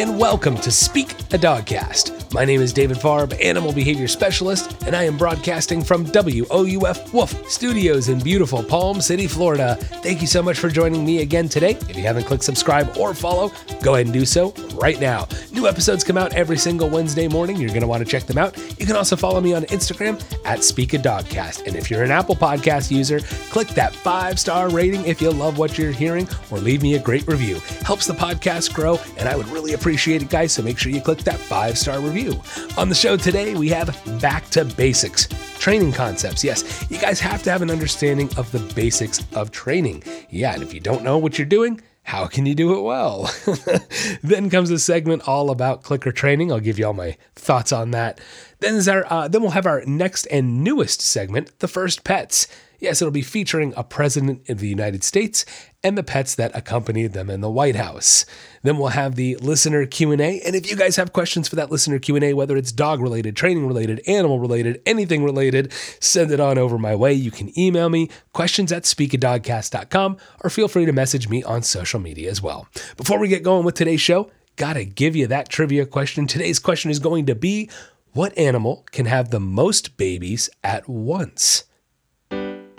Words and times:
and 0.00 0.18
welcome 0.18 0.56
to 0.56 0.70
Speak 0.70 1.19
a 1.32 1.38
Dogcast. 1.38 2.32
My 2.32 2.44
name 2.44 2.60
is 2.60 2.72
David 2.72 2.96
Farb, 2.96 3.36
Animal 3.42 3.72
Behavior 3.72 4.08
Specialist, 4.08 4.82
and 4.84 4.96
I 4.96 5.04
am 5.04 5.16
broadcasting 5.16 5.82
from 5.82 6.04
WOUF 6.04 7.12
Wolf 7.12 7.50
Studios 7.50 8.08
in 8.08 8.18
beautiful 8.20 8.62
Palm 8.62 9.00
City, 9.00 9.26
Florida. 9.26 9.76
Thank 10.02 10.20
you 10.20 10.26
so 10.26 10.42
much 10.42 10.58
for 10.58 10.68
joining 10.68 11.04
me 11.04 11.22
again 11.22 11.48
today. 11.48 11.72
If 11.88 11.96
you 11.96 12.02
haven't 12.02 12.24
clicked 12.24 12.42
subscribe 12.42 12.96
or 12.96 13.14
follow, 13.14 13.52
go 13.82 13.94
ahead 13.94 14.06
and 14.06 14.12
do 14.12 14.24
so 14.24 14.52
right 14.74 15.00
now. 15.00 15.28
New 15.52 15.68
episodes 15.68 16.02
come 16.02 16.16
out 16.16 16.32
every 16.34 16.56
single 16.56 16.88
Wednesday 16.88 17.28
morning. 17.28 17.56
You're 17.56 17.68
going 17.68 17.82
to 17.82 17.86
want 17.86 18.04
to 18.04 18.10
check 18.10 18.24
them 18.24 18.38
out. 18.38 18.56
You 18.78 18.86
can 18.86 18.96
also 18.96 19.14
follow 19.14 19.40
me 19.40 19.52
on 19.52 19.62
Instagram 19.64 20.20
at 20.44 20.64
Speak 20.64 20.94
a 20.94 20.98
Dogcast. 20.98 21.66
And 21.66 21.76
if 21.76 21.90
you're 21.90 22.02
an 22.02 22.10
Apple 22.10 22.36
Podcast 22.36 22.90
user, 22.90 23.20
click 23.50 23.68
that 23.68 23.94
five 23.94 24.38
star 24.40 24.68
rating 24.68 25.04
if 25.04 25.20
you 25.20 25.30
love 25.30 25.58
what 25.58 25.78
you're 25.78 25.92
hearing, 25.92 26.28
or 26.50 26.58
leave 26.58 26.82
me 26.82 26.94
a 26.94 26.98
great 27.00 27.26
review. 27.28 27.56
Helps 27.82 28.06
the 28.06 28.14
podcast 28.14 28.72
grow, 28.72 28.98
and 29.16 29.28
I 29.28 29.36
would 29.36 29.48
really 29.48 29.74
appreciate 29.74 30.22
it, 30.22 30.30
guys. 30.30 30.52
So 30.52 30.62
make 30.62 30.78
sure 30.78 30.90
you 30.92 31.00
click 31.00 31.19
that 31.24 31.38
five 31.38 31.78
star 31.78 32.00
review. 32.00 32.40
On 32.76 32.88
the 32.88 32.94
show 32.94 33.16
today, 33.16 33.54
we 33.54 33.68
have 33.68 33.96
Back 34.20 34.48
to 34.50 34.64
Basics 34.64 35.28
training 35.58 35.92
concepts. 35.92 36.42
Yes, 36.42 36.86
you 36.90 36.98
guys 36.98 37.20
have 37.20 37.42
to 37.42 37.50
have 37.50 37.62
an 37.62 37.70
understanding 37.70 38.30
of 38.36 38.50
the 38.50 38.60
basics 38.74 39.24
of 39.34 39.50
training. 39.50 40.02
Yeah, 40.30 40.54
and 40.54 40.62
if 40.62 40.72
you 40.72 40.80
don't 40.80 41.04
know 41.04 41.18
what 41.18 41.38
you're 41.38 41.46
doing, 41.46 41.80
how 42.02 42.26
can 42.26 42.46
you 42.46 42.54
do 42.54 42.76
it 42.76 42.82
well? 42.82 43.30
then 44.22 44.50
comes 44.50 44.70
a 44.70 44.78
segment 44.78 45.28
all 45.28 45.50
about 45.50 45.82
clicker 45.82 46.12
training. 46.12 46.50
I'll 46.50 46.58
give 46.60 46.78
you 46.78 46.86
all 46.86 46.94
my 46.94 47.16
thoughts 47.36 47.72
on 47.72 47.90
that. 47.92 48.20
Then 48.60 48.74
is 48.74 48.88
our 48.88 49.04
uh, 49.10 49.28
then 49.28 49.42
we'll 49.42 49.52
have 49.52 49.66
our 49.66 49.84
next 49.84 50.26
and 50.26 50.64
newest 50.64 51.00
segment, 51.02 51.58
the 51.60 51.68
first 51.68 52.02
pets. 52.02 52.48
Yes, 52.80 53.02
it'll 53.02 53.12
be 53.12 53.22
featuring 53.22 53.74
a 53.76 53.84
president 53.84 54.48
of 54.48 54.58
the 54.58 54.68
United 54.68 55.04
States 55.04 55.44
and 55.84 55.98
the 55.98 56.02
pets 56.02 56.34
that 56.34 56.56
accompanied 56.56 57.12
them 57.12 57.28
in 57.28 57.42
the 57.42 57.50
White 57.50 57.76
House. 57.76 58.24
Then 58.62 58.76
we'll 58.76 58.88
have 58.88 59.14
the 59.14 59.36
listener 59.36 59.86
Q&A, 59.86 60.40
and 60.40 60.54
if 60.54 60.70
you 60.70 60.76
guys 60.76 60.96
have 60.96 61.12
questions 61.12 61.48
for 61.48 61.56
that 61.56 61.70
listener 61.70 61.98
Q&A, 61.98 62.34
whether 62.34 62.56
it's 62.56 62.72
dog 62.72 63.00
related, 63.00 63.36
training 63.36 63.66
related, 63.66 64.02
animal 64.06 64.38
related, 64.38 64.82
anything 64.84 65.24
related, 65.24 65.72
send 66.00 66.30
it 66.30 66.40
on 66.40 66.58
over 66.58 66.76
my 66.78 66.94
way. 66.94 67.12
You 67.14 67.30
can 67.30 67.58
email 67.58 67.88
me 67.88 68.10
questions 68.32 68.70
at 68.70 68.82
speakadogcast.com 68.82 70.18
or 70.42 70.50
feel 70.50 70.68
free 70.68 70.84
to 70.84 70.92
message 70.92 71.28
me 71.28 71.42
on 71.42 71.62
social 71.62 72.00
media 72.00 72.30
as 72.30 72.42
well. 72.42 72.68
Before 72.96 73.18
we 73.18 73.28
get 73.28 73.42
going 73.42 73.64
with 73.64 73.76
today's 73.76 74.00
show, 74.00 74.30
gotta 74.56 74.84
give 74.84 75.16
you 75.16 75.26
that 75.28 75.48
trivia 75.48 75.86
question. 75.86 76.26
Today's 76.26 76.58
question 76.58 76.90
is 76.90 76.98
going 76.98 77.26
to 77.26 77.34
be 77.34 77.70
what 78.12 78.36
animal 78.36 78.84
can 78.90 79.06
have 79.06 79.30
the 79.30 79.40
most 79.40 79.96
babies 79.96 80.50
at 80.62 80.88
once? 80.88 81.64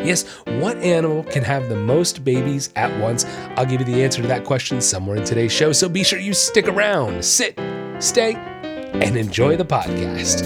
Yes, 0.04 0.24
what 0.46 0.78
animal 0.78 1.24
can 1.24 1.44
have 1.44 1.70
the 1.70 1.76
most 1.76 2.24
babies 2.24 2.72
at 2.76 2.98
once? 3.00 3.26
I'll 3.56 3.66
give 3.66 3.82
you 3.82 3.86
the 3.86 4.04
answer 4.04 4.22
to 4.22 4.28
that 4.30 4.46
question 4.46 4.82
somewhere 4.82 5.18
in 5.18 5.24
today's 5.24 5.52
show, 5.52 5.72
so 5.72 5.88
be 5.88 6.04
sure 6.04 6.20
you 6.20 6.34
stick 6.34 6.68
around, 6.68 7.24
sit, 7.24 7.60
stay, 8.00 8.34
and 8.34 9.16
enjoy 9.16 9.58
the 9.58 9.66
podcast. 9.66 10.42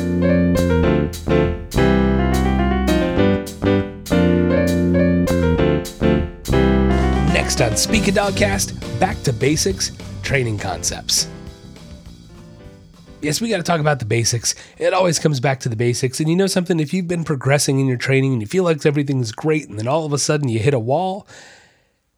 Next 7.33 7.61
on 7.61 7.77
Speak 7.77 8.07
a 8.07 8.11
Dogcast, 8.11 8.99
back 8.99 9.21
to 9.23 9.31
basics, 9.31 9.91
training 10.21 10.57
concepts. 10.57 11.27
Yes, 13.25 13.41
we 13.41 13.49
got 13.49 13.57
to 13.57 13.63
talk 13.63 13.79
about 13.79 13.97
the 13.97 14.05
basics. 14.05 14.53
It 14.77 14.93
always 14.93 15.17
comes 15.17 15.39
back 15.39 15.59
to 15.61 15.69
the 15.69 15.75
basics. 15.75 16.19
And 16.19 16.29
you 16.29 16.35
know 16.35 16.45
something? 16.45 16.79
If 16.79 16.93
you've 16.93 17.07
been 17.07 17.23
progressing 17.23 17.79
in 17.79 17.87
your 17.87 17.97
training 17.97 18.33
and 18.33 18.39
you 18.39 18.47
feel 18.47 18.63
like 18.63 18.85
everything's 18.85 19.31
great, 19.31 19.67
and 19.67 19.79
then 19.79 19.87
all 19.87 20.05
of 20.05 20.13
a 20.13 20.19
sudden 20.19 20.47
you 20.47 20.59
hit 20.59 20.75
a 20.75 20.79
wall, 20.79 21.27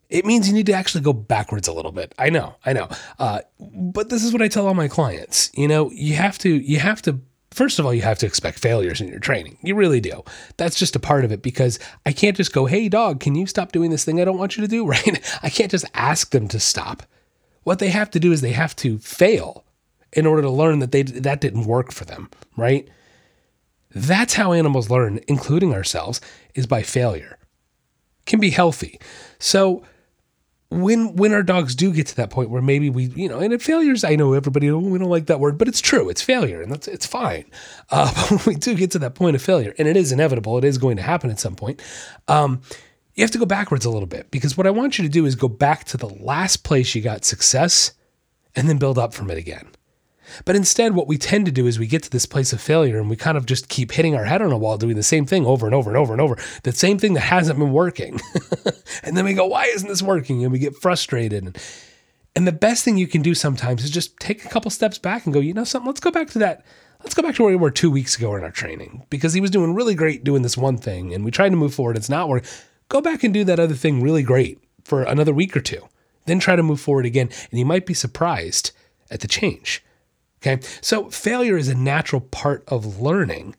it 0.10 0.26
means 0.26 0.50
you 0.50 0.54
need 0.54 0.66
to 0.66 0.74
actually 0.74 1.06
go 1.06 1.14
backwards 1.14 1.70
a 1.70 1.72
little 1.72 1.94
bit. 1.94 2.14
I 2.20 2.30
know, 2.30 2.56
I 2.66 2.74
know. 2.74 2.90
Uh, 3.20 3.40
but 3.58 4.10
this 4.10 4.22
is 4.22 4.34
what 4.34 4.42
I 4.42 4.50
tell 4.50 4.68
all 4.68 4.74
my 4.74 4.90
clients. 4.90 5.50
You 5.54 5.70
know, 5.70 5.90
you 5.92 6.16
have 6.16 6.38
to, 6.40 6.50
you 6.50 6.80
have 6.80 7.02
to 7.04 7.22
First 7.52 7.80
of 7.80 7.86
all, 7.86 7.94
you 7.94 8.02
have 8.02 8.20
to 8.20 8.26
expect 8.26 8.60
failures 8.60 9.00
in 9.00 9.08
your 9.08 9.20
training. 9.20 9.58
You 9.64 9.74
really 9.76 10.02
do. 10.02 10.24
That's 10.58 10.78
just 10.78 10.96
a 10.96 11.00
part 11.00 11.24
of 11.24 11.32
it 11.32 11.42
because 11.42 11.80
I 12.06 12.12
can't 12.12 12.38
just 12.38 12.54
go, 12.54 12.66
hey, 12.66 12.88
dog, 12.90 13.22
can 13.22 13.34
you 13.34 13.48
stop 13.48 13.72
doing 13.72 13.90
this 13.90 14.04
thing 14.04 14.22
I 14.22 14.26
don't 14.26 14.38
want 14.38 14.58
you 14.58 14.62
to 14.62 14.68
do? 14.68 14.86
Right? 14.88 15.40
I 15.42 15.50
can't 15.50 15.72
just 15.72 15.86
ask 15.94 16.32
them 16.32 16.50
to 16.50 16.60
stop. 16.60 17.04
What 17.64 17.80
they 17.80 17.90
have 17.90 18.12
to 18.12 18.20
do 18.20 18.32
is 18.34 18.42
they 18.42 18.52
have 18.52 18.76
to 18.78 19.00
fail 19.00 19.64
in 20.18 20.26
order 20.26 20.42
to 20.42 20.50
learn 20.50 20.80
that 20.80 20.92
they 20.92 21.04
that 21.04 21.40
didn't 21.40 21.66
work 21.66 21.94
for 21.94 22.04
them, 22.04 22.30
right? 22.58 22.90
That's 23.92 24.34
how 24.34 24.52
animals 24.52 24.90
learn, 24.90 25.22
including 25.28 25.74
ourselves, 25.74 26.20
is 26.56 26.66
by 26.66 26.82
failure. 26.82 27.38
Can 28.26 28.40
be 28.40 28.50
healthy. 28.50 29.00
So 29.40 29.84
when 30.70 31.16
when 31.16 31.34
our 31.34 31.44
dogs 31.44 31.76
do 31.76 31.94
get 31.94 32.08
to 32.08 32.16
that 32.18 32.30
point 32.30 32.50
where 32.50 32.62
maybe 32.62 32.90
we 32.90 33.06
you 33.06 33.30
know 33.30 33.40
and 33.40 33.54
it 33.54 33.62
failures 33.62 34.04
I 34.04 34.16
know 34.16 34.34
everybody 34.34 34.70
oh, 34.70 34.80
we 34.80 35.00
don't 35.00 35.10
like 35.10 35.28
that 35.28 35.40
word 35.40 35.58
but 35.58 35.70
it's 35.70 35.80
true 35.80 36.10
it's 36.10 36.22
failure 36.22 36.62
and 36.62 36.70
that's 36.70 36.90
it's 36.90 37.06
fine 37.06 37.46
uh, 37.90 38.12
but 38.30 38.46
when 38.46 38.56
we 38.56 38.60
do 38.60 38.76
get 38.76 38.92
to 38.92 39.00
that 39.00 39.16
point 39.16 39.38
of 39.38 39.42
failure 39.42 39.74
and 39.78 39.88
it 39.88 39.96
is 39.96 40.12
inevitable 40.12 40.58
it 40.58 40.66
is 40.66 40.78
going 40.78 40.98
to 40.98 41.04
happen 41.04 41.30
at 41.30 41.40
some 41.40 41.56
point 41.56 41.82
um, 42.28 42.62
you 43.16 43.24
have 43.24 43.32
to 43.32 43.38
go 43.38 43.46
backwards 43.46 43.86
a 43.86 43.90
little 43.90 44.08
bit 44.08 44.30
because 44.30 44.58
what 44.58 44.68
I 44.68 44.72
want 44.72 44.98
you 44.98 45.06
to 45.06 45.10
do 45.10 45.26
is 45.26 45.36
go 45.36 45.48
back 45.48 45.86
to 45.86 45.96
the 45.96 46.10
last 46.10 46.66
place 46.66 46.94
you 46.94 47.02
got 47.02 47.24
success 47.24 47.94
and 48.54 48.68
then 48.68 48.78
build 48.78 48.98
up 48.98 49.14
from 49.14 49.32
it 49.32 49.38
again 49.38 49.70
but 50.46 50.56
instead, 50.56 50.96
what 50.96 51.08
we 51.08 51.18
tend 51.18 51.46
to 51.46 51.52
do 51.52 51.68
is 51.68 51.80
we 51.80 51.88
get 51.88 52.04
to 52.04 52.10
this 52.10 52.26
place 52.26 52.54
of 52.54 52.62
failure 52.62 53.00
and 53.00 53.10
we 53.10 53.16
kind 53.16 53.38
of 53.38 53.46
just 53.46 53.70
keep 53.70 53.92
hitting 53.92 54.16
our 54.16 54.26
head 54.26 54.42
on 54.42 54.52
a 54.52 54.58
wall 54.58 54.78
doing 54.78 54.96
the 54.96 55.04
same 55.04 55.26
thing 55.26 55.46
over 55.46 55.66
and 55.66 55.76
over 55.76 55.90
and 55.90 55.98
over 55.98 56.14
and 56.14 56.22
over, 56.22 56.38
the 56.64 56.72
same 56.72 56.98
thing 56.98 57.14
that 57.14 57.22
hasn't 57.22 57.60
been 57.60 57.72
working. 57.72 58.20
and 59.04 59.16
then 59.16 59.26
we 59.26 59.34
go, 59.34 59.46
why 59.46 59.66
isn't 59.66 59.88
this 59.88 60.02
working? 60.02 60.44
And 60.44 60.52
we 60.52 60.60
get 60.60 60.76
frustrated. 60.76 61.58
And, 62.36 62.48
the 62.48 62.52
best 62.52 62.86
thing 62.86 62.98
you 62.98 63.08
can 63.08 63.22
do 63.24 63.34
sometimes 63.34 63.84
is 63.84 63.90
just 63.90 64.18
take 64.20 64.46
a 64.46 64.48
couple 64.48 64.72
steps 64.72 64.98
back 64.98 65.26
and 65.26 65.34
go, 65.34 65.40
you 65.40 65.54
know 65.54 65.64
something, 65.64 65.88
let's 65.88 66.00
go 66.00 66.12
back 66.12 66.30
to 66.30 66.40
that. 66.40 66.64
Let's 67.02 67.14
go 67.14 67.22
back 67.22 67.36
to 67.36 67.44
where 67.44 67.52
we 67.52 67.58
were 67.58 67.72
two 67.72 67.92
weeks 67.92 68.16
ago 68.16 68.36
in 68.36 68.44
our 68.44 68.52
training 68.52 69.04
because 69.10 69.34
he 69.34 69.42
was 69.42 69.52
doing 69.52 69.74
really 69.74 69.96
great 69.96 70.24
doing 70.24 70.44
this 70.44 70.56
one 70.56 70.78
thing 70.78 71.14
and 71.14 71.26
we 71.26 71.32
tried 71.32 71.50
to 71.50 71.56
move 71.56 71.74
forward. 71.74 71.98
It's 71.98 72.10
not 72.10 72.30
working. 72.30 72.50
Go 72.90 73.02
back 73.02 73.24
and 73.24 73.34
do 73.34 73.44
that 73.44 73.60
other 73.60 73.74
thing 73.74 74.02
really 74.02 74.24
great 74.24 74.60
for 74.84 75.04
another 75.04 75.34
week 75.34 75.58
or 75.58 75.62
two. 75.62 75.90
Then 76.26 76.40
try 76.40 76.56
to 76.56 76.64
move 76.64 76.80
forward 76.80 77.06
again. 77.06 77.30
And 77.50 77.60
you 77.60 77.66
might 77.66 77.86
be 77.86 77.94
surprised 77.94 78.72
at 79.12 79.22
the 79.22 79.28
change. 79.28 79.84
Okay. 80.42 80.60
So 80.82 81.10
failure 81.10 81.58
is 81.58 81.68
a 81.68 81.76
natural 81.76 82.22
part 82.22 82.64
of 82.68 83.00
learning. 83.02 83.56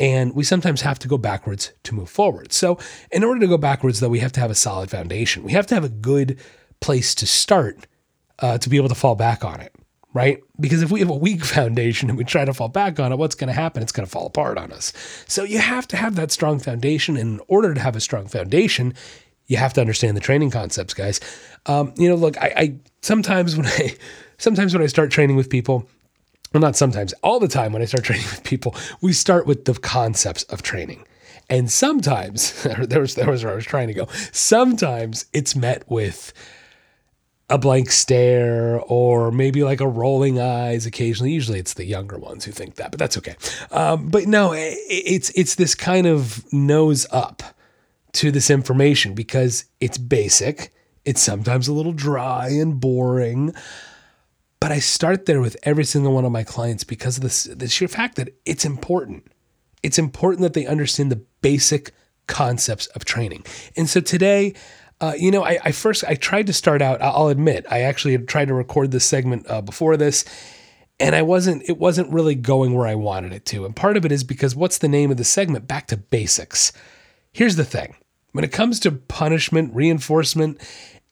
And 0.00 0.34
we 0.34 0.42
sometimes 0.42 0.80
have 0.80 0.98
to 1.00 1.08
go 1.08 1.16
backwards 1.16 1.72
to 1.84 1.94
move 1.94 2.10
forward. 2.10 2.52
So, 2.52 2.76
in 3.12 3.22
order 3.22 3.38
to 3.40 3.46
go 3.46 3.58
backwards, 3.58 4.00
though, 4.00 4.08
we 4.08 4.18
have 4.18 4.32
to 4.32 4.40
have 4.40 4.50
a 4.50 4.54
solid 4.54 4.90
foundation. 4.90 5.44
We 5.44 5.52
have 5.52 5.66
to 5.68 5.76
have 5.76 5.84
a 5.84 5.88
good 5.88 6.40
place 6.80 7.14
to 7.16 7.26
start 7.26 7.86
uh, 8.40 8.58
to 8.58 8.68
be 8.68 8.78
able 8.78 8.88
to 8.88 8.96
fall 8.96 9.14
back 9.14 9.44
on 9.44 9.60
it, 9.60 9.72
right? 10.12 10.40
Because 10.58 10.82
if 10.82 10.90
we 10.90 10.98
have 11.00 11.10
a 11.10 11.14
weak 11.14 11.44
foundation 11.44 12.08
and 12.08 12.18
we 12.18 12.24
try 12.24 12.44
to 12.44 12.54
fall 12.54 12.68
back 12.68 12.98
on 12.98 13.12
it, 13.12 13.18
what's 13.18 13.36
going 13.36 13.48
to 13.48 13.54
happen? 13.54 13.80
It's 13.80 13.92
going 13.92 14.06
to 14.06 14.10
fall 14.10 14.26
apart 14.26 14.58
on 14.58 14.72
us. 14.72 14.92
So, 15.28 15.44
you 15.44 15.58
have 15.58 15.86
to 15.88 15.96
have 15.96 16.16
that 16.16 16.32
strong 16.32 16.58
foundation. 16.58 17.16
And 17.16 17.38
in 17.38 17.46
order 17.46 17.72
to 17.72 17.80
have 17.80 17.94
a 17.94 18.00
strong 18.00 18.26
foundation, 18.26 18.94
you 19.46 19.58
have 19.58 19.74
to 19.74 19.80
understand 19.80 20.16
the 20.16 20.20
training 20.20 20.50
concepts, 20.50 20.94
guys. 20.94 21.20
Um, 21.66 21.92
you 21.96 22.08
know, 22.08 22.16
look, 22.16 22.36
I, 22.38 22.52
I 22.56 22.74
sometimes 23.02 23.56
when 23.56 23.66
I 23.68 23.94
sometimes 24.38 24.72
when 24.74 24.82
I 24.82 24.86
start 24.86 25.10
training 25.10 25.36
with 25.36 25.50
people, 25.50 25.88
well, 26.52 26.60
not 26.60 26.76
sometimes, 26.76 27.12
all 27.22 27.40
the 27.40 27.48
time 27.48 27.72
when 27.72 27.82
I 27.82 27.86
start 27.86 28.04
training 28.04 28.26
with 28.26 28.44
people, 28.44 28.74
we 29.00 29.12
start 29.12 29.46
with 29.46 29.64
the 29.64 29.74
concepts 29.74 30.42
of 30.44 30.62
training. 30.62 31.04
And 31.48 31.70
sometimes, 31.70 32.62
there 32.62 33.00
was, 33.00 33.14
there 33.14 33.30
was 33.30 33.44
where 33.44 33.52
I 33.52 33.56
was 33.56 33.64
trying 33.64 33.88
to 33.88 33.94
go. 33.94 34.06
Sometimes 34.32 35.26
it's 35.32 35.54
met 35.54 35.88
with 35.90 36.32
a 37.50 37.58
blank 37.58 37.90
stare 37.90 38.80
or 38.80 39.30
maybe 39.30 39.62
like 39.62 39.80
a 39.80 39.86
rolling 39.86 40.40
eyes 40.40 40.86
occasionally. 40.86 41.32
Usually 41.32 41.58
it's 41.58 41.74
the 41.74 41.84
younger 41.84 42.16
ones 42.16 42.46
who 42.46 42.52
think 42.52 42.76
that, 42.76 42.90
but 42.90 42.98
that's 42.98 43.18
okay. 43.18 43.36
Um, 43.70 44.08
but 44.08 44.26
no, 44.26 44.52
it's, 44.54 45.30
it's 45.34 45.56
this 45.56 45.74
kind 45.74 46.06
of 46.06 46.50
nose 46.52 47.06
up 47.10 47.42
to 48.12 48.30
this 48.30 48.50
information 48.50 49.12
because 49.14 49.66
it's 49.80 49.98
basic. 49.98 50.72
It's 51.04 51.20
sometimes 51.20 51.68
a 51.68 51.74
little 51.74 51.92
dry 51.92 52.48
and 52.48 52.80
boring. 52.80 53.54
But 54.62 54.70
I 54.70 54.78
start 54.78 55.26
there 55.26 55.40
with 55.40 55.56
every 55.64 55.82
single 55.82 56.12
one 56.12 56.24
of 56.24 56.30
my 56.30 56.44
clients 56.44 56.84
because 56.84 57.16
of 57.16 57.58
the 57.58 57.66
sheer 57.66 57.88
fact 57.88 58.14
that 58.14 58.32
it's 58.46 58.64
important. 58.64 59.26
It's 59.82 59.98
important 59.98 60.42
that 60.42 60.52
they 60.52 60.66
understand 60.66 61.10
the 61.10 61.24
basic 61.40 61.90
concepts 62.28 62.86
of 62.86 63.04
training. 63.04 63.44
And 63.76 63.90
so 63.90 64.00
today, 64.00 64.54
uh, 65.00 65.14
you 65.18 65.32
know, 65.32 65.44
I, 65.44 65.58
I, 65.64 65.72
first 65.72 66.04
I 66.06 66.14
tried 66.14 66.46
to 66.46 66.52
start 66.52 66.80
out. 66.80 67.02
I'll 67.02 67.26
admit, 67.26 67.66
I 67.68 67.80
actually 67.80 68.16
tried 68.18 68.46
to 68.46 68.54
record 68.54 68.92
this 68.92 69.04
segment 69.04 69.50
uh, 69.50 69.62
before 69.62 69.96
this, 69.96 70.24
and 71.00 71.16
I 71.16 71.22
wasn't. 71.22 71.68
It 71.68 71.78
wasn't 71.78 72.12
really 72.12 72.36
going 72.36 72.72
where 72.74 72.86
I 72.86 72.94
wanted 72.94 73.32
it 73.32 73.44
to. 73.46 73.64
And 73.64 73.74
part 73.74 73.96
of 73.96 74.04
it 74.04 74.12
is 74.12 74.22
because 74.22 74.54
what's 74.54 74.78
the 74.78 74.86
name 74.86 75.10
of 75.10 75.16
the 75.16 75.24
segment? 75.24 75.66
Back 75.66 75.88
to 75.88 75.96
basics. 75.96 76.72
Here's 77.32 77.56
the 77.56 77.64
thing: 77.64 77.96
when 78.30 78.44
it 78.44 78.52
comes 78.52 78.78
to 78.80 78.92
punishment, 78.92 79.74
reinforcement, 79.74 80.60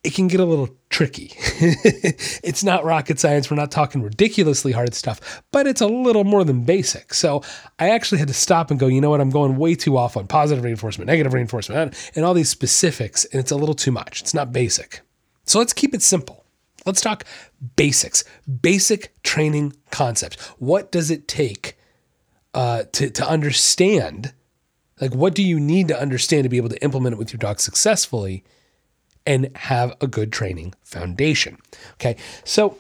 it 0.03 0.15
can 0.15 0.29
get 0.29 0.41
a 0.41 0.45
little 0.45 0.69
tricky. 0.89 1.33
it's 1.37 2.65
not 2.65 2.85
rocket 2.85 3.21
science. 3.21 3.51
We're 3.51 3.57
not 3.57 3.71
talking 3.71 4.03
ridiculously 4.03 4.73
hard 4.73 4.95
stuff, 4.95 5.43
but 5.53 5.67
it's 5.67 5.83
a 5.83 5.87
little 5.87 6.25
more 6.25 6.43
than 6.43 6.65
basic. 6.65 7.13
So 7.13 7.43
I 7.79 7.91
actually 7.91 8.19
had 8.19 8.29
to 8.29 8.35
stop 8.35 8.71
and 8.71 8.81
go, 8.81 8.87
you 8.87 9.01
know 9.01 9.11
what? 9.11 9.21
I'm 9.21 9.31
going 9.31 9.57
way 9.57 9.75
too 9.75 9.99
off 9.99 10.17
on 10.17 10.27
positive 10.27 10.65
reinforcement, 10.65 11.07
negative 11.07 11.35
reinforcement, 11.35 12.11
and 12.15 12.25
all 12.25 12.33
these 12.33 12.49
specifics, 12.49 13.27
and 13.27 13.41
it's 13.41 13.51
a 13.51 13.57
little 13.57 13.75
too 13.75 13.93
much. 13.93 14.23
It's 14.23 14.33
not 14.33 14.53
basic. 14.53 15.03
So 15.45 15.59
let's 15.59 15.75
keep 15.75 15.95
it 15.95 16.03
simple. 16.03 16.45
Let's 16.87 17.03
talk 17.03 17.25
basics, 17.77 18.25
basic 18.63 19.23
training 19.23 19.75
concepts. 19.91 20.43
What 20.59 20.91
does 20.91 21.11
it 21.11 21.29
take 21.29 21.77
uh, 22.55 22.85
to, 22.93 23.11
to 23.11 23.29
understand? 23.29 24.33
Like, 24.99 25.15
what 25.15 25.35
do 25.35 25.43
you 25.43 25.61
need 25.61 25.89
to 25.89 26.01
understand 26.01 26.45
to 26.45 26.49
be 26.49 26.57
able 26.57 26.71
to 26.71 26.83
implement 26.83 27.15
it 27.15 27.19
with 27.19 27.35
your 27.35 27.39
dog 27.39 27.61
successfully 27.61 28.45
and 29.27 29.55
have 29.57 29.95
a 30.01 30.07
good 30.07 30.33
training 30.33 30.75
foundation? 30.83 31.59
Okay. 31.95 32.17
So, 32.45 32.77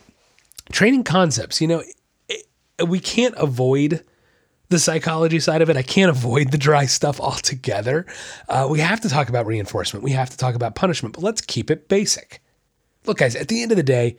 training 0.72 1.04
concepts, 1.04 1.60
you 1.60 1.68
know, 1.68 1.82
it, 2.28 2.46
we 2.86 3.00
can't 3.00 3.34
avoid 3.36 4.04
the 4.70 4.78
psychology 4.78 5.40
side 5.40 5.62
of 5.62 5.68
it. 5.68 5.76
I 5.76 5.82
can't 5.82 6.10
avoid 6.10 6.52
the 6.52 6.58
dry 6.58 6.86
stuff 6.86 7.20
altogether. 7.20 8.06
Uh, 8.48 8.66
we 8.70 8.80
have 8.80 9.00
to 9.00 9.08
talk 9.08 9.28
about 9.28 9.46
reinforcement. 9.46 10.04
We 10.04 10.12
have 10.12 10.30
to 10.30 10.36
talk 10.36 10.54
about 10.54 10.74
punishment, 10.74 11.14
but 11.14 11.24
let's 11.24 11.40
keep 11.40 11.70
it 11.70 11.88
basic. 11.88 12.40
Look, 13.04 13.18
guys, 13.18 13.34
at 13.34 13.48
the 13.48 13.62
end 13.62 13.72
of 13.72 13.76
the 13.76 13.82
day, 13.82 14.16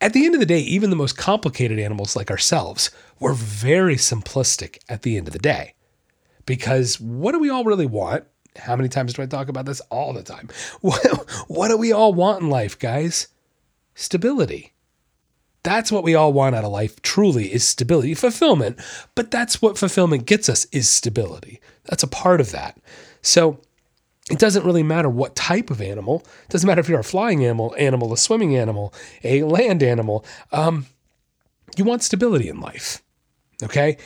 at 0.00 0.12
the 0.12 0.24
end 0.24 0.34
of 0.34 0.40
the 0.40 0.46
day, 0.46 0.60
even 0.60 0.90
the 0.90 0.96
most 0.96 1.16
complicated 1.16 1.78
animals 1.78 2.14
like 2.14 2.30
ourselves, 2.30 2.90
we're 3.18 3.32
very 3.32 3.96
simplistic 3.96 4.78
at 4.88 5.02
the 5.02 5.16
end 5.16 5.26
of 5.26 5.32
the 5.32 5.38
day. 5.38 5.74
Because 6.44 7.00
what 7.00 7.32
do 7.32 7.40
we 7.40 7.50
all 7.50 7.64
really 7.64 7.86
want? 7.86 8.24
How 8.58 8.76
many 8.76 8.88
times 8.88 9.12
do 9.14 9.22
I 9.22 9.26
talk 9.26 9.48
about 9.48 9.66
this? 9.66 9.80
All 9.90 10.12
the 10.12 10.22
time. 10.22 10.48
What, 10.80 11.30
what 11.48 11.68
do 11.68 11.76
we 11.76 11.92
all 11.92 12.14
want 12.14 12.42
in 12.42 12.50
life, 12.50 12.78
guys? 12.78 13.28
Stability. 13.94 14.72
That's 15.62 15.90
what 15.90 16.04
we 16.04 16.14
all 16.14 16.32
want 16.32 16.54
out 16.54 16.64
of 16.64 16.70
life, 16.70 17.02
truly, 17.02 17.52
is 17.52 17.66
stability, 17.66 18.14
fulfillment. 18.14 18.78
But 19.16 19.32
that's 19.32 19.60
what 19.60 19.76
fulfillment 19.76 20.26
gets 20.26 20.48
us 20.48 20.64
is 20.66 20.88
stability. 20.88 21.60
That's 21.86 22.04
a 22.04 22.08
part 22.08 22.40
of 22.40 22.52
that. 22.52 22.78
So 23.20 23.60
it 24.30 24.38
doesn't 24.38 24.64
really 24.64 24.84
matter 24.84 25.08
what 25.08 25.34
type 25.34 25.70
of 25.70 25.80
animal. 25.80 26.24
It 26.44 26.50
doesn't 26.50 26.66
matter 26.66 26.80
if 26.80 26.88
you're 26.88 27.00
a 27.00 27.04
flying 27.04 27.44
animal, 27.44 27.74
animal, 27.78 28.12
a 28.12 28.16
swimming 28.16 28.56
animal, 28.56 28.94
a 29.24 29.42
land 29.42 29.82
animal. 29.82 30.24
Um, 30.52 30.86
you 31.76 31.84
want 31.84 32.02
stability 32.02 32.48
in 32.48 32.60
life. 32.60 33.02
Okay? 33.62 33.96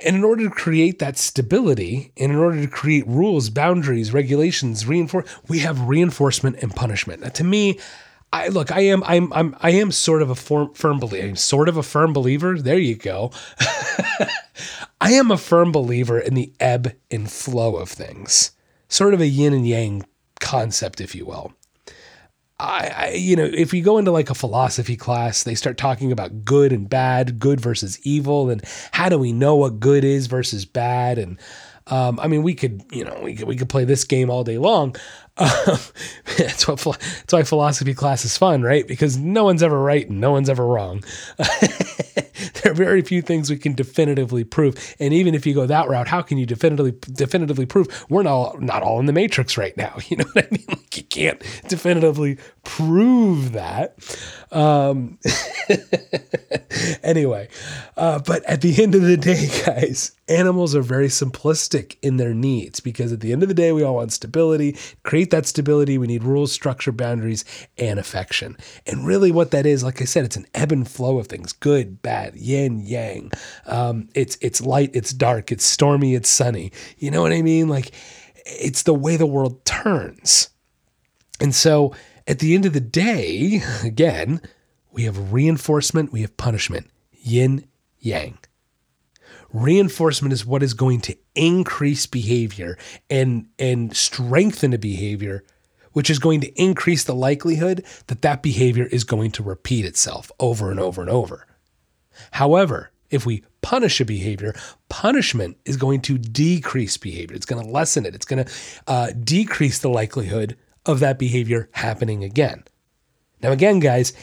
And 0.00 0.16
in 0.16 0.24
order 0.24 0.44
to 0.44 0.50
create 0.50 0.98
that 0.98 1.16
stability, 1.16 2.12
and 2.16 2.32
in 2.32 2.38
order 2.38 2.60
to 2.60 2.68
create 2.68 3.06
rules, 3.06 3.48
boundaries, 3.48 4.12
regulations, 4.12 4.86
reinforce, 4.86 5.28
we 5.48 5.60
have 5.60 5.88
reinforcement 5.88 6.56
and 6.60 6.74
punishment. 6.74 7.22
Now, 7.22 7.28
to 7.30 7.44
me, 7.44 7.78
I 8.32 8.48
look, 8.48 8.72
I 8.72 8.80
am, 8.80 9.04
I'm, 9.04 9.32
I'm, 9.32 9.56
I 9.60 9.70
am 9.70 9.92
sort 9.92 10.20
of 10.20 10.30
a 10.30 10.34
firm, 10.34 10.74
firm 10.74 10.98
believer. 10.98 11.28
I'm 11.28 11.36
sort 11.36 11.68
of 11.68 11.76
a 11.76 11.84
firm 11.84 12.12
believer. 12.12 12.58
There 12.58 12.78
you 12.78 12.96
go. 12.96 13.30
I 15.00 15.12
am 15.12 15.30
a 15.30 15.38
firm 15.38 15.70
believer 15.70 16.18
in 16.18 16.34
the 16.34 16.52
ebb 16.58 16.94
and 17.10 17.30
flow 17.30 17.76
of 17.76 17.88
things, 17.88 18.50
sort 18.88 19.14
of 19.14 19.20
a 19.20 19.26
yin 19.26 19.52
and 19.52 19.66
yang 19.66 20.04
concept, 20.40 21.00
if 21.00 21.14
you 21.14 21.24
will. 21.24 21.52
I, 22.58 22.92
I, 22.96 23.10
you 23.10 23.34
know, 23.34 23.44
if 23.44 23.74
you 23.74 23.82
go 23.82 23.98
into 23.98 24.12
like 24.12 24.30
a 24.30 24.34
philosophy 24.34 24.96
class, 24.96 25.42
they 25.42 25.56
start 25.56 25.76
talking 25.76 26.12
about 26.12 26.44
good 26.44 26.72
and 26.72 26.88
bad, 26.88 27.40
good 27.40 27.60
versus 27.60 27.98
evil, 28.06 28.48
and 28.48 28.62
how 28.92 29.08
do 29.08 29.18
we 29.18 29.32
know 29.32 29.56
what 29.56 29.80
good 29.80 30.04
is 30.04 30.28
versus 30.28 30.64
bad, 30.64 31.18
and 31.18 31.38
um, 31.88 32.18
I 32.18 32.28
mean, 32.28 32.42
we 32.42 32.54
could, 32.54 32.82
you 32.90 33.04
know, 33.04 33.20
we 33.22 33.34
could, 33.34 33.46
we 33.46 33.56
could 33.56 33.68
play 33.68 33.84
this 33.84 34.04
game 34.04 34.30
all 34.30 34.42
day 34.42 34.56
long. 34.56 34.96
Um, 35.36 35.48
that's 36.38 36.68
what 36.68 36.78
that's 36.80 37.32
why 37.32 37.42
philosophy 37.42 37.94
class 37.94 38.24
is 38.24 38.38
fun, 38.38 38.62
right? 38.62 38.86
Because 38.86 39.16
no 39.16 39.44
one's 39.44 39.62
ever 39.62 39.80
right 39.80 40.08
and 40.08 40.20
no 40.20 40.30
one's 40.30 40.48
ever 40.48 40.64
wrong. 40.64 41.02
there 41.38 42.70
are 42.70 42.74
very 42.74 43.02
few 43.02 43.20
things 43.20 43.50
we 43.50 43.58
can 43.58 43.74
definitively 43.74 44.44
prove, 44.44 44.94
and 45.00 45.12
even 45.12 45.34
if 45.34 45.44
you 45.44 45.54
go 45.54 45.66
that 45.66 45.88
route, 45.88 46.06
how 46.06 46.22
can 46.22 46.38
you 46.38 46.46
definitively 46.46 46.92
definitively 47.12 47.66
prove 47.66 48.04
we're 48.08 48.22
not 48.22 48.60
not 48.62 48.82
all 48.82 49.00
in 49.00 49.06
the 49.06 49.12
matrix 49.12 49.56
right 49.56 49.76
now? 49.76 49.96
You 50.08 50.18
know 50.18 50.24
what 50.34 50.46
I 50.46 50.48
mean? 50.50 50.64
Like 50.68 50.96
you 50.96 51.02
can't 51.04 51.42
definitively 51.66 52.38
prove 52.62 53.52
that. 53.52 53.96
Um, 54.52 55.18
anyway, 57.02 57.48
uh, 57.96 58.20
but 58.20 58.44
at 58.44 58.60
the 58.60 58.80
end 58.80 58.94
of 58.94 59.02
the 59.02 59.16
day, 59.16 59.48
guys, 59.66 60.12
animals 60.28 60.74
are 60.74 60.82
very 60.82 61.08
simplistic 61.08 61.96
in 62.02 62.16
their 62.16 62.34
needs 62.34 62.80
because 62.80 63.12
at 63.12 63.20
the 63.20 63.32
end 63.32 63.42
of 63.42 63.48
the 63.48 63.54
day, 63.54 63.72
we 63.72 63.82
all 63.82 63.96
want 63.96 64.12
stability. 64.12 64.76
Create 65.02 65.30
that 65.30 65.46
stability, 65.46 65.98
we 65.98 66.06
need 66.06 66.24
rules, 66.24 66.52
structure, 66.52 66.92
boundaries, 66.92 67.44
and 67.76 67.98
affection. 67.98 68.56
And 68.86 69.06
really, 69.06 69.30
what 69.30 69.50
that 69.50 69.66
is, 69.66 69.82
like 69.82 70.00
I 70.00 70.04
said, 70.04 70.24
it's 70.24 70.36
an 70.36 70.46
ebb 70.54 70.72
and 70.72 70.88
flow 70.88 71.18
of 71.18 71.26
things: 71.26 71.52
good, 71.52 72.02
bad, 72.02 72.36
yin, 72.36 72.80
yang. 72.80 73.32
Um, 73.66 74.08
it's 74.14 74.36
it's 74.40 74.60
light, 74.60 74.90
it's 74.94 75.12
dark, 75.12 75.52
it's 75.52 75.64
stormy, 75.64 76.14
it's 76.14 76.28
sunny. 76.28 76.72
You 76.98 77.10
know 77.10 77.22
what 77.22 77.32
I 77.32 77.42
mean? 77.42 77.68
Like 77.68 77.92
it's 78.44 78.82
the 78.82 78.94
way 78.94 79.16
the 79.16 79.26
world 79.26 79.64
turns. 79.64 80.50
And 81.40 81.54
so, 81.54 81.94
at 82.26 82.38
the 82.38 82.54
end 82.54 82.66
of 82.66 82.72
the 82.72 82.80
day, 82.80 83.62
again, 83.84 84.40
we 84.92 85.04
have 85.04 85.32
reinforcement, 85.32 86.12
we 86.12 86.20
have 86.22 86.36
punishment, 86.36 86.88
yin, 87.12 87.66
yang. 87.98 88.38
Reinforcement 89.54 90.32
is 90.32 90.44
what 90.44 90.64
is 90.64 90.74
going 90.74 91.00
to 91.02 91.16
increase 91.36 92.06
behavior 92.06 92.76
and, 93.08 93.46
and 93.56 93.96
strengthen 93.96 94.72
a 94.72 94.78
behavior, 94.78 95.44
which 95.92 96.10
is 96.10 96.18
going 96.18 96.40
to 96.40 96.52
increase 96.60 97.04
the 97.04 97.14
likelihood 97.14 97.84
that 98.08 98.22
that 98.22 98.42
behavior 98.42 98.86
is 98.86 99.04
going 99.04 99.30
to 99.30 99.44
repeat 99.44 99.84
itself 99.84 100.32
over 100.40 100.72
and 100.72 100.80
over 100.80 101.00
and 101.00 101.10
over. 101.10 101.46
However, 102.32 102.90
if 103.10 103.24
we 103.24 103.44
punish 103.62 104.00
a 104.00 104.04
behavior, 104.04 104.56
punishment 104.88 105.56
is 105.64 105.76
going 105.76 106.00
to 106.00 106.18
decrease 106.18 106.96
behavior. 106.96 107.36
It's 107.36 107.46
going 107.46 107.64
to 107.64 107.70
lessen 107.70 108.04
it. 108.06 108.14
It's 108.16 108.26
going 108.26 108.44
to 108.44 108.52
uh, 108.88 109.12
decrease 109.22 109.78
the 109.78 109.88
likelihood 109.88 110.56
of 110.84 110.98
that 110.98 111.16
behavior 111.16 111.68
happening 111.74 112.24
again. 112.24 112.64
Now, 113.40 113.52
again, 113.52 113.78
guys, 113.78 114.14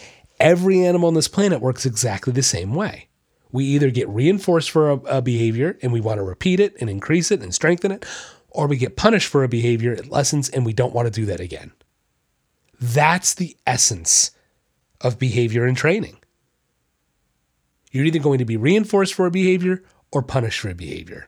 every 0.41 0.85
animal 0.85 1.07
on 1.07 1.13
this 1.13 1.29
planet 1.29 1.61
works 1.61 1.85
exactly 1.85 2.33
the 2.33 2.43
same 2.43 2.75
way. 2.75 3.07
We 3.51 3.65
either 3.65 3.89
get 3.89 4.07
reinforced 4.09 4.71
for 4.71 4.89
a, 4.89 4.95
a, 4.95 5.21
behavior 5.21 5.77
and 5.81 5.91
we 5.91 6.01
want 6.01 6.17
to 6.19 6.23
repeat 6.23 6.59
it 6.59 6.75
and 6.79 6.89
increase 6.89 7.31
it 7.31 7.41
and 7.41 7.53
strengthen 7.53 7.91
it, 7.91 8.05
or 8.49 8.67
we 8.67 8.77
get 8.77 8.95
punished 8.95 9.27
for 9.27 9.43
a 9.43 9.49
behavior, 9.49 9.91
it 9.93 10.09
lessens, 10.09 10.49
and 10.49 10.65
we 10.65 10.73
don't 10.73 10.93
want 10.93 11.07
to 11.07 11.11
do 11.11 11.25
that 11.25 11.39
again. 11.39 11.71
That's 12.79 13.33
the 13.33 13.57
essence 13.67 14.31
of 14.99 15.19
behavior 15.19 15.65
and 15.65 15.77
training. 15.77 16.17
You're 17.91 18.05
either 18.05 18.19
going 18.19 18.39
to 18.39 18.45
be 18.45 18.57
reinforced 18.57 19.13
for 19.13 19.25
a 19.25 19.31
behavior 19.31 19.83
or 20.11 20.21
punished 20.21 20.59
for 20.59 20.69
a 20.69 20.75
behavior. 20.75 21.27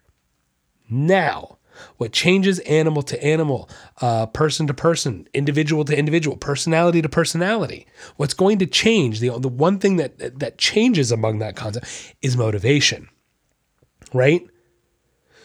Now, 0.90 1.58
what 1.98 2.12
changes 2.12 2.60
animal 2.60 3.02
to 3.04 3.24
animal, 3.24 3.70
uh, 4.02 4.26
person 4.28 4.68
to 4.68 4.74
person, 4.74 5.28
individual 5.34 5.86
to 5.86 5.98
individual, 5.98 6.38
personality 6.38 7.02
to 7.02 7.10
personality. 7.10 7.86
What's 8.18 8.34
going 8.34 8.60
to 8.60 8.66
change, 8.66 9.20
the, 9.20 9.38
the 9.40 9.50
one 9.50 9.80
thing 9.80 9.98
that, 9.98 10.40
that 10.40 10.58
changes 10.58 11.12
among 11.12 11.40
that 11.40 11.56
concept 11.56 12.16
is 12.22 12.38
motivation, 12.38 13.10
right? 14.14 14.46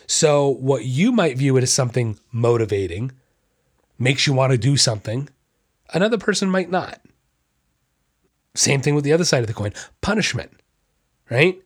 So, 0.06 0.48
what 0.48 0.84
you 0.84 1.12
might 1.12 1.36
view 1.36 1.56
it 1.58 1.62
as 1.62 1.72
something 1.72 2.18
motivating, 2.32 3.12
makes 3.98 4.26
you 4.26 4.32
want 4.32 4.52
to 4.52 4.58
do 4.58 4.76
something, 4.76 5.28
another 5.92 6.18
person 6.18 6.48
might 6.48 6.70
not. 6.70 7.00
Same 8.54 8.80
thing 8.80 8.94
with 8.94 9.04
the 9.04 9.12
other 9.12 9.24
side 9.24 9.42
of 9.42 9.46
the 9.46 9.54
coin 9.54 9.72
punishment, 10.00 10.50
right? 11.30 11.60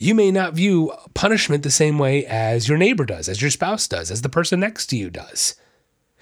You 0.00 0.14
may 0.14 0.30
not 0.30 0.54
view 0.54 0.92
punishment 1.12 1.62
the 1.62 1.70
same 1.70 1.98
way 1.98 2.24
as 2.24 2.68
your 2.68 2.78
neighbor 2.78 3.04
does, 3.04 3.28
as 3.28 3.42
your 3.42 3.50
spouse 3.50 3.86
does, 3.86 4.10
as 4.10 4.22
the 4.22 4.30
person 4.30 4.58
next 4.58 4.86
to 4.86 4.96
you 4.96 5.10
does. 5.10 5.56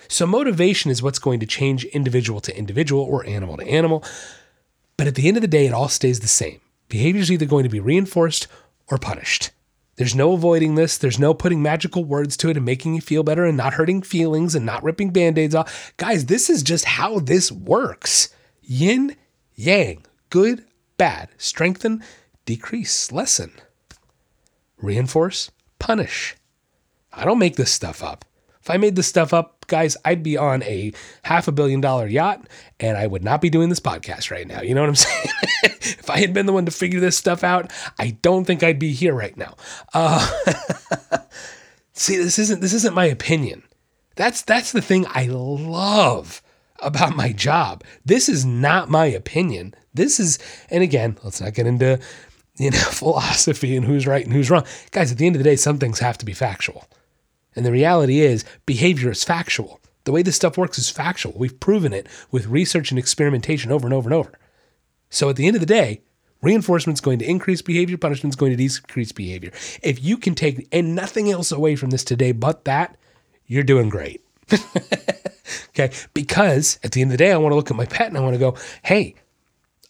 So, 0.09 0.27
motivation 0.27 0.91
is 0.91 1.01
what's 1.01 1.21
going 1.21 1.39
to 1.41 1.47
change 1.47 1.85
individual 1.85 2.41
to 2.41 2.59
individual 2.59 3.03
or 3.03 3.25
animal 3.25 3.57
to 3.57 3.67
animal. 3.67 4.05
But 4.97 5.07
at 5.07 5.15
the 5.15 5.29
end 5.29 5.37
of 5.37 5.43
the 5.43 5.49
day, 5.49 5.65
it 5.65 5.73
all 5.73 5.89
stays 5.89 6.19
the 6.19 6.27
same. 6.27 6.61
Behavior 6.89 7.21
is 7.21 7.31
either 7.31 7.47
going 7.47 7.63
to 7.63 7.69
be 7.69 7.79
reinforced 7.79 8.49
or 8.89 8.99
punished. 8.99 9.53
There's 9.95 10.15
no 10.15 10.33
avoiding 10.33 10.75
this. 10.75 10.99
There's 10.99 11.19
no 11.19 11.33
putting 11.33 11.63
magical 11.63 12.05
words 12.05 12.37
to 12.39 12.51
it 12.51 12.57
and 12.57 12.67
making 12.67 12.95
you 12.95 13.01
feel 13.01 13.23
better 13.23 13.45
and 13.45 13.57
not 13.57 13.75
hurting 13.75 14.03
feelings 14.03 14.57
and 14.57 14.67
not 14.67 14.83
ripping 14.83 15.11
band 15.11 15.39
aids 15.39 15.55
off. 15.55 15.93
Guys, 15.99 16.27
this 16.27 16.51
is 16.51 16.65
just 16.65 16.85
how 16.85 17.21
this 17.21 17.53
works 17.53 18.31
yin, 18.61 19.15
yang, 19.55 20.05
good, 20.31 20.65
bad, 20.97 21.29
strengthen, 21.37 22.03
decrease, 22.45 23.13
lessen 23.13 23.53
reinforce, 24.81 25.51
punish. 25.79 26.37
I 27.13 27.25
don't 27.25 27.39
make 27.39 27.57
this 27.57 27.71
stuff 27.71 28.03
up. 28.03 28.25
If 28.61 28.71
I 28.71 28.77
made 28.77 28.97
this 28.97 29.07
stuff 29.07 29.33
up, 29.33 29.67
guys, 29.67 29.97
I'd 30.05 30.23
be 30.23 30.37
on 30.37 30.63
a 30.63 30.93
half 31.23 31.49
a 31.49 31.53
billion 31.53 31.81
dollar 31.81 32.07
yacht 32.07 32.47
and 32.79 32.99
I 32.99 33.07
would 33.07 33.25
not 33.25 33.41
be 33.41 33.49
doing 33.49 33.71
this 33.71 33.81
podcast 33.81 34.31
right 34.31 34.47
now. 34.47 34.61
You 34.61 34.75
know 34.75 34.83
what 34.83 34.91
I'm 34.91 34.95
saying? 34.97 35.27
if 35.63 36.11
I 36.11 36.19
had 36.19 36.35
been 36.35 36.47
the 36.47 36.53
one 36.53 36.67
to 36.67 36.71
figure 36.71 37.01
this 37.01 37.17
stuff 37.17 37.43
out, 37.43 37.73
I 37.99 38.11
don't 38.21 38.45
think 38.45 38.63
I'd 38.63 38.79
be 38.79 38.93
here 38.93 39.15
right 39.15 39.37
now. 39.37 39.57
Uh, 39.95 40.29
see, 41.95 42.17
this 42.17 42.39
isn't 42.39 42.61
this 42.61 42.75
isn't 42.75 42.95
my 42.95 43.07
opinion. 43.07 43.63
That's 44.17 44.43
that's 44.43 44.73
the 44.73 44.83
thing 44.83 45.07
I 45.09 45.27
love 45.27 46.43
about 46.81 47.17
my 47.17 47.33
job. 47.33 47.85
This 48.05 48.29
is 48.29 48.45
not 48.45 48.91
my 48.91 49.07
opinion. 49.07 49.75
This 49.95 50.21
is, 50.21 50.39
and 50.71 50.83
again, 50.83 51.17
let's 51.25 51.41
not 51.41 51.55
get 51.55 51.67
into 51.67 51.99
you 52.59 52.71
know, 52.71 52.79
philosophy 52.91 53.77
and 53.77 53.87
who's 53.87 54.07
right 54.07 54.25
and 54.25 54.35
who's 54.35 54.51
wrong. 54.51 54.65
Guys, 54.91 55.11
at 55.11 55.19
the 55.19 55.27
end 55.27 55.37
of 55.37 55.43
the 55.43 55.49
day, 55.49 55.57
some 55.57 55.79
things 55.79 56.01
have 56.01 56.19
to 56.19 56.27
be 56.27 56.35
factual. 56.35 56.87
And 57.57 57.65
the 57.65 57.73
reality 57.73 58.21
is, 58.21 58.45
behavior 58.67 59.11
is 59.11 59.25
factual. 59.25 59.81
The 60.05 60.13
way 60.13 60.23
this 60.23 60.37
stuff 60.37 60.57
works 60.57 60.79
is 60.79 60.91
factual. 60.91 61.35
We've 61.37 61.59
proven 61.59 61.93
it 61.93 62.07
with 62.31 62.47
research 62.47 62.91
and 62.91 62.99
experimentation 62.99 63.73
over 63.73 63.87
and 63.87 63.95
over 63.95 64.09
and 64.09 64.15
over. 64.15 64.39
So 65.11 65.29
at 65.29 65.37
the 65.37 65.47
end 65.47 65.57
of 65.57 65.61
the 65.61 65.67
day, 65.67 66.03
reinforcement's 66.43 67.01
going 67.01 67.19
to 67.19 67.29
increase 67.29 67.63
behavior, 67.63 67.97
punishment's 67.97 68.37
going 68.37 68.53
to 68.53 68.57
decrease 68.57 69.13
behavior. 69.13 69.51
If 69.83 70.03
you 70.03 70.17
can 70.17 70.35
take 70.35 70.69
and 70.73 70.95
nothing 70.95 71.31
else 71.31 71.53
away 71.53 71.77
from 71.77 71.91
this 71.91 72.05
today 72.05 72.33
but 72.33 72.65
that, 72.65 72.97
you're 73.47 73.65
doing 73.65 73.89
great. 73.89 74.23
okay. 75.71 75.91
Because 76.15 76.79
at 76.85 76.93
the 76.93 77.03
end 77.03 77.11
of 77.11 77.19
the 77.19 77.25
day, 77.25 77.33
I 77.33 77.37
want 77.37 77.53
to 77.53 77.57
look 77.57 77.71
at 77.71 77.77
my 77.77 77.87
pet 77.87 78.09
and 78.09 78.17
I 78.17 78.21
want 78.21 78.35
to 78.35 78.39
go, 78.39 78.57
hey, 78.85 79.15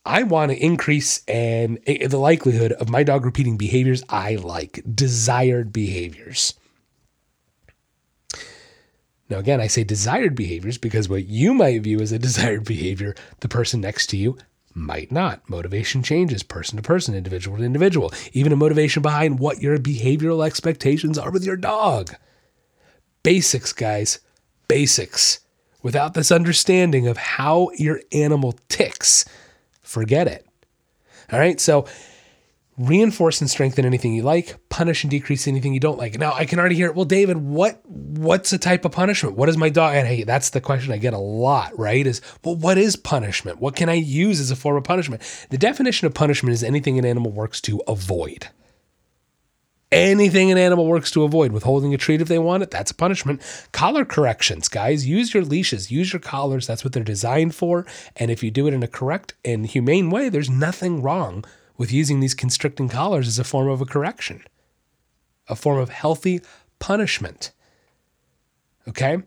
I 0.04 0.22
want 0.22 0.50
to 0.52 0.64
increase 0.64 1.22
and 1.26 1.78
eh, 1.86 1.98
eh, 2.00 2.06
the 2.06 2.18
likelihood 2.18 2.72
of 2.72 2.88
my 2.88 3.02
dog 3.02 3.24
repeating 3.24 3.56
behaviors 3.56 4.02
I 4.08 4.36
like, 4.36 4.82
desired 4.94 5.72
behaviors. 5.72 6.54
Now, 9.30 9.38
again, 9.38 9.60
I 9.60 9.66
say 9.66 9.84
desired 9.84 10.34
behaviors 10.34 10.78
because 10.78 11.08
what 11.08 11.26
you 11.26 11.52
might 11.52 11.82
view 11.82 12.00
as 12.00 12.12
a 12.12 12.18
desired 12.28 12.64
behavior, 12.64 13.14
the 13.40 13.48
person 13.48 13.80
next 13.80 14.06
to 14.08 14.16
you 14.16 14.38
might 14.74 15.12
not. 15.12 15.48
Motivation 15.48 16.02
changes 16.02 16.42
person 16.42 16.76
to 16.76 16.82
person, 16.82 17.14
individual 17.14 17.58
to 17.58 17.64
individual, 17.64 18.12
even 18.32 18.52
a 18.52 18.56
motivation 18.56 19.02
behind 19.02 19.38
what 19.38 19.60
your 19.60 19.76
behavioral 19.78 20.46
expectations 20.46 21.18
are 21.18 21.30
with 21.30 21.44
your 21.44 21.56
dog. 21.56 22.14
Basics, 23.22 23.72
guys, 23.72 24.20
basics. 24.68 25.40
Without 25.82 26.14
this 26.14 26.32
understanding 26.32 27.06
of 27.06 27.16
how 27.16 27.70
your 27.76 28.00
animal 28.12 28.58
ticks, 28.68 29.24
forget 29.88 30.28
it. 30.28 30.46
All 31.32 31.38
right, 31.38 31.58
so 31.58 31.86
reinforce 32.76 33.40
and 33.40 33.50
strengthen 33.50 33.84
anything 33.84 34.14
you 34.14 34.22
like, 34.22 34.56
punish 34.68 35.02
and 35.02 35.10
decrease 35.10 35.48
anything 35.48 35.74
you 35.74 35.80
don't 35.80 35.98
like. 35.98 36.18
Now 36.18 36.32
I 36.32 36.44
can 36.44 36.58
already 36.58 36.76
hear, 36.76 36.92
well, 36.92 37.04
David, 37.04 37.38
what 37.38 37.80
what's 37.86 38.52
a 38.52 38.58
type 38.58 38.84
of 38.84 38.92
punishment? 38.92 39.36
What 39.36 39.48
is 39.48 39.56
my 39.56 39.68
dog? 39.68 39.94
And 39.94 40.06
hey, 40.06 40.22
that's 40.22 40.50
the 40.50 40.60
question 40.60 40.92
I 40.92 40.98
get 40.98 41.14
a 41.14 41.18
lot, 41.18 41.76
right? 41.78 42.06
Is 42.06 42.20
well, 42.44 42.54
what 42.54 42.78
is 42.78 42.96
punishment? 42.96 43.60
What 43.60 43.76
can 43.76 43.88
I 43.88 43.94
use 43.94 44.40
as 44.40 44.50
a 44.50 44.56
form 44.56 44.76
of 44.76 44.84
punishment? 44.84 45.22
The 45.50 45.58
definition 45.58 46.06
of 46.06 46.14
punishment 46.14 46.52
is 46.52 46.62
anything 46.62 46.98
an 46.98 47.04
animal 47.04 47.32
works 47.32 47.60
to 47.62 47.82
avoid. 47.88 48.48
Anything 49.90 50.50
an 50.50 50.58
animal 50.58 50.86
works 50.86 51.10
to 51.12 51.24
avoid, 51.24 51.52
withholding 51.52 51.94
a 51.94 51.96
treat 51.96 52.20
if 52.20 52.28
they 52.28 52.38
want 52.38 52.62
it, 52.62 52.70
that's 52.70 52.90
a 52.90 52.94
punishment. 52.94 53.40
Collar 53.72 54.04
corrections, 54.04 54.68
guys, 54.68 55.06
use 55.06 55.32
your 55.32 55.42
leashes, 55.42 55.90
use 55.90 56.12
your 56.12 56.20
collars. 56.20 56.66
That's 56.66 56.84
what 56.84 56.92
they're 56.92 57.02
designed 57.02 57.54
for. 57.54 57.86
And 58.16 58.30
if 58.30 58.42
you 58.42 58.50
do 58.50 58.66
it 58.66 58.74
in 58.74 58.82
a 58.82 58.88
correct 58.88 59.32
and 59.46 59.66
humane 59.66 60.10
way, 60.10 60.28
there's 60.28 60.50
nothing 60.50 61.00
wrong 61.00 61.44
with 61.78 61.90
using 61.90 62.20
these 62.20 62.34
constricting 62.34 62.90
collars 62.90 63.28
as 63.28 63.38
a 63.38 63.44
form 63.44 63.68
of 63.68 63.80
a 63.80 63.86
correction, 63.86 64.42
a 65.48 65.56
form 65.56 65.78
of 65.78 65.88
healthy 65.88 66.42
punishment. 66.80 67.52
Okay? 68.86 69.22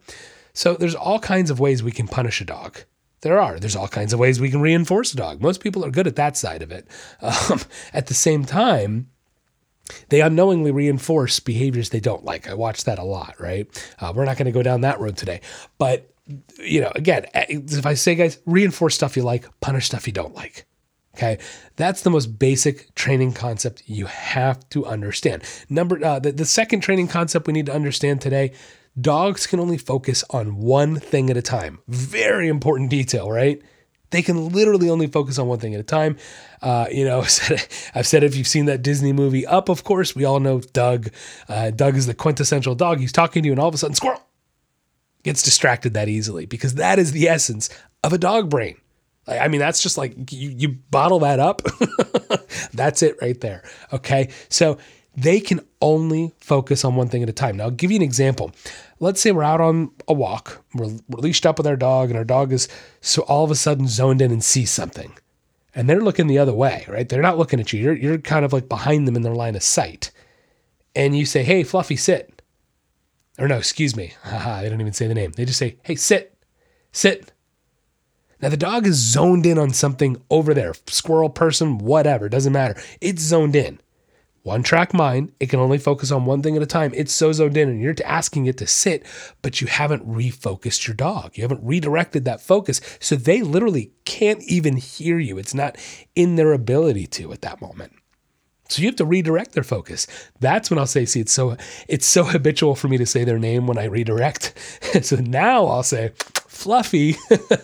So 0.54 0.76
there's 0.76 0.96
all 0.96 1.20
kinds 1.20 1.50
of 1.50 1.60
ways 1.60 1.82
we 1.82 1.92
can 1.92 2.08
punish 2.08 2.40
a 2.40 2.46
dog. 2.46 2.80
There 3.22 3.40
are. 3.40 3.60
There's 3.60 3.76
all 3.76 3.88
kinds 3.88 4.14
of 4.14 4.20
ways 4.20 4.40
we 4.40 4.50
can 4.50 4.62
reinforce 4.62 5.14
a 5.14 5.18
dog. 5.18 5.42
Most 5.42 5.62
people 5.62 5.86
are 5.86 5.92
good 5.92 6.08
at 6.08 6.16
that 6.18 6.38
side 6.38 6.62
of 6.62 6.72
it. 6.72 6.88
Um, 7.22 7.62
at 7.94 8.08
the 8.08 8.14
same 8.14 8.46
time, 8.46 9.11
they 10.10 10.22
unknowingly 10.22 10.72
reinforce 10.72 11.40
behaviors 11.40 11.90
they 11.90 12.00
don't 12.00 12.26
like. 12.26 12.50
I 12.50 12.54
watch 12.54 12.84
that 12.86 13.00
a 13.00 13.04
lot, 13.04 13.36
right? 13.40 13.68
Uh, 14.00 14.14
we're 14.16 14.26
not 14.26 14.38
going 14.38 14.46
to 14.46 14.52
go 14.52 14.64
down 14.64 14.82
that 14.82 15.00
road 15.00 15.18
today. 15.18 15.42
But, 15.78 16.12
you 16.60 16.82
know, 16.82 16.92
again, 16.96 17.26
eh, 17.34 17.46
if 17.50 17.86
I 17.86 17.94
say, 17.94 18.16
guys, 18.16 18.40
reinforce 18.46 18.96
stuff 18.96 19.18
you 19.18 19.24
like, 19.24 19.48
punish 19.62 19.88
stuff 19.88 20.08
you 20.08 20.14
don't 20.14 20.36
like. 20.36 20.66
Okay, 21.16 21.40
that's 21.76 22.02
the 22.02 22.10
most 22.10 22.40
basic 22.40 22.96
training 22.96 23.34
concept 23.34 23.84
you 23.86 24.06
have 24.06 24.68
to 24.70 24.86
understand. 24.86 25.44
Number 25.70 26.04
uh, 26.04 26.20
the, 26.20 26.32
the 26.32 26.46
second 26.46 26.80
training 26.80 27.10
concept 27.10 27.48
we 27.48 27.54
need 27.54 27.66
to 27.66 27.74
understand 27.74 28.22
today: 28.22 28.54
dogs 29.00 29.46
can 29.46 29.60
only 29.60 29.78
focus 29.78 30.24
on 30.30 30.56
one 30.56 30.96
thing 30.96 31.30
at 31.30 31.36
a 31.36 31.42
time. 31.42 31.80
Very 31.90 32.48
important 32.48 32.90
detail, 32.90 33.30
right? 33.30 33.62
They 34.12 34.22
can 34.22 34.50
literally 34.50 34.90
only 34.90 35.08
focus 35.08 35.40
on 35.40 35.48
one 35.48 35.60
thing 35.60 35.74
at 35.74 35.80
a 35.80 35.84
time. 35.84 36.18
Uh, 36.62 36.86
you 36.92 37.06
know, 37.06 37.20
I've 37.96 38.08
said 38.08 38.24
if 38.24 38.36
you've 38.36 38.48
seen 38.48 38.66
that 38.66 38.82
Disney 38.82 39.14
movie 39.14 39.46
Up, 39.48 39.70
of 39.70 39.84
course, 39.84 40.16
we 40.16 40.26
all 40.26 40.40
know 40.40 40.60
Dug. 40.60 41.10
Uh, 41.50 41.72
Dug 41.72 41.96
is 41.96 42.06
the 42.08 42.14
quintessential 42.14 42.76
dog. 42.76 43.00
He's 43.00 43.12
talking 43.12 43.44
to 43.44 43.48
you, 43.48 43.54
and 43.54 43.60
all 43.60 43.70
of 43.70 43.74
a 43.74 43.78
sudden, 43.78 43.96
squirrel 43.96 44.22
gets 45.24 45.44
distracted 45.44 45.94
that 45.94 46.10
easily 46.10 46.46
because 46.46 46.76
that 46.76 47.00
is 47.00 47.12
the 47.12 47.28
essence 47.28 47.70
of 48.04 48.14
a 48.14 48.18
dog 48.18 48.50
brain. 48.50 48.76
I 49.28 49.48
mean, 49.48 49.60
that's 49.60 49.82
just 49.82 49.98
like 49.98 50.32
you, 50.32 50.50
you 50.50 50.70
bottle 50.70 51.20
that 51.20 51.40
up. 51.40 51.62
that's 52.74 53.04
it 53.04 53.18
right 53.22 53.40
there. 53.40 53.64
Okay. 53.94 54.30
So 54.50 54.78
they 55.16 55.40
can 55.40 55.60
only 55.82 56.34
focus 56.40 56.86
on 56.86 56.96
one 56.96 57.10
thing 57.10 57.24
at 57.24 57.30
a 57.30 57.34
time. 57.34 57.58
Now, 57.58 57.66
I'll 57.66 57.72
give 57.72 57.92
you 57.92 57.98
an 57.98 58.04
example. 58.04 58.52
Let's 59.00 59.20
say 59.20 59.32
we're 59.32 59.44
out 59.44 59.62
on 59.62 59.92
a 60.08 60.14
walk, 60.14 60.64
we're, 60.74 60.98
we're 61.10 61.20
leashed 61.20 61.46
up 61.46 61.58
with 61.58 61.68
our 61.68 61.76
dog, 61.76 62.10
and 62.10 62.18
our 62.18 62.24
dog 62.24 62.54
is 62.54 62.68
so 63.02 63.24
all 63.24 63.44
of 63.44 63.52
a 63.52 63.56
sudden 63.56 63.88
zoned 63.88 64.22
in 64.22 64.32
and 64.32 64.44
sees 64.44 64.72
something. 64.72 65.14
And 65.74 65.90
they're 65.90 66.02
looking 66.02 66.28
the 66.28 66.38
other 66.38 66.54
way, 66.54 66.86
right? 66.88 67.08
They're 67.08 67.22
not 67.22 67.38
looking 67.38 67.60
at 67.60 67.72
you. 67.72 67.82
You're, 67.82 67.96
you're 67.96 68.18
kind 68.18 68.46
of 68.46 68.54
like 68.54 68.68
behind 68.68 69.08
them 69.08 69.16
in 69.16 69.22
their 69.22 69.36
line 69.36 69.56
of 69.56 69.64
sight. 69.64 70.12
And 70.96 71.18
you 71.18 71.26
say, 71.26 71.44
Hey, 71.44 71.64
Fluffy, 71.64 71.96
sit. 71.96 72.42
Or 73.40 73.48
no, 73.48 73.58
excuse 73.58 73.96
me. 73.96 74.14
They 74.26 74.70
don't 74.70 74.82
even 74.82 74.94
say 74.94 75.08
the 75.08 75.14
name. 75.14 75.32
They 75.32 75.46
just 75.46 75.60
say, 75.60 75.78
Hey, 75.84 75.96
sit, 75.96 76.38
sit. 76.92 77.32
Now, 78.42 78.50
the 78.50 78.58
dog 78.58 78.88
is 78.88 78.96
zoned 78.96 79.46
in 79.46 79.58
on 79.58 79.72
something 79.72 80.22
over 80.30 80.54
there 80.54 80.74
squirrel, 80.88 81.30
person, 81.30 81.78
whatever, 81.78 82.28
doesn't 82.28 82.54
matter. 82.54 82.82
It's 83.00 83.22
zoned 83.22 83.56
in. 83.56 83.80
One 84.44 84.64
track 84.64 84.92
mind, 84.94 85.34
it 85.40 85.50
can 85.50 85.60
only 85.60 85.78
focus 85.78 86.12
on 86.12 86.26
one 86.26 86.42
thing 86.42 86.56
at 86.56 86.64
a 86.64 86.68
time. 86.68 86.92
It's 86.96 87.14
so 87.14 87.32
zoned 87.32 87.58
in, 87.58 87.70
and 87.70 87.80
you're 87.80 87.94
asking 88.04 88.48
it 88.48 88.58
to 88.58 88.66
sit, 88.66 89.06
but 89.44 89.62
you 89.62 89.68
haven't 89.68 90.08
refocused 90.08 90.88
your 90.88 90.96
dog. 90.96 91.38
You 91.38 91.44
haven't 91.44 91.64
redirected 91.64 92.26
that 92.26 92.42
focus. 92.42 92.82
So 93.00 93.16
they 93.16 93.44
literally 93.44 93.92
can't 94.06 94.42
even 94.44 94.78
hear 94.78 95.20
you. 95.20 95.38
It's 95.38 95.54
not 95.54 95.78
in 96.16 96.38
their 96.38 96.54
ability 96.54 97.06
to 97.08 97.32
at 97.32 97.42
that 97.42 97.62
moment. 97.62 97.94
So 98.68 98.82
you 98.82 98.88
have 98.88 98.96
to 98.96 99.06
redirect 99.06 99.52
their 99.52 99.64
focus. 99.64 100.08
That's 100.40 100.70
when 100.70 100.80
I'll 100.80 100.88
say, 100.88 101.06
see, 101.06 101.20
it's 101.20 101.34
so 101.34 101.58
it's 101.88 102.06
so 102.06 102.24
habitual 102.26 102.74
for 102.74 102.88
me 102.88 102.98
to 102.98 103.06
say 103.06 103.24
their 103.24 103.38
name 103.38 103.68
when 103.68 103.78
I 103.78 103.84
redirect. 103.86 104.54
so 105.04 105.18
now 105.18 105.66
I'll 105.68 105.84
say, 105.84 106.14
Fluffy, 106.48 107.16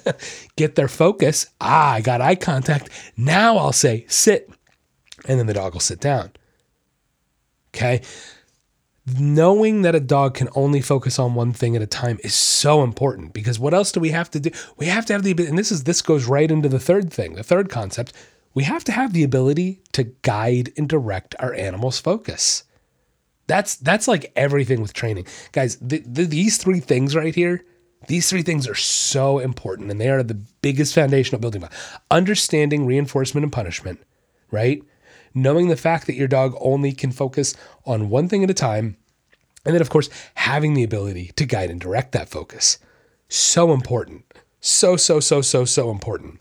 get 0.57 0.75
their 0.75 0.88
focus. 0.88 1.48
Ah, 1.62 1.93
I 1.93 2.01
got 2.01 2.22
eye 2.22 2.36
contact. 2.36 2.89
Now 3.15 3.57
I'll 3.57 3.74
say, 3.74 4.05
sit. 4.10 4.50
And 5.27 5.39
then 5.39 5.48
the 5.48 5.53
dog 5.53 5.74
will 5.74 5.79
sit 5.79 6.00
down. 6.00 6.31
Okay. 7.77 8.01
Knowing 9.19 9.84
that 9.84 9.96
a 9.96 10.01
dog 10.01 10.34
can 10.34 10.50
only 10.53 10.81
focus 10.81 11.17
on 11.17 11.36
one 11.36 11.53
thing 11.53 11.75
at 11.75 11.81
a 11.81 11.88
time 11.88 12.19
is 12.24 12.34
so 12.34 12.84
important 12.84 13.31
because 13.31 13.57
what 13.57 13.74
else 13.74 13.91
do 13.91 14.00
we 14.01 14.10
have 14.10 14.29
to 14.31 14.39
do? 14.39 14.50
We 14.75 14.88
have 14.88 15.05
to 15.05 15.13
have 15.13 15.24
the 15.24 15.31
ability, 15.31 15.50
and 15.50 15.60
this 15.60 15.72
is 15.72 15.86
this 15.86 16.01
goes 16.01 16.25
right 16.25 16.51
into 16.51 16.67
the 16.67 16.79
third 16.79 17.13
thing, 17.13 17.36
the 17.36 17.43
third 17.43 17.69
concept. 17.69 18.12
We 18.53 18.63
have 18.63 18.84
to 18.86 18.91
have 18.91 19.13
the 19.13 19.24
ability 19.24 19.81
to 19.93 20.03
guide 20.24 20.74
and 20.75 20.89
direct 20.89 21.36
our 21.39 21.53
animal's 21.53 22.00
focus. 22.00 22.63
That's 23.46 23.75
that's 23.75 24.07
like 24.10 24.34
everything 24.36 24.81
with 24.81 24.93
training. 24.93 25.27
Guys, 25.53 25.77
the, 25.77 26.00
the, 26.00 26.25
these 26.25 26.57
three 26.57 26.81
things 26.81 27.15
right 27.15 27.34
here, 27.34 27.63
these 28.07 28.29
three 28.29 28.41
things 28.41 28.67
are 28.67 28.75
so 28.75 29.39
important 29.39 29.89
and 29.89 30.01
they 30.01 30.10
are 30.10 30.24
the 30.24 30.41
biggest 30.62 30.93
foundational 30.93 31.39
building 31.39 31.62
block. 31.62 31.74
Understanding 32.12 32.86
reinforcement 32.86 33.43
and 33.46 33.53
punishment, 33.53 34.01
right? 34.51 34.84
Knowing 35.38 35.67
the 35.67 35.77
fact 35.77 36.08
that 36.08 36.15
your 36.15 36.27
dog 36.27 36.56
only 36.60 36.91
can 36.91 37.12
focus 37.12 37.56
on 37.86 38.10
one 38.10 38.27
thing 38.27 38.44
at 38.44 38.50
a 38.50 38.56
time. 38.56 38.98
And 39.65 39.75
then, 39.75 39.82
of 39.82 39.89
course, 39.89 40.10
having 40.34 40.74
the 40.74 40.84
ability 40.84 41.32
to 41.36 41.46
guide 41.46 41.70
and 41.70 41.79
direct 41.79 42.12
that 42.13 42.27
focus. 42.27 42.79
So 43.29 43.72
important. 43.72 44.25
So, 44.62 44.98
so, 44.98 45.20
so, 45.20 45.41
so, 45.41 45.63
so 45.63 45.91
important. 45.91 46.39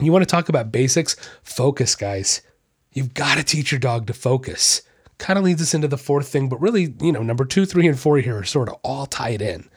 You 0.00 0.12
want 0.12 0.22
to 0.22 0.30
talk 0.30 0.48
about 0.48 0.72
basics? 0.72 1.14
Focus, 1.42 1.94
guys. 1.94 2.40
You've 2.92 3.12
got 3.12 3.36
to 3.36 3.44
teach 3.44 3.70
your 3.70 3.78
dog 3.78 4.06
to 4.06 4.14
focus. 4.14 4.80
Kind 5.18 5.38
of 5.38 5.44
leads 5.44 5.60
us 5.60 5.74
into 5.74 5.88
the 5.88 5.98
fourth 5.98 6.28
thing, 6.28 6.48
but 6.48 6.60
really, 6.60 6.94
you 7.02 7.12
know, 7.12 7.22
number 7.22 7.44
two, 7.44 7.66
three, 7.66 7.86
and 7.86 8.00
four 8.00 8.16
here 8.16 8.38
are 8.38 8.44
sort 8.44 8.70
of 8.70 8.76
all 8.82 9.04
tied 9.04 9.42
in 9.42 9.68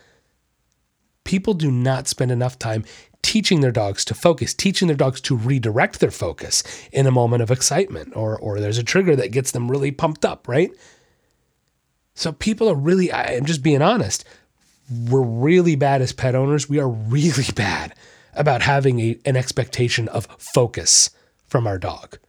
people 1.25 1.53
do 1.53 1.69
not 1.69 2.07
spend 2.07 2.31
enough 2.31 2.57
time 2.57 2.85
teaching 3.25 3.61
their 3.61 3.71
dogs 3.71 4.05
to 4.05 4.13
focus, 4.13 4.53
teaching 4.53 4.87
their 4.87 4.95
dogs 4.95 5.19
to 5.19 5.35
redirect 5.35 5.99
their 5.99 6.11
focus 6.11 6.61
in 6.91 7.07
a 7.07 7.11
moment 7.11 7.41
of 7.41 7.49
excitement 7.49 8.15
or 8.15 8.37
or 8.37 8.59
there's 8.59 8.77
a 8.77 8.83
trigger 8.83 9.15
that 9.15 9.31
gets 9.31 9.51
them 9.51 9.71
really 9.71 9.91
pumped 9.91 10.23
up, 10.23 10.47
right? 10.47 10.69
So 12.13 12.31
people 12.31 12.69
are 12.69 12.75
really 12.75 13.11
I'm 13.11 13.45
just 13.45 13.63
being 13.63 13.81
honest, 13.81 14.25
we're 15.09 15.23
really 15.23 15.75
bad 15.75 16.03
as 16.03 16.13
pet 16.13 16.35
owners. 16.35 16.69
We 16.69 16.79
are 16.79 16.87
really 16.87 17.47
bad 17.55 17.95
about 18.35 18.61
having 18.61 18.99
a, 18.99 19.17
an 19.25 19.35
expectation 19.35 20.07
of 20.09 20.27
focus 20.37 21.09
from 21.47 21.65
our 21.65 21.79
dog. 21.79 22.19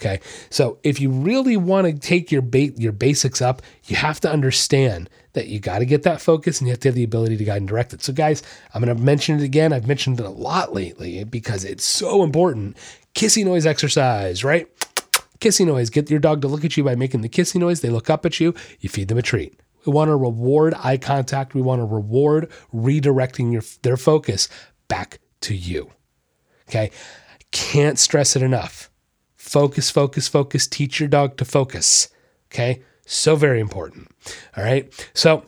Okay. 0.00 0.20
So 0.50 0.78
if 0.84 1.00
you 1.00 1.10
really 1.10 1.56
want 1.56 1.86
to 1.88 1.92
take 1.92 2.30
your 2.30 2.42
bait, 2.42 2.78
your 2.78 2.92
basics 2.92 3.42
up, 3.42 3.62
you 3.86 3.96
have 3.96 4.20
to 4.20 4.30
understand 4.30 5.10
that 5.32 5.48
you 5.48 5.58
got 5.58 5.80
to 5.80 5.86
get 5.86 6.04
that 6.04 6.20
focus 6.20 6.60
and 6.60 6.68
you 6.68 6.72
have 6.72 6.80
to 6.80 6.88
have 6.88 6.94
the 6.94 7.02
ability 7.02 7.36
to 7.36 7.44
guide 7.44 7.56
and 7.56 7.68
direct 7.68 7.92
it. 7.92 8.02
So 8.02 8.12
guys, 8.12 8.42
I'm 8.72 8.82
going 8.82 8.96
to 8.96 9.02
mention 9.02 9.40
it 9.40 9.42
again. 9.42 9.72
I've 9.72 9.88
mentioned 9.88 10.20
it 10.20 10.26
a 10.26 10.30
lot 10.30 10.72
lately 10.72 11.24
because 11.24 11.64
it's 11.64 11.84
so 11.84 12.22
important. 12.22 12.76
Kissy 13.14 13.44
noise 13.44 13.66
exercise, 13.66 14.44
right? 14.44 14.68
Kissy 15.40 15.66
noise. 15.66 15.90
Get 15.90 16.10
your 16.10 16.20
dog 16.20 16.42
to 16.42 16.48
look 16.48 16.64
at 16.64 16.76
you 16.76 16.84
by 16.84 16.94
making 16.94 17.22
the 17.22 17.28
kissy 17.28 17.56
noise. 17.56 17.80
They 17.80 17.90
look 17.90 18.08
up 18.08 18.24
at 18.24 18.38
you. 18.38 18.54
You 18.78 18.88
feed 18.88 19.08
them 19.08 19.18
a 19.18 19.22
treat. 19.22 19.58
We 19.84 19.92
want 19.92 20.08
to 20.08 20.16
reward 20.16 20.74
eye 20.82 20.98
contact. 20.98 21.54
We 21.54 21.62
want 21.62 21.80
to 21.80 21.84
reward 21.84 22.50
redirecting 22.72 23.52
your, 23.52 23.62
their 23.82 23.96
focus 23.96 24.48
back 24.86 25.18
to 25.40 25.54
you. 25.54 25.90
Okay 26.68 26.90
Can't 27.50 27.98
stress 27.98 28.36
it 28.36 28.42
enough. 28.42 28.87
Focus, 29.48 29.90
focus, 29.90 30.28
focus. 30.28 30.66
Teach 30.66 31.00
your 31.00 31.08
dog 31.08 31.38
to 31.38 31.44
focus. 31.46 32.10
Okay. 32.52 32.82
So 33.06 33.34
very 33.34 33.60
important. 33.60 34.10
All 34.54 34.62
right. 34.62 34.92
So 35.14 35.44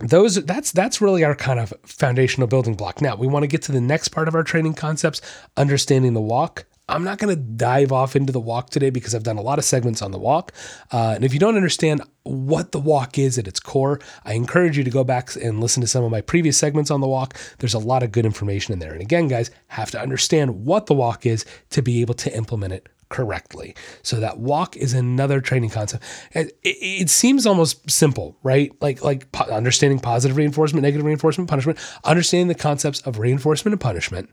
those 0.00 0.44
that's 0.44 0.70
that's 0.70 1.00
really 1.00 1.24
our 1.24 1.34
kind 1.34 1.58
of 1.58 1.72
foundational 1.82 2.46
building 2.46 2.74
block. 2.74 3.00
Now 3.00 3.16
we 3.16 3.26
want 3.26 3.44
to 3.44 3.46
get 3.46 3.62
to 3.62 3.72
the 3.72 3.80
next 3.80 4.08
part 4.08 4.28
of 4.28 4.34
our 4.34 4.42
training 4.42 4.74
concepts, 4.74 5.22
understanding 5.56 6.12
the 6.12 6.20
walk. 6.20 6.66
I'm 6.90 7.04
not 7.04 7.16
going 7.16 7.34
to 7.34 7.40
dive 7.40 7.90
off 7.90 8.16
into 8.16 8.32
the 8.32 8.40
walk 8.40 8.68
today 8.68 8.90
because 8.90 9.14
I've 9.14 9.22
done 9.22 9.38
a 9.38 9.42
lot 9.42 9.58
of 9.58 9.64
segments 9.64 10.02
on 10.02 10.10
the 10.10 10.18
walk. 10.18 10.52
Uh, 10.90 11.12
and 11.14 11.24
if 11.24 11.32
you 11.32 11.38
don't 11.38 11.56
understand 11.56 12.02
what 12.24 12.72
the 12.72 12.80
walk 12.80 13.16
is 13.16 13.38
at 13.38 13.48
its 13.48 13.60
core, 13.60 13.98
I 14.24 14.34
encourage 14.34 14.76
you 14.76 14.84
to 14.84 14.90
go 14.90 15.04
back 15.04 15.34
and 15.36 15.60
listen 15.60 15.80
to 15.80 15.86
some 15.86 16.04
of 16.04 16.10
my 16.10 16.20
previous 16.20 16.58
segments 16.58 16.90
on 16.90 17.00
the 17.00 17.08
walk. 17.08 17.38
There's 17.60 17.72
a 17.72 17.78
lot 17.78 18.02
of 18.02 18.12
good 18.12 18.26
information 18.26 18.74
in 18.74 18.80
there. 18.80 18.92
And 18.92 19.00
again, 19.00 19.28
guys, 19.28 19.50
have 19.68 19.90
to 19.92 20.00
understand 20.00 20.66
what 20.66 20.84
the 20.84 20.94
walk 20.94 21.24
is 21.24 21.46
to 21.70 21.80
be 21.80 22.02
able 22.02 22.14
to 22.14 22.36
implement 22.36 22.74
it 22.74 22.88
correctly. 23.12 23.76
So 24.02 24.18
that 24.20 24.38
walk 24.38 24.76
is 24.76 24.94
another 24.94 25.40
training 25.40 25.70
concept. 25.70 26.02
It, 26.32 26.58
it, 26.62 26.76
it, 27.02 27.10
seems 27.10 27.46
almost 27.46 27.88
simple, 27.88 28.36
right? 28.42 28.72
Like 28.80 29.04
like 29.04 29.26
understanding 29.50 30.00
positive 30.00 30.36
reinforcement, 30.36 30.82
negative 30.82 31.04
reinforcement, 31.04 31.48
punishment, 31.48 31.78
understanding 32.04 32.48
the 32.48 32.54
concepts 32.54 33.02
of 33.02 33.18
reinforcement 33.18 33.74
and 33.74 33.80
punishment, 33.80 34.30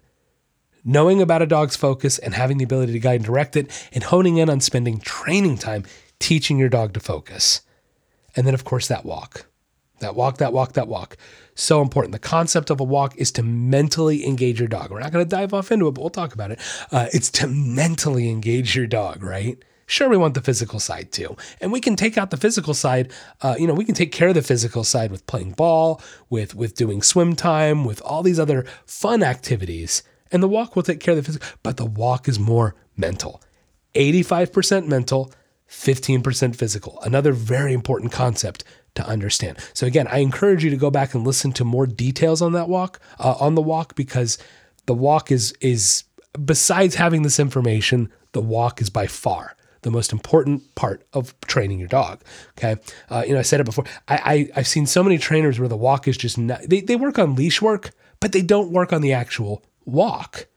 knowing 0.85 1.21
about 1.21 1.41
a 1.41 1.45
dog's 1.45 1.75
focus 1.75 2.17
and 2.17 2.33
having 2.33 2.57
the 2.57 2.63
ability 2.63 2.93
to 2.93 2.99
guide 2.99 3.15
and 3.15 3.25
direct 3.25 3.57
it, 3.57 3.69
and 3.91 4.05
honing 4.05 4.37
in 4.37 4.49
on 4.49 4.61
spending 4.61 4.99
training 4.99 5.57
time 5.57 5.83
teaching 6.19 6.57
your 6.57 6.69
dog 6.69 6.93
to 6.93 7.01
focus. 7.01 7.61
And 8.35 8.47
then 8.47 8.53
of 8.53 8.63
course 8.63 8.87
that 8.87 9.05
walk. 9.05 9.45
That 9.99 10.15
walk, 10.15 10.37
that 10.37 10.53
walk, 10.53 10.73
that 10.73 10.87
walk. 10.87 11.17
So 11.59 11.81
important. 11.81 12.13
The 12.13 12.19
concept 12.19 12.69
of 12.69 12.79
a 12.79 12.85
walk 12.85 13.17
is 13.17 13.33
to 13.33 13.43
mentally 13.43 14.25
engage 14.25 14.59
your 14.59 14.69
dog. 14.69 14.91
We're 14.91 15.01
not 15.01 15.11
going 15.11 15.25
to 15.25 15.29
dive 15.29 15.53
off 15.53 15.73
into 15.73 15.89
it, 15.89 15.91
but 15.91 15.99
we'll 15.99 16.09
talk 16.09 16.33
about 16.33 16.51
it. 16.51 16.59
Uh, 16.89 17.07
it's 17.11 17.29
to 17.31 17.47
mentally 17.47 18.29
engage 18.29 18.77
your 18.77 18.87
dog, 18.87 19.21
right? 19.21 19.61
Sure, 19.85 20.07
we 20.07 20.15
want 20.15 20.35
the 20.35 20.41
physical 20.41 20.79
side 20.79 21.11
too. 21.11 21.35
And 21.59 21.73
we 21.73 21.81
can 21.81 21.97
take 21.97 22.17
out 22.17 22.29
the 22.29 22.37
physical 22.37 22.73
side. 22.73 23.11
Uh, 23.41 23.55
you 23.59 23.67
know, 23.67 23.73
we 23.73 23.83
can 23.83 23.93
take 23.93 24.13
care 24.13 24.29
of 24.29 24.35
the 24.35 24.41
physical 24.41 24.85
side 24.85 25.11
with 25.11 25.27
playing 25.27 25.51
ball, 25.51 26.01
with 26.29 26.55
with 26.55 26.75
doing 26.75 27.01
swim 27.01 27.35
time, 27.35 27.83
with 27.83 28.01
all 28.03 28.23
these 28.23 28.39
other 28.39 28.65
fun 28.85 29.21
activities. 29.21 30.01
And 30.31 30.41
the 30.41 30.47
walk 30.47 30.77
will 30.77 30.83
take 30.83 31.01
care 31.01 31.11
of 31.11 31.17
the 31.17 31.23
physical, 31.23 31.47
but 31.61 31.75
the 31.75 31.85
walk 31.85 32.29
is 32.29 32.39
more 32.39 32.73
mental. 32.95 33.41
85% 33.95 34.87
mental, 34.87 35.33
15% 35.67 36.55
physical. 36.55 37.01
Another 37.01 37.33
very 37.33 37.73
important 37.73 38.13
concept 38.13 38.63
to 38.95 39.05
understand. 39.05 39.57
So 39.73 39.87
again, 39.87 40.07
I 40.07 40.19
encourage 40.19 40.63
you 40.63 40.69
to 40.69 40.77
go 40.77 40.91
back 40.91 41.13
and 41.13 41.25
listen 41.25 41.51
to 41.53 41.63
more 41.63 41.85
details 41.85 42.41
on 42.41 42.53
that 42.53 42.69
walk, 42.69 42.99
uh, 43.19 43.35
on 43.39 43.55
the 43.55 43.61
walk, 43.61 43.95
because 43.95 44.37
the 44.85 44.93
walk 44.95 45.31
is 45.31 45.53
is 45.61 46.03
besides 46.45 46.95
having 46.95 47.23
this 47.23 47.39
information, 47.39 48.11
the 48.31 48.41
walk 48.41 48.81
is 48.81 48.89
by 48.89 49.07
far 49.07 49.55
the 49.81 49.91
most 49.91 50.11
important 50.11 50.75
part 50.75 51.05
of 51.13 51.39
training 51.41 51.79
your 51.79 51.87
dog. 51.87 52.21
Okay, 52.57 52.75
uh, 53.09 53.23
you 53.25 53.33
know 53.33 53.39
I 53.39 53.43
said 53.43 53.59
it 53.59 53.65
before. 53.65 53.85
I, 54.07 54.49
I 54.53 54.59
have 54.59 54.67
seen 54.67 54.85
so 54.85 55.03
many 55.03 55.17
trainers 55.17 55.59
where 55.59 55.69
the 55.69 55.77
walk 55.77 56.07
is 56.07 56.17
just 56.17 56.37
not, 56.37 56.61
they 56.67 56.81
they 56.81 56.95
work 56.95 57.17
on 57.17 57.35
leash 57.35 57.61
work, 57.61 57.91
but 58.19 58.31
they 58.31 58.41
don't 58.41 58.71
work 58.71 58.91
on 58.91 59.01
the 59.01 59.13
actual 59.13 59.63
walk. 59.85 60.47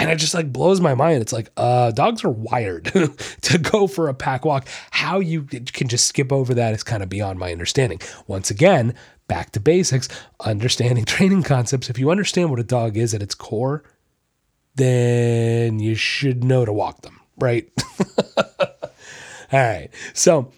And 0.00 0.10
it 0.10 0.16
just 0.16 0.34
like 0.34 0.52
blows 0.52 0.80
my 0.80 0.94
mind. 0.94 1.22
It's 1.22 1.32
like, 1.32 1.50
uh, 1.56 1.90
dogs 1.90 2.24
are 2.24 2.30
wired 2.30 2.84
to 3.42 3.58
go 3.58 3.86
for 3.86 4.08
a 4.08 4.14
pack 4.14 4.44
walk. 4.44 4.66
How 4.90 5.20
you 5.20 5.42
can 5.42 5.88
just 5.88 6.06
skip 6.06 6.32
over 6.32 6.54
that 6.54 6.74
is 6.74 6.82
kind 6.82 7.02
of 7.02 7.08
beyond 7.08 7.38
my 7.38 7.52
understanding. 7.52 8.00
Once 8.26 8.50
again, 8.50 8.94
back 9.28 9.52
to 9.52 9.60
basics, 9.60 10.08
understanding 10.40 11.04
training 11.06 11.42
concepts. 11.42 11.90
If 11.90 11.98
you 11.98 12.10
understand 12.10 12.50
what 12.50 12.58
a 12.60 12.64
dog 12.64 12.96
is 12.96 13.14
at 13.14 13.22
its 13.22 13.34
core, 13.34 13.82
then 14.74 15.78
you 15.78 15.94
should 15.94 16.44
know 16.44 16.64
to 16.64 16.72
walk 16.72 17.02
them, 17.02 17.20
right? 17.38 17.68
All 19.52 19.58
right. 19.58 19.90
So 20.14 20.52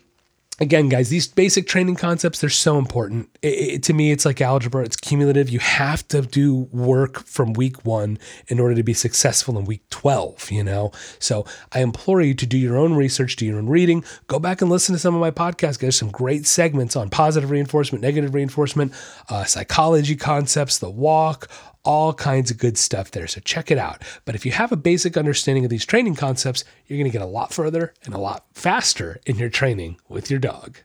again, 0.61 0.89
guys, 0.89 1.09
these 1.09 1.27
basic 1.27 1.67
training 1.67 1.97
concepts, 1.97 2.41
they're 2.41 2.51
so 2.51 2.79
important. 2.79 3.29
It, 3.43 3.49
it, 3.49 3.83
to 3.85 3.93
me, 3.93 4.13
it's 4.13 4.25
like 4.25 4.41
algebra, 4.41 4.85
it's 4.85 4.97
cumulative. 4.97 5.49
You 5.49 5.59
have 5.59 6.07
to 6.09 6.23
do 6.23 6.69
work 6.73 7.25
from 7.25 7.53
week 7.55 7.85
one 7.85 8.19
in 8.49 8.61
order 8.61 8.75
to 8.75 8.83
be 8.83 8.95
successful 8.95 9.59
in 9.59 9.65
week 9.65 9.83
12, 9.91 10.51
you 10.51 10.63
know? 10.63 10.93
So 11.19 11.45
I 11.73 11.81
implore 11.81 12.21
you 12.21 12.35
to 12.35 12.47
do 12.47 12.59
your 12.59 12.77
own 12.77 12.95
research, 12.95 13.37
do 13.37 13.47
your 13.47 13.59
own 13.59 13.69
reading. 13.69 14.05
Go 14.27 14.39
back 14.39 14.61
and 14.61 14.71
listen 14.71 14.95
to 14.95 14.99
some 14.99 15.15
of 15.15 15.21
my 15.21 15.31
podcasts. 15.31 15.79
There's 15.79 15.99
some 15.99 16.11
great 16.11 16.47
segments 16.47 16.97
on 16.97 17.11
positive 17.11 17.51
reinforcement, 17.51 18.03
negative 18.03 18.35
reinforcement, 18.35 18.93
uh, 19.29 19.45
psychology 19.45 20.17
concepts, 20.17 20.79
the 20.79 20.91
walk, 20.91 21.49
all 21.85 22.13
kinds 22.15 22.51
of 22.51 22.59
good 22.59 22.79
stuff 22.79 23.11
there. 23.11 23.27
So 23.27 23.41
check 23.41 23.71
it 23.71 23.79
out. 23.79 24.03
But 24.25 24.35
if 24.35 24.47
you 24.47 24.53
have 24.53 24.73
a 24.73 24.77
basic 24.77 25.17
understanding 25.17 25.65
of 25.65 25.71
these 25.71 25.85
training 25.85 26.15
concepts, 26.15 26.65
you're 26.87 26.99
going 26.99 27.11
to 27.11 27.19
get 27.19 27.25
a 27.25 27.27
lot 27.27 27.53
further 27.53 27.93
and 28.05 28.15
a 28.15 28.19
lot 28.19 28.45
faster 28.53 29.21
in 29.27 29.37
your 29.37 29.51
training 29.51 29.99
with 30.09 30.31
your 30.31 30.41
dog. 30.41 30.79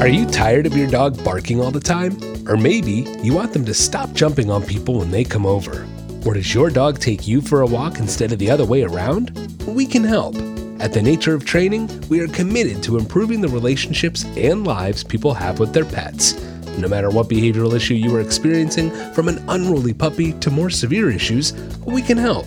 Are 0.00 0.08
you 0.08 0.26
tired 0.26 0.66
of 0.66 0.76
your 0.76 0.86
dog 0.86 1.22
barking 1.24 1.62
all 1.62 1.70
the 1.70 1.80
time? 1.80 2.18
Or 2.46 2.58
maybe 2.58 3.06
you 3.22 3.32
want 3.32 3.54
them 3.54 3.64
to 3.64 3.72
stop 3.72 4.12
jumping 4.12 4.50
on 4.50 4.62
people 4.62 4.98
when 4.98 5.10
they 5.10 5.24
come 5.24 5.46
over? 5.46 5.88
Or 6.26 6.34
does 6.34 6.52
your 6.52 6.68
dog 6.68 6.98
take 6.98 7.26
you 7.26 7.40
for 7.40 7.62
a 7.62 7.66
walk 7.66 7.98
instead 7.98 8.32
of 8.32 8.38
the 8.38 8.50
other 8.50 8.66
way 8.66 8.82
around? 8.82 9.30
We 9.66 9.86
can 9.86 10.04
help. 10.04 10.36
At 10.80 10.92
the 10.92 11.00
Nature 11.00 11.34
of 11.34 11.44
Training, 11.44 11.88
we 12.08 12.20
are 12.20 12.28
committed 12.28 12.82
to 12.82 12.98
improving 12.98 13.40
the 13.40 13.48
relationships 13.48 14.24
and 14.36 14.66
lives 14.66 15.04
people 15.04 15.32
have 15.32 15.60
with 15.60 15.72
their 15.72 15.84
pets. 15.84 16.34
No 16.78 16.88
matter 16.88 17.10
what 17.10 17.28
behavioral 17.28 17.74
issue 17.74 17.94
you 17.94 18.14
are 18.16 18.20
experiencing, 18.20 18.90
from 19.12 19.28
an 19.28 19.42
unruly 19.48 19.94
puppy 19.94 20.32
to 20.34 20.50
more 20.50 20.70
severe 20.70 21.10
issues, 21.10 21.52
we 21.86 22.02
can 22.02 22.18
help. 22.18 22.46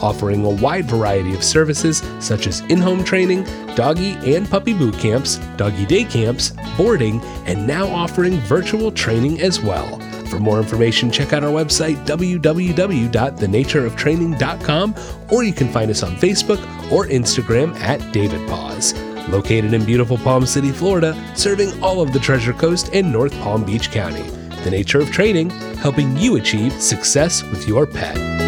Offering 0.00 0.44
a 0.44 0.50
wide 0.50 0.86
variety 0.86 1.34
of 1.34 1.44
services 1.44 2.02
such 2.20 2.46
as 2.46 2.60
in 2.62 2.78
home 2.78 3.04
training, 3.04 3.44
doggy 3.74 4.12
and 4.34 4.48
puppy 4.48 4.72
boot 4.72 4.98
camps, 4.98 5.36
doggy 5.56 5.84
day 5.84 6.04
camps, 6.04 6.52
boarding, 6.76 7.20
and 7.44 7.66
now 7.66 7.86
offering 7.86 8.38
virtual 8.40 8.90
training 8.90 9.40
as 9.42 9.60
well. 9.60 10.00
For 10.28 10.38
more 10.38 10.58
information, 10.58 11.10
check 11.10 11.32
out 11.32 11.42
our 11.42 11.50
website, 11.50 11.96
www.thenatureoftraining.com, 12.06 14.94
or 15.30 15.42
you 15.42 15.52
can 15.52 15.68
find 15.68 15.90
us 15.90 16.02
on 16.02 16.14
Facebook 16.16 16.60
or 16.92 17.06
Instagram 17.06 17.74
at 17.80 18.12
David 18.12 18.46
Paws. 18.48 18.94
Located 19.28 19.74
in 19.74 19.84
beautiful 19.84 20.16
Palm 20.18 20.46
City, 20.46 20.70
Florida, 20.70 21.14
serving 21.34 21.82
all 21.82 22.00
of 22.00 22.12
the 22.12 22.18
Treasure 22.18 22.52
Coast 22.52 22.90
and 22.92 23.12
North 23.12 23.32
Palm 23.40 23.64
Beach 23.64 23.90
County. 23.90 24.22
The 24.64 24.70
Nature 24.70 25.00
of 25.00 25.10
Training, 25.10 25.50
helping 25.78 26.16
you 26.16 26.36
achieve 26.36 26.72
success 26.72 27.42
with 27.44 27.68
your 27.68 27.86
pet. 27.86 28.47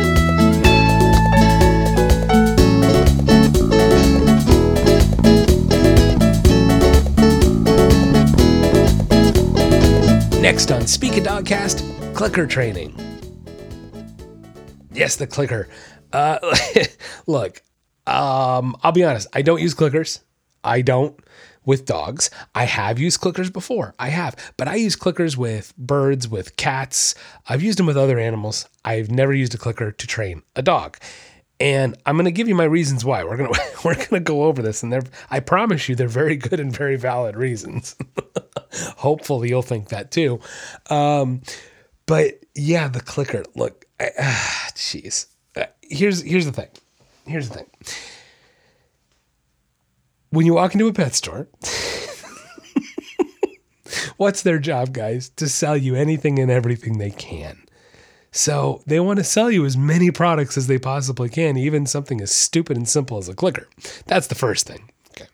Next 10.50 10.72
on 10.72 10.84
Speak 10.88 11.16
a 11.16 11.20
Dogcast, 11.20 12.12
clicker 12.12 12.44
training. 12.44 12.92
Yes, 14.92 15.14
the 15.14 15.28
clicker. 15.28 15.68
Uh, 16.12 16.38
look, 17.28 17.62
um, 18.04 18.74
I'll 18.82 18.90
be 18.90 19.04
honest, 19.04 19.28
I 19.32 19.42
don't 19.42 19.60
use 19.60 19.76
clickers. 19.76 20.18
I 20.64 20.82
don't 20.82 21.16
with 21.64 21.84
dogs. 21.84 22.30
I 22.52 22.64
have 22.64 22.98
used 22.98 23.20
clickers 23.20 23.52
before. 23.52 23.94
I 24.00 24.08
have, 24.08 24.34
but 24.56 24.66
I 24.66 24.74
use 24.74 24.96
clickers 24.96 25.36
with 25.36 25.72
birds, 25.76 26.26
with 26.26 26.56
cats. 26.56 27.14
I've 27.48 27.62
used 27.62 27.78
them 27.78 27.86
with 27.86 27.96
other 27.96 28.18
animals. 28.18 28.68
I've 28.84 29.08
never 29.08 29.32
used 29.32 29.54
a 29.54 29.56
clicker 29.56 29.92
to 29.92 30.06
train 30.08 30.42
a 30.56 30.62
dog. 30.62 30.98
And 31.60 31.96
I'm 32.06 32.16
going 32.16 32.24
to 32.24 32.30
give 32.30 32.48
you 32.48 32.54
my 32.54 32.64
reasons 32.64 33.04
why. 33.04 33.22
We're 33.22 33.36
going 33.36 33.52
to 33.52 33.60
we're 33.84 33.94
going 33.94 34.08
to 34.08 34.20
go 34.20 34.44
over 34.44 34.62
this 34.62 34.82
and 34.82 34.92
they're 34.92 35.02
I 35.30 35.40
promise 35.40 35.88
you 35.88 35.94
they're 35.94 36.08
very 36.08 36.36
good 36.36 36.58
and 36.58 36.74
very 36.74 36.96
valid 36.96 37.36
reasons. 37.36 37.96
Hopefully 38.96 39.50
you'll 39.50 39.62
think 39.62 39.88
that 39.88 40.10
too. 40.10 40.40
Um, 40.88 41.42
but 42.06 42.40
yeah, 42.54 42.88
the 42.88 43.00
clicker. 43.00 43.44
Look, 43.54 43.86
jeez. 44.00 45.26
Uh, 45.56 45.64
here's 45.82 46.22
here's 46.22 46.46
the 46.46 46.52
thing. 46.52 46.68
Here's 47.26 47.48
the 47.48 47.58
thing. 47.58 47.66
When 50.30 50.46
you 50.46 50.54
walk 50.54 50.74
into 50.74 50.86
a 50.86 50.92
pet 50.92 51.14
store, 51.14 51.48
what's 54.16 54.42
their 54.42 54.58
job, 54.58 54.92
guys? 54.92 55.28
To 55.30 55.48
sell 55.48 55.76
you 55.76 55.96
anything 55.96 56.38
and 56.38 56.50
everything 56.50 56.98
they 56.98 57.10
can. 57.10 57.64
So 58.32 58.82
they 58.86 59.00
want 59.00 59.18
to 59.18 59.24
sell 59.24 59.50
you 59.50 59.64
as 59.64 59.76
many 59.76 60.10
products 60.10 60.56
as 60.56 60.66
they 60.66 60.78
possibly 60.78 61.28
can, 61.28 61.56
even 61.56 61.86
something 61.86 62.20
as 62.20 62.30
stupid 62.30 62.76
and 62.76 62.88
simple 62.88 63.18
as 63.18 63.28
a 63.28 63.34
clicker. 63.34 63.68
That's 64.06 64.28
the 64.28 64.34
first 64.34 64.66
thing. 64.66 64.90
Okay. 65.10 65.28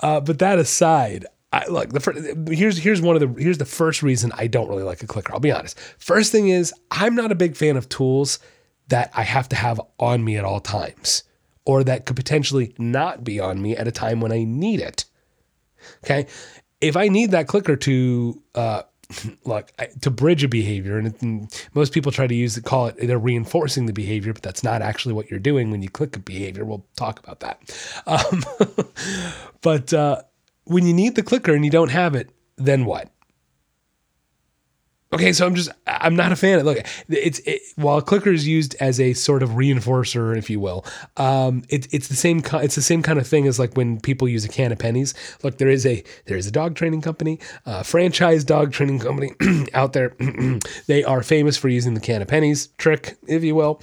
Uh, 0.00 0.20
but 0.20 0.38
that 0.38 0.58
aside, 0.58 1.26
I 1.52 1.66
look 1.66 1.90
the 1.90 2.00
first, 2.00 2.20
here's 2.48 2.78
here's 2.78 3.02
one 3.02 3.16
of 3.16 3.20
the 3.20 3.42
here's 3.42 3.58
the 3.58 3.64
first 3.64 4.02
reason 4.02 4.30
I 4.36 4.46
don't 4.46 4.68
really 4.68 4.84
like 4.84 5.02
a 5.02 5.06
clicker. 5.06 5.32
I'll 5.32 5.40
be 5.40 5.50
honest. 5.50 5.78
First 5.98 6.30
thing 6.30 6.48
is 6.48 6.72
I'm 6.90 7.16
not 7.16 7.32
a 7.32 7.34
big 7.34 7.56
fan 7.56 7.76
of 7.76 7.88
tools 7.88 8.38
that 8.88 9.10
I 9.14 9.22
have 9.22 9.48
to 9.50 9.56
have 9.56 9.80
on 9.98 10.24
me 10.24 10.36
at 10.36 10.44
all 10.44 10.60
times 10.60 11.24
or 11.64 11.84
that 11.84 12.06
could 12.06 12.16
potentially 12.16 12.74
not 12.78 13.22
be 13.22 13.38
on 13.38 13.60
me 13.60 13.76
at 13.76 13.86
a 13.86 13.92
time 13.92 14.20
when 14.20 14.32
I 14.32 14.44
need 14.44 14.80
it. 14.80 15.04
Okay? 16.04 16.26
if 16.80 16.96
I 16.96 17.08
need 17.08 17.32
that 17.32 17.46
clicker 17.46 17.76
to 17.76 18.42
uh, 18.54 18.82
look 19.44 19.72
to 20.00 20.10
bridge 20.10 20.44
a 20.44 20.48
behavior, 20.48 20.98
and, 20.98 21.08
it, 21.08 21.22
and 21.22 21.66
most 21.74 21.92
people 21.92 22.12
try 22.12 22.26
to 22.26 22.34
use 22.34 22.56
it, 22.56 22.64
call 22.64 22.86
it 22.86 22.96
they're 23.00 23.18
reinforcing 23.18 23.86
the 23.86 23.92
behavior, 23.92 24.32
but 24.32 24.42
that's 24.42 24.62
not 24.62 24.82
actually 24.82 25.14
what 25.14 25.30
you're 25.30 25.40
doing 25.40 25.70
when 25.70 25.82
you 25.82 25.88
click 25.88 26.16
a 26.16 26.20
behavior. 26.20 26.64
We'll 26.64 26.86
talk 26.96 27.18
about 27.18 27.40
that. 27.40 28.02
Um, 28.06 28.44
but 29.62 29.92
uh, 29.92 30.22
when 30.64 30.86
you 30.86 30.92
need 30.92 31.14
the 31.14 31.22
clicker 31.22 31.54
and 31.54 31.64
you 31.64 31.70
don't 31.70 31.90
have 31.90 32.14
it, 32.14 32.30
then 32.56 32.84
what? 32.84 33.10
Okay, 35.12 35.32
so 35.32 35.44
I'm 35.44 35.56
just 35.56 35.70
I'm 35.88 36.14
not 36.14 36.30
a 36.30 36.36
fan 36.36 36.62
look. 36.64 36.78
It's 37.08 37.40
it, 37.40 37.62
while 37.74 38.00
clicker 38.00 38.30
is 38.30 38.46
used 38.46 38.76
as 38.78 39.00
a 39.00 39.12
sort 39.12 39.42
of 39.42 39.50
reinforcer, 39.50 40.36
if 40.38 40.48
you 40.48 40.60
will. 40.60 40.84
Um, 41.16 41.64
it, 41.68 41.92
it's 41.92 42.06
the 42.06 42.14
same 42.14 42.42
it's 42.54 42.76
the 42.76 42.82
same 42.82 43.02
kind 43.02 43.18
of 43.18 43.26
thing 43.26 43.48
as 43.48 43.58
like 43.58 43.76
when 43.76 43.98
people 44.00 44.28
use 44.28 44.44
a 44.44 44.48
can 44.48 44.70
of 44.70 44.78
pennies. 44.78 45.14
Look, 45.42 45.58
there 45.58 45.68
is 45.68 45.84
a 45.84 46.04
there 46.26 46.36
is 46.36 46.46
a 46.46 46.52
dog 46.52 46.76
training 46.76 47.00
company, 47.00 47.40
uh, 47.66 47.82
franchise 47.82 48.44
dog 48.44 48.72
training 48.72 49.00
company 49.00 49.32
out 49.74 49.94
there. 49.94 50.14
they 50.86 51.02
are 51.02 51.24
famous 51.24 51.56
for 51.56 51.68
using 51.68 51.94
the 51.94 52.00
can 52.00 52.22
of 52.22 52.28
pennies 52.28 52.68
trick, 52.78 53.16
if 53.26 53.42
you 53.42 53.56
will. 53.56 53.82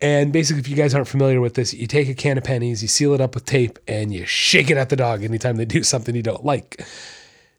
And 0.00 0.32
basically, 0.32 0.60
if 0.60 0.68
you 0.68 0.76
guys 0.76 0.94
aren't 0.94 1.08
familiar 1.08 1.42
with 1.42 1.54
this, 1.54 1.74
you 1.74 1.86
take 1.86 2.08
a 2.08 2.14
can 2.14 2.38
of 2.38 2.44
pennies, 2.44 2.80
you 2.80 2.88
seal 2.88 3.12
it 3.12 3.20
up 3.20 3.34
with 3.34 3.44
tape, 3.44 3.78
and 3.86 4.14
you 4.14 4.24
shake 4.24 4.70
it 4.70 4.78
at 4.78 4.88
the 4.88 4.96
dog 4.96 5.24
anytime 5.24 5.56
they 5.56 5.66
do 5.66 5.82
something 5.82 6.14
you 6.14 6.22
don't 6.22 6.44
like. 6.44 6.82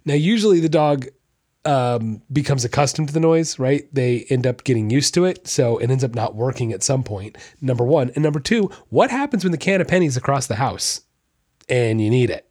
Now, 0.05 0.15
usually 0.15 0.59
the 0.59 0.69
dog 0.69 1.07
um, 1.65 2.21
becomes 2.31 2.63
accustomed 2.63 3.07
to 3.07 3.13
the 3.13 3.19
noise, 3.19 3.57
right? 3.59 3.87
They 3.93 4.25
end 4.29 4.45
up 4.45 4.63
getting 4.63 4.89
used 4.89 5.13
to 5.15 5.25
it. 5.25 5.47
So 5.47 5.77
it 5.77 5.89
ends 5.89 6.03
up 6.03 6.15
not 6.15 6.35
working 6.35 6.71
at 6.71 6.83
some 6.83 7.03
point, 7.03 7.37
number 7.61 7.83
one. 7.83 8.11
And 8.11 8.23
number 8.23 8.39
two, 8.39 8.69
what 8.89 9.11
happens 9.11 9.43
when 9.43 9.51
the 9.51 9.57
can 9.57 9.81
of 9.81 9.87
pennies 9.87 10.15
across 10.15 10.47
the 10.47 10.55
house 10.55 11.01
and 11.67 12.01
you 12.01 12.09
need 12.09 12.29
it? 12.29 12.47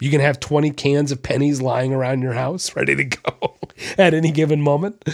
You 0.00 0.10
can 0.10 0.20
have 0.20 0.40
20 0.40 0.70
cans 0.72 1.12
of 1.12 1.22
pennies 1.22 1.62
lying 1.62 1.92
around 1.92 2.22
your 2.22 2.32
house 2.32 2.74
ready 2.76 2.96
to 2.96 3.04
go 3.04 3.56
at 3.98 4.14
any 4.14 4.30
given 4.30 4.60
moment. 4.60 5.08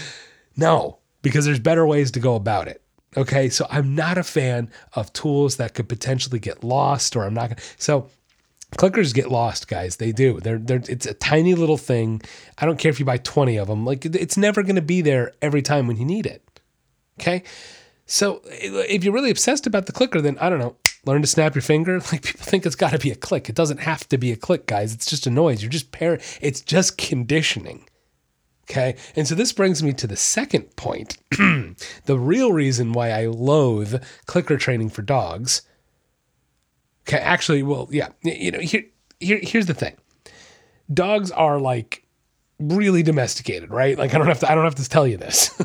No, 0.56 0.98
because 1.22 1.44
there's 1.44 1.61
better 1.61 1.87
ways 1.87 2.11
to 2.12 2.20
go 2.20 2.35
about 2.35 2.68
it. 2.68 2.83
Okay. 3.16 3.48
So 3.48 3.66
I'm 3.70 3.94
not 3.94 4.18
a 4.18 4.22
fan 4.22 4.70
of 4.94 5.12
tools 5.12 5.56
that 5.56 5.74
could 5.74 5.88
potentially 5.88 6.38
get 6.38 6.62
lost 6.62 7.16
or 7.16 7.24
I'm 7.24 7.35
not 7.35 7.50
to. 7.50 7.56
So 7.76 8.09
clickers 8.76 9.14
get 9.14 9.30
lost 9.30 9.68
guys. 9.68 9.96
They 9.96 10.12
do. 10.12 10.40
They're, 10.40 10.59
they're 10.59 10.83
it's 10.88 11.06
a 11.06 11.14
tiny 11.14 11.54
little 11.54 11.78
thing. 11.78 12.22
I 12.59 12.66
don't 12.66 12.78
care 12.78 12.90
if 12.90 12.98
you 12.98 13.06
buy 13.06 13.18
20 13.18 13.56
of 13.56 13.68
them 13.68 13.85
like 13.85 14.04
it's 14.04 14.37
never 14.37 14.62
going 14.62 14.76
to 14.76 14.83
be 14.83 15.00
there 15.00 15.33
every 15.42 15.62
time 15.62 15.87
when 15.87 15.96
you 15.96 16.04
need 16.04 16.26
it. 16.26 16.42
Okay? 17.20 17.42
So 18.06 18.42
if 18.44 19.04
you're 19.04 19.14
really 19.14 19.30
obsessed 19.30 19.66
about 19.66 19.87
the 19.87 19.92
clicker 19.92 20.20
then 20.20 20.37
i 20.40 20.50
don't 20.50 20.59
know 20.59 20.76
learn 21.06 21.22
to 21.22 21.26
snap 21.26 21.54
your 21.54 21.62
finger. 21.62 22.00
Like 22.12 22.22
people 22.22 22.44
think 22.44 22.66
it's 22.66 22.76
got 22.76 22.90
to 22.90 22.98
be 22.98 23.11
a 23.11 23.16
click. 23.16 23.48
It 23.48 23.54
doesn't 23.54 23.80
have 23.80 24.09
to 24.09 24.18
be 24.18 24.33
a 24.33 24.37
click 24.37 24.66
guys. 24.66 24.92
It's 24.92 25.06
just 25.06 25.26
a 25.26 25.30
noise. 25.30 25.62
You're 25.62 25.70
just 25.70 25.92
pair 25.92 26.18
it's 26.40 26.61
just 26.61 26.98
conditioning. 26.98 27.88
Okay? 28.68 28.96
And 29.16 29.26
so 29.26 29.35
this 29.35 29.52
brings 29.52 29.83
me 29.83 29.92
to 29.94 30.06
the 30.06 30.16
second 30.16 30.76
point. 30.76 31.18
The 32.04 32.18
real 32.18 32.52
reason 32.52 32.92
why 32.92 33.11
i 33.11 33.26
loathe 33.26 34.02
clicker 34.26 34.56
training 34.56 34.90
for 34.90 35.02
dogs 35.02 35.62
Okay, 37.08 37.18
actually, 37.18 37.62
well, 37.62 37.88
yeah, 37.90 38.08
you 38.22 38.50
know, 38.50 38.60
here, 38.60 38.84
here, 39.18 39.40
here's 39.42 39.66
the 39.66 39.74
thing. 39.74 39.96
Dogs 40.92 41.30
are 41.30 41.58
like 41.58 42.04
really 42.60 43.02
domesticated, 43.02 43.70
right? 43.70 43.98
Like 43.98 44.14
I 44.14 44.18
don't 44.18 44.26
have 44.26 44.40
to 44.40 44.50
I 44.50 44.54
don't 44.54 44.64
have 44.64 44.74
to 44.76 44.88
tell 44.88 45.06
you 45.06 45.16
this. 45.16 45.54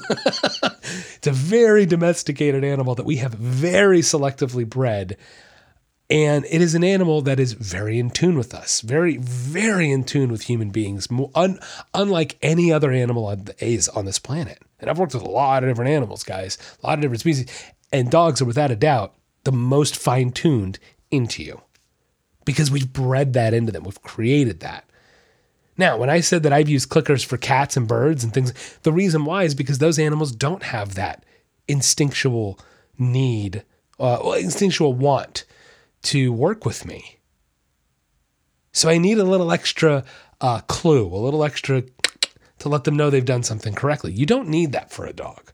it's 1.16 1.28
a 1.28 1.32
very 1.32 1.86
domesticated 1.86 2.64
animal 2.64 2.96
that 2.96 3.06
we 3.06 3.18
have 3.18 3.34
very 3.34 4.00
selectively 4.00 4.68
bred. 4.68 5.18
And 6.08 6.46
it 6.52 6.62
is 6.62 6.76
an 6.76 6.84
animal 6.84 7.24
that 7.24 7.40
is 7.40 7.54
very 7.54 7.98
in 7.98 8.12
tune 8.12 8.38
with 8.38 8.54
us, 8.54 8.82
very, 8.82 9.18
very 9.18 9.92
in 9.92 10.04
tune 10.04 10.32
with 10.32 10.44
human 10.44 10.70
beings, 10.70 11.08
un, 11.34 11.60
unlike 11.96 12.38
any 12.44 12.72
other 12.72 12.92
animal 12.92 13.26
on 13.26 13.46
the 13.46 13.66
A's 13.66 13.88
on 13.90 14.06
this 14.06 14.20
planet. 14.20 14.62
And 14.80 14.88
I've 14.88 15.00
worked 15.00 15.16
with 15.16 15.24
a 15.24 15.30
lot 15.30 15.64
of 15.64 15.70
different 15.70 15.90
animals, 15.90 16.24
guys, 16.24 16.60
a 16.84 16.86
lot 16.86 17.00
of 17.00 17.02
different 17.02 17.22
species. 17.22 17.48
And 17.92 18.12
dogs 18.12 18.40
are 18.40 18.46
without 18.46 18.70
a 18.70 18.76
doubt 18.76 19.16
the 19.46 19.52
most 19.52 19.98
fine 19.98 20.32
tuned 20.32 20.78
into 21.12 21.44
you 21.44 21.62
because 22.46 22.70
we've 22.72 22.92
bred 22.92 23.34
that 23.34 23.54
into 23.54 23.72
them. 23.72 23.84
We've 23.84 24.02
created 24.02 24.60
that. 24.62 24.86
Now, 25.78 25.98
when 25.98 26.10
I 26.10 26.22
said 26.22 26.44
that 26.44 26.54
I've 26.54 26.70
used 26.70 26.90
clickers 26.90 27.26
for 27.26 27.38
cats 27.38 27.76
and 27.76 27.88
birds 27.88 28.24
and 28.24 28.34
things, 28.34 28.54
the 28.84 28.94
reason 28.94 29.26
why 29.26 29.44
is 29.44 29.56
because 29.56 29.80
those 29.80 30.00
animals 30.00 30.32
don't 30.32 30.64
have 30.64 30.96
that 30.96 31.26
instinctual 31.68 32.60
need, 32.98 33.64
uh, 34.00 34.20
well, 34.24 34.34
instinctual 34.34 34.94
want 34.94 35.44
to 36.04 36.32
work 36.32 36.66
with 36.66 36.86
me. 36.86 37.18
So 38.72 38.90
I 38.90 38.98
need 38.98 39.18
a 39.18 39.24
little 39.24 39.52
extra 39.52 40.06
uh, 40.40 40.62
clue, 40.62 41.08
a 41.08 41.18
little 41.18 41.44
extra 41.44 41.84
to 42.60 42.70
let 42.70 42.84
them 42.86 42.96
know 42.96 43.10
they've 43.10 43.26
done 43.26 43.44
something 43.44 43.74
correctly. 43.74 44.14
You 44.14 44.26
don't 44.26 44.48
need 44.48 44.72
that 44.72 44.92
for 44.92 45.06
a 45.06 45.14
dog. 45.14 45.52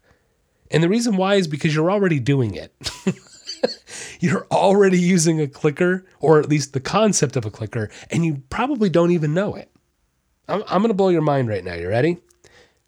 And 0.69 0.83
the 0.83 0.89
reason 0.89 1.17
why 1.17 1.35
is 1.35 1.47
because 1.47 1.73
you're 1.75 1.91
already 1.91 2.19
doing 2.19 2.55
it. 2.55 2.73
you're 4.19 4.47
already 4.51 4.99
using 4.99 5.39
a 5.39 5.47
clicker, 5.47 6.05
or 6.19 6.39
at 6.39 6.49
least 6.49 6.73
the 6.73 6.79
concept 6.79 7.35
of 7.35 7.45
a 7.45 7.51
clicker, 7.51 7.89
and 8.09 8.25
you 8.25 8.43
probably 8.49 8.89
don't 8.89 9.11
even 9.11 9.33
know 9.33 9.55
it. 9.55 9.71
I'm, 10.47 10.63
I'm 10.67 10.81
going 10.81 10.89
to 10.89 10.93
blow 10.93 11.09
your 11.09 11.21
mind 11.21 11.47
right 11.47 11.63
now. 11.63 11.75
You 11.75 11.89
ready? 11.89 12.17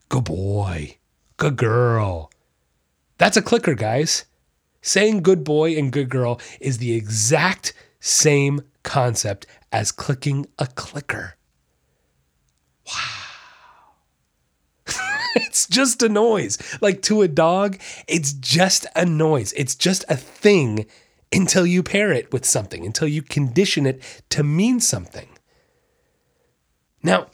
Good 0.10 0.26
boy. 0.26 0.98
Good 1.38 1.56
girl. 1.56 2.32
That's 3.18 3.38
a 3.38 3.42
clicker, 3.42 3.74
guys. 3.74 4.26
Saying 4.82 5.24
good 5.24 5.44
boy 5.44 5.78
and 5.78 5.92
good 5.92 6.10
girl 6.10 6.42
is 6.60 6.78
the 6.78 6.94
exact 6.94 7.74
same 8.00 8.62
concept 8.84 9.46
as 9.72 9.92
clicking 9.92 10.46
a 10.60 10.68
clicker. 10.68 11.36
Wow. 12.86 13.23
it's 15.36 15.68
just 15.68 16.04
a 16.04 16.10
noise. 16.10 16.58
Like 16.82 17.02
to 17.04 17.22
a 17.22 17.28
dog, 17.28 17.80
it's 18.08 18.34
just 18.34 18.86
a 18.96 19.06
noise. 19.06 19.54
It's 19.54 19.76
just 19.76 20.06
a 20.10 20.16
thing 20.16 20.86
until 21.32 21.66
you 21.66 21.82
pair 21.82 22.12
it 22.12 22.32
with 22.32 22.46
something, 22.46 22.86
until 22.86 23.08
you 23.08 23.22
condition 23.22 23.86
it 23.86 24.02
to 24.30 24.44
mean 24.44 24.80
something. 24.80 25.28
Now, 27.02 27.28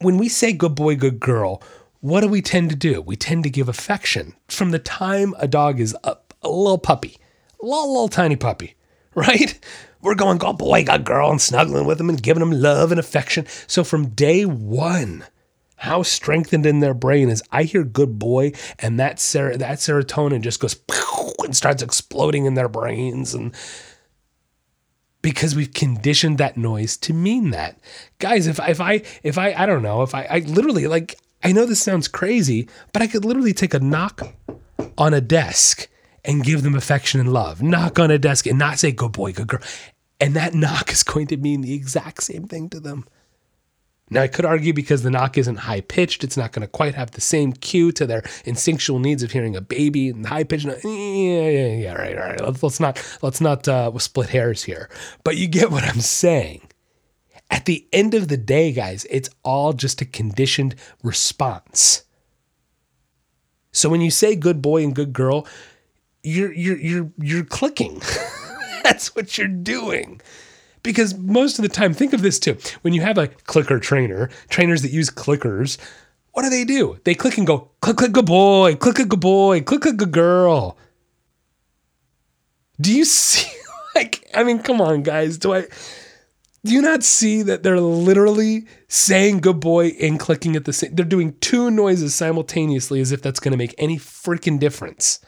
when 0.00 0.18
we 0.18 0.28
say 0.28 0.52
good 0.52 0.74
boy, 0.74 0.96
good 0.96 1.20
girl, 1.20 1.62
what 2.00 2.20
do 2.20 2.28
we 2.28 2.42
tend 2.42 2.70
to 2.70 2.76
do? 2.76 3.00
We 3.00 3.16
tend 3.16 3.44
to 3.44 3.50
give 3.50 3.68
affection 3.68 4.34
from 4.48 4.70
the 4.70 4.78
time 4.78 5.34
a 5.38 5.48
dog 5.48 5.80
is 5.80 5.96
a, 6.04 6.16
a 6.42 6.48
little 6.48 6.78
puppy, 6.78 7.16
a 7.62 7.64
little, 7.64 7.92
little 7.92 8.08
tiny 8.08 8.36
puppy, 8.36 8.74
right? 9.14 9.58
We're 10.02 10.14
going, 10.14 10.38
good 10.38 10.58
boy, 10.58 10.84
good 10.84 11.04
girl, 11.04 11.30
and 11.30 11.40
snuggling 11.40 11.86
with 11.86 11.98
them 11.98 12.10
and 12.10 12.22
giving 12.22 12.40
them 12.40 12.52
love 12.52 12.90
and 12.92 13.00
affection. 13.00 13.46
So 13.66 13.82
from 13.82 14.10
day 14.10 14.44
one, 14.44 15.24
how 15.76 16.02
strengthened 16.02 16.66
in 16.66 16.80
their 16.80 16.94
brain 16.94 17.28
is 17.28 17.42
I 17.52 17.64
hear 17.64 17.84
good 17.84 18.18
boy 18.18 18.52
and 18.78 18.98
that 18.98 19.20
ser- 19.20 19.56
that 19.56 19.78
serotonin 19.78 20.40
just 20.40 20.60
goes 20.60 20.76
and 21.44 21.56
starts 21.56 21.82
exploding 21.82 22.46
in 22.46 22.54
their 22.54 22.68
brains 22.68 23.34
and 23.34 23.54
because 25.22 25.56
we've 25.56 25.72
conditioned 25.72 26.38
that 26.38 26.56
noise 26.56 26.96
to 26.96 27.12
mean 27.12 27.50
that. 27.50 27.78
Guys, 28.20 28.46
if 28.46 28.60
if 28.60 28.80
I 28.80 29.02
if 29.24 29.38
I 29.38 29.52
I 29.54 29.66
don't 29.66 29.82
know, 29.82 30.02
if 30.02 30.14
I 30.14 30.24
I 30.30 30.38
literally 30.38 30.86
like 30.86 31.18
I 31.42 31.52
know 31.52 31.66
this 31.66 31.82
sounds 31.82 32.06
crazy, 32.06 32.68
but 32.92 33.02
I 33.02 33.08
could 33.08 33.24
literally 33.24 33.52
take 33.52 33.74
a 33.74 33.80
knock 33.80 34.22
on 34.96 35.12
a 35.14 35.20
desk 35.20 35.88
and 36.24 36.44
give 36.44 36.62
them 36.62 36.74
affection 36.74 37.20
and 37.20 37.32
love. 37.32 37.62
Knock 37.62 37.98
on 37.98 38.10
a 38.10 38.18
desk 38.18 38.46
and 38.46 38.58
not 38.58 38.78
say 38.78 38.92
good 38.92 39.12
boy, 39.12 39.32
good 39.32 39.48
girl. 39.48 39.60
And 40.20 40.34
that 40.34 40.54
knock 40.64 40.92
is 40.92 41.02
going 41.02 41.26
to 41.28 41.36
mean 41.36 41.60
the 41.60 41.74
exact 41.74 42.22
same 42.22 42.46
thing 42.46 42.68
to 42.70 42.80
them. 42.80 43.06
Now, 44.08 44.22
I 44.22 44.28
could 44.28 44.44
argue 44.44 44.72
because 44.72 45.02
the 45.02 45.10
knock 45.10 45.36
isn't 45.36 45.56
high 45.56 45.80
pitched, 45.80 46.22
it's 46.22 46.36
not 46.36 46.52
going 46.52 46.62
to 46.62 46.70
quite 46.70 46.94
have 46.94 47.10
the 47.10 47.20
same 47.20 47.52
cue 47.52 47.90
to 47.92 48.06
their 48.06 48.22
instinctual 48.44 49.00
needs 49.00 49.24
of 49.24 49.32
hearing 49.32 49.56
a 49.56 49.60
baby 49.60 50.10
and 50.10 50.24
high 50.24 50.44
pitched. 50.44 50.64
Yeah, 50.64 50.74
yeah, 50.84 51.74
yeah, 51.74 51.94
right, 51.94 52.16
right. 52.16 52.40
Let's, 52.40 52.62
let's 52.62 52.78
not 52.78 53.18
let's 53.22 53.40
not 53.40 53.66
uh, 53.66 53.96
split 53.98 54.28
hairs 54.28 54.62
here. 54.62 54.88
But 55.24 55.36
you 55.36 55.48
get 55.48 55.72
what 55.72 55.82
I'm 55.82 56.00
saying. 56.00 56.68
At 57.50 57.64
the 57.64 57.86
end 57.92 58.14
of 58.14 58.28
the 58.28 58.36
day, 58.36 58.72
guys, 58.72 59.06
it's 59.10 59.30
all 59.44 59.72
just 59.72 60.00
a 60.00 60.04
conditioned 60.04 60.76
response. 61.02 62.04
So 63.72 63.88
when 63.88 64.00
you 64.00 64.10
say 64.10 64.36
good 64.36 64.62
boy 64.62 64.84
and 64.84 64.94
good 64.94 65.12
girl, 65.12 65.46
you're 66.22 66.52
you're 66.52 66.78
you're 66.78 67.12
you're 67.18 67.44
clicking. 67.44 68.00
That's 68.84 69.16
what 69.16 69.36
you're 69.36 69.48
doing. 69.48 70.20
Because 70.86 71.18
most 71.18 71.58
of 71.58 71.64
the 71.64 71.68
time, 71.68 71.92
think 71.92 72.12
of 72.12 72.22
this 72.22 72.38
too. 72.38 72.56
When 72.82 72.94
you 72.94 73.00
have 73.00 73.18
a 73.18 73.26
clicker 73.26 73.80
trainer, 73.80 74.30
trainers 74.48 74.82
that 74.82 74.92
use 74.92 75.10
clickers, 75.10 75.78
what 76.30 76.42
do 76.42 76.48
they 76.48 76.64
do? 76.64 77.00
They 77.02 77.16
click 77.16 77.38
and 77.38 77.46
go, 77.46 77.70
click, 77.80 77.96
click, 77.96 78.12
good 78.12 78.26
boy, 78.26 78.76
click, 78.76 78.94
click, 78.94 79.08
good 79.08 79.20
boy, 79.20 79.62
click, 79.62 79.80
click, 79.80 79.96
good 79.96 80.12
girl. 80.12 80.78
Do 82.80 82.96
you 82.96 83.04
see, 83.16 83.50
like, 83.96 84.30
I 84.32 84.44
mean, 84.44 84.60
come 84.60 84.80
on, 84.80 85.02
guys. 85.02 85.38
Do 85.38 85.54
I, 85.54 85.62
do 86.64 86.72
you 86.72 86.82
not 86.82 87.02
see 87.02 87.42
that 87.42 87.64
they're 87.64 87.80
literally 87.80 88.66
saying 88.86 89.40
good 89.40 89.58
boy 89.58 89.88
and 90.00 90.20
clicking 90.20 90.54
at 90.54 90.66
the 90.66 90.72
same, 90.72 90.94
they're 90.94 91.04
doing 91.04 91.34
two 91.40 91.68
noises 91.68 92.14
simultaneously 92.14 93.00
as 93.00 93.10
if 93.10 93.22
that's 93.22 93.40
going 93.40 93.52
to 93.52 93.58
make 93.58 93.74
any 93.76 93.98
freaking 93.98 94.60
difference. 94.60 95.18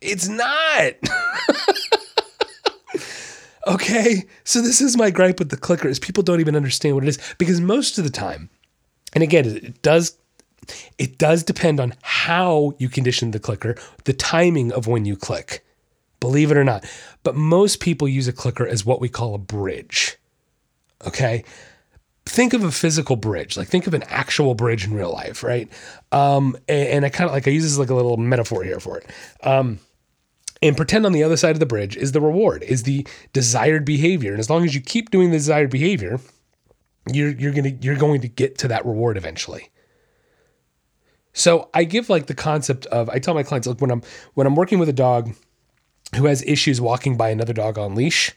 It's 0.00 0.28
not. 0.28 0.94
Okay, 3.66 4.24
so 4.44 4.62
this 4.62 4.80
is 4.80 4.96
my 4.96 5.10
gripe 5.10 5.38
with 5.38 5.50
the 5.50 5.56
clicker 5.56 5.88
is 5.88 5.98
people 5.98 6.22
don't 6.22 6.40
even 6.40 6.56
understand 6.56 6.94
what 6.94 7.04
it 7.04 7.08
is 7.08 7.18
because 7.38 7.60
most 7.60 7.98
of 7.98 8.04
the 8.04 8.10
time, 8.10 8.48
and 9.12 9.22
again, 9.22 9.44
it 9.44 9.82
does 9.82 10.16
it 10.98 11.18
does 11.18 11.42
depend 11.42 11.80
on 11.80 11.94
how 12.02 12.74
you 12.78 12.88
condition 12.88 13.30
the 13.30 13.40
clicker, 13.40 13.76
the 14.04 14.12
timing 14.12 14.72
of 14.72 14.86
when 14.86 15.04
you 15.04 15.16
click. 15.16 15.64
Believe 16.20 16.50
it 16.50 16.56
or 16.56 16.64
not. 16.64 16.84
But 17.22 17.34
most 17.34 17.80
people 17.80 18.06
use 18.06 18.28
a 18.28 18.32
clicker 18.32 18.66
as 18.66 18.84
what 18.84 19.00
we 19.00 19.08
call 19.08 19.34
a 19.34 19.38
bridge. 19.38 20.16
Okay? 21.06 21.44
Think 22.26 22.52
of 22.52 22.62
a 22.62 22.70
physical 22.70 23.16
bridge, 23.16 23.56
like 23.56 23.68
think 23.68 23.86
of 23.86 23.94
an 23.94 24.04
actual 24.04 24.54
bridge 24.54 24.84
in 24.84 24.94
real 24.94 25.10
life, 25.10 25.42
right? 25.42 25.68
Um, 26.12 26.56
and, 26.68 26.88
and 26.88 27.04
I 27.04 27.08
kind 27.08 27.28
of 27.28 27.34
like 27.34 27.48
I 27.48 27.50
use 27.50 27.64
this 27.64 27.78
like 27.78 27.90
a 27.90 27.94
little 27.94 28.18
metaphor 28.18 28.62
here 28.62 28.78
for 28.78 28.98
it. 28.98 29.06
Um, 29.42 29.80
and 30.62 30.76
pretend 30.76 31.06
on 31.06 31.12
the 31.12 31.22
other 31.22 31.36
side 31.36 31.56
of 31.56 31.60
the 31.60 31.66
bridge 31.66 31.96
is 31.96 32.12
the 32.12 32.20
reward, 32.20 32.62
is 32.62 32.82
the 32.82 33.06
desired 33.32 33.84
behavior. 33.84 34.32
And 34.32 34.40
as 34.40 34.50
long 34.50 34.64
as 34.64 34.74
you 34.74 34.80
keep 34.80 35.10
doing 35.10 35.30
the 35.30 35.38
desired 35.38 35.70
behavior, 35.70 36.20
you're 37.10 37.30
you're 37.30 37.52
gonna 37.52 37.76
you're 37.80 37.96
going 37.96 38.20
to 38.20 38.28
get 38.28 38.58
to 38.58 38.68
that 38.68 38.84
reward 38.84 39.16
eventually. 39.16 39.70
So 41.32 41.70
I 41.72 41.84
give 41.84 42.10
like 42.10 42.26
the 42.26 42.34
concept 42.34 42.86
of 42.86 43.08
I 43.08 43.18
tell 43.18 43.34
my 43.34 43.42
clients 43.42 43.66
look 43.66 43.80
when 43.80 43.90
I'm 43.90 44.02
when 44.34 44.46
I'm 44.46 44.54
working 44.56 44.78
with 44.78 44.88
a 44.88 44.94
dog 44.94 45.34
who 46.16 46.26
has 46.26 46.42
issues 46.42 46.80
walking 46.80 47.16
by 47.16 47.30
another 47.30 47.52
dog 47.52 47.78
on 47.78 47.94
leash, 47.94 48.32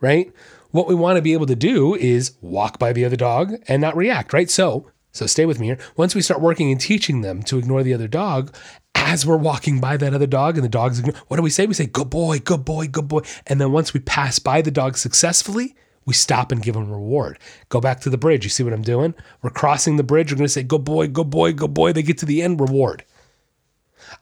right? 0.00 0.30
What 0.70 0.86
we 0.86 0.94
want 0.94 1.16
to 1.16 1.22
be 1.22 1.32
able 1.32 1.46
to 1.46 1.56
do 1.56 1.94
is 1.94 2.36
walk 2.40 2.78
by 2.78 2.92
the 2.92 3.04
other 3.04 3.16
dog 3.16 3.54
and 3.68 3.80
not 3.80 3.96
react, 3.96 4.32
right? 4.32 4.50
So 4.50 4.90
so 5.12 5.26
stay 5.26 5.46
with 5.46 5.60
me 5.60 5.66
here. 5.66 5.78
Once 5.96 6.14
we 6.14 6.22
start 6.22 6.40
working 6.40 6.70
and 6.70 6.80
teaching 6.80 7.20
them 7.20 7.42
to 7.44 7.58
ignore 7.58 7.82
the 7.82 7.94
other 7.94 8.08
dog, 8.08 8.54
as 8.94 9.26
we're 9.26 9.36
walking 9.36 9.80
by 9.80 9.96
that 9.96 10.14
other 10.14 10.26
dog 10.26 10.56
and 10.56 10.64
the 10.64 10.68
dog's 10.68 11.00
what 11.28 11.36
do 11.36 11.42
we 11.42 11.50
say? 11.50 11.66
We 11.66 11.74
say, 11.74 11.86
good 11.86 12.10
boy, 12.10 12.38
good 12.38 12.64
boy, 12.64 12.88
good 12.88 13.08
boy. 13.08 13.20
And 13.46 13.60
then 13.60 13.72
once 13.72 13.92
we 13.92 14.00
pass 14.00 14.38
by 14.38 14.62
the 14.62 14.70
dog 14.70 14.96
successfully, 14.96 15.74
we 16.06 16.14
stop 16.14 16.52
and 16.52 16.62
give 16.62 16.74
them 16.74 16.90
reward. 16.90 17.38
Go 17.68 17.80
back 17.80 18.00
to 18.00 18.10
the 18.10 18.18
bridge. 18.18 18.44
You 18.44 18.50
see 18.50 18.62
what 18.62 18.72
I'm 18.72 18.82
doing? 18.82 19.14
We're 19.42 19.50
crossing 19.50 19.96
the 19.96 20.02
bridge. 20.02 20.30
We're 20.30 20.38
going 20.38 20.46
to 20.46 20.52
say, 20.52 20.62
good 20.62 20.84
boy, 20.84 21.08
good 21.08 21.30
boy, 21.30 21.52
good 21.52 21.74
boy. 21.74 21.92
They 21.92 22.02
get 22.02 22.18
to 22.18 22.26
the 22.26 22.42
end, 22.42 22.60
reward. 22.60 23.04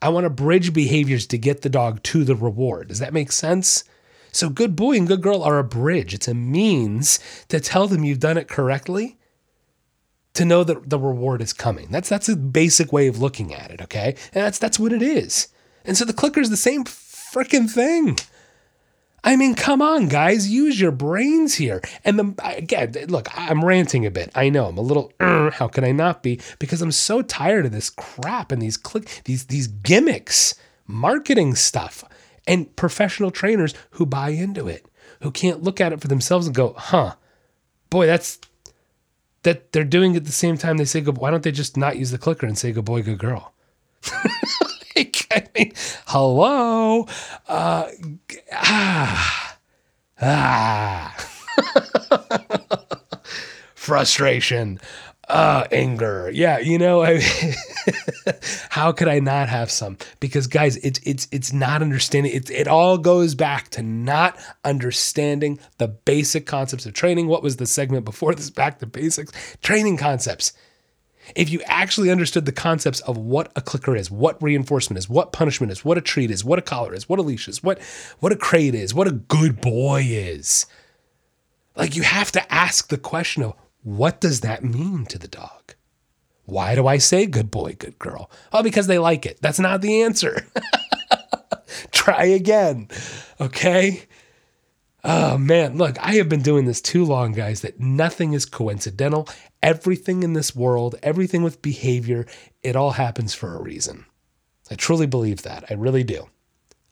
I 0.01 0.09
want 0.09 0.25
to 0.25 0.31
bridge 0.31 0.73
behaviors 0.73 1.27
to 1.29 1.39
get 1.39 1.63
the 1.63 1.69
dog 1.69 2.03
to 2.05 2.25
the 2.25 2.37
reward. 2.37 2.89
Does 2.89 3.01
that 3.01 3.13
make 3.13 3.33
sense? 3.33 3.85
So, 4.31 4.49
good 4.49 4.77
boy 4.77 4.97
and 4.97 5.07
good 5.07 5.21
girl 5.21 5.43
are 5.43 5.59
a 5.59 5.65
bridge. 5.65 6.15
It's 6.15 6.29
a 6.29 6.35
means 6.35 7.19
to 7.49 7.61
tell 7.61 7.89
them 7.89 8.05
you've 8.05 8.21
done 8.21 8.39
it 8.39 8.49
correctly 8.49 9.19
to 10.35 10.45
know 10.45 10.65
that 10.65 10.89
the 10.89 10.99
reward 10.99 11.43
is 11.43 11.53
coming. 11.53 11.89
That's 11.91 12.09
that's 12.09 12.29
a 12.29 12.37
basic 12.37 12.93
way 12.93 13.07
of 13.07 13.21
looking 13.21 13.55
at 13.55 13.71
it, 13.71 13.83
okay? 13.83 14.17
And 14.33 14.45
that's 14.45 14.59
that's 14.59 14.79
what 14.79 14.93
it 14.93 15.03
is. 15.03 15.49
And 15.85 15.97
so 15.97 16.05
the 16.05 16.13
clicker 16.13 16.41
is 16.41 16.51
the 16.51 16.57
same 16.57 16.85
freaking 16.85 17.71
thing. 17.71 18.19
I 19.25 19.37
mean, 19.37 19.55
come 19.55 19.81
on, 19.81 20.09
guys, 20.09 20.51
use 20.51 20.81
your 20.81 20.91
brains 20.91 21.55
here. 21.55 21.81
And 22.05 22.19
the, 22.19 22.35
again, 22.45 22.93
look, 23.07 23.29
I'm 23.39 23.65
ranting 23.65 24.05
a 24.05 24.11
bit. 24.11 24.33
I 24.35 24.49
know 24.49 24.67
I'm 24.67 24.79
a 24.79 24.83
little. 24.83 25.13
How 25.21 25.69
can 25.69 25.85
I 25.85 25.93
not 25.93 26.23
be? 26.23 26.41
Because 26.59 26.83
I'm 26.83 26.91
so 26.91 27.23
tired 27.23 27.67
of 27.67 27.73
this 27.73 27.91
crap 27.91 28.51
and 28.51 28.61
these 28.61 28.77
click 28.77 29.23
these 29.25 29.47
these 29.47 29.69
gimmicks, 29.69 30.55
marketing 30.87 31.55
stuff, 31.55 32.05
and 32.47 32.75
professional 32.75 33.31
trainers 33.31 33.75
who 33.91 34.07
buy 34.07 34.31
into 34.31 34.67
it, 34.67 34.87
who 35.21 35.31
can't 35.31 35.63
look 35.63 35.81
at 35.81 35.93
it 35.93 36.01
for 36.01 36.09
themselves 36.09 36.47
and 36.47 36.57
go, 36.57 36.75
"Huh, 36.77 37.15
boy, 37.91 38.07
that's 38.07 38.41
that 39.43 39.73
they're 39.73 39.85
doing 39.85 40.17
at 40.17 40.25
the 40.25 40.33
same 40.33 40.57
time 40.57 40.77
they 40.77 40.85
say 40.85 41.01
good 41.01 41.19
why 41.19 41.31
don't 41.31 41.43
they 41.43 41.53
just 41.53 41.77
not 41.77 41.97
use 41.97 42.11
the 42.11 42.19
clicker 42.19 42.47
and 42.47 42.59
say 42.59 42.73
good 42.73 42.85
boy 42.85 43.03
good 43.03 43.19
girl. 43.19 43.53
Like, 44.95 45.27
I 45.33 45.47
mean, 45.55 45.73
hello? 46.07 47.07
Uh, 47.49 47.89
ah. 48.53 49.59
Ah. 50.21 51.17
Frustration 53.75 54.81
uh, 55.33 55.67
anger. 55.73 56.31
Yeah, 56.33 56.59
you 56.59 56.79
know, 56.79 57.03
I, 57.03 57.23
how 58.69 58.93
could 58.93 59.09
I 59.09 59.19
not 59.19 59.49
have 59.49 59.71
some? 59.71 59.97
Because 60.21 60.47
guys, 60.47 60.77
it's 60.77 61.01
it's 61.05 61.27
it's 61.33 61.53
not 61.55 61.81
understanding. 61.81 62.33
It 62.33 62.51
it 62.51 62.69
all 62.69 62.99
goes 62.99 63.35
back 63.35 63.71
to 63.71 63.83
not 63.83 64.39
understanding 64.63 65.59
the 65.79 65.89
basic 65.89 66.45
concepts 66.45 66.85
of 66.85 66.93
training. 66.93 67.29
What 67.29 67.43
was 67.43 67.57
the 67.57 67.67
segment 67.67 68.05
before 68.05 68.35
this? 68.35 68.51
Back 68.51 68.79
to 68.81 68.87
basics. 68.87 69.33
Training 69.63 69.97
concepts. 69.97 70.53
If 71.35 71.49
you 71.51 71.63
actually 71.67 72.11
understood 72.11 72.45
the 72.45 72.53
concepts 72.53 73.01
of 73.01 73.17
what 73.17 73.53
a 73.57 73.63
clicker 73.63 73.97
is, 73.97 74.11
what 74.11 74.43
reinforcement 74.43 74.99
is, 74.99 75.09
what 75.09 75.33
punishment 75.33 75.73
is, 75.73 75.85
what 75.85 75.97
a 75.97 76.03
treat 76.03 76.31
is, 76.31 76.45
what 76.45 76.59
a 76.59 76.63
collar 76.63 76.93
is, 76.93 77.09
what 77.09 77.19
a 77.19 77.23
leash 77.23 77.49
is, 77.49 77.63
what 77.63 77.81
what 78.21 78.33
a 78.33 78.37
crate 78.37 78.75
is, 78.75 78.93
what 78.93 79.09
a 79.09 79.13
good 79.13 79.63
boy 79.63 80.03
is. 80.05 80.67
Like 81.75 81.97
you 81.97 82.03
have 82.03 82.33
to 82.33 82.53
ask 82.53 82.89
the 82.89 82.99
question 82.99 83.45
of 83.45 83.55
what 83.83 84.21
does 84.21 84.41
that 84.41 84.65
mean 84.65 85.07
to 85.07 85.19
the 85.19 85.29
dog? 85.29 85.75
Why 86.45 86.75
do 86.75 86.87
I 86.87 86.99
say 86.99 87.27
good 87.27 87.51
boy, 87.51 87.77
good 87.79 87.99
girl? 87.99 88.31
Oh, 88.53 88.63
because 88.63 88.87
they 88.87 88.99
like 88.99 89.27
it. 89.27 89.39
That's 89.41 89.61
not 89.61 89.81
the 89.81 90.03
answer. 90.03 90.47
Try 91.93 92.25
again. 92.25 92.89
Okay? 93.41 94.05
Oh 95.05 95.37
man, 95.37 95.79
look, 95.79 95.99
I 95.99 96.15
have 96.15 96.29
been 96.29 96.43
doing 96.43 96.65
this 96.65 96.81
too 96.81 97.05
long, 97.05 97.33
guys, 97.33 97.61
that 97.63 97.81
nothing 97.81 98.35
is 98.35 98.45
coincidental. 98.45 99.29
Everything 99.63 100.23
in 100.23 100.33
this 100.33 100.55
world, 100.55 100.95
everything 101.03 101.43
with 101.43 101.63
behavior, 101.63 102.27
it 102.63 102.77
all 102.77 102.93
happens 102.93 103.35
for 103.35 103.57
a 103.57 103.63
reason. 103.63 104.05
I 104.71 104.75
truly 104.75 105.07
believe 105.07 105.43
that. 105.43 105.65
I 105.71 105.75
really 105.75 106.05
do. 106.05 106.29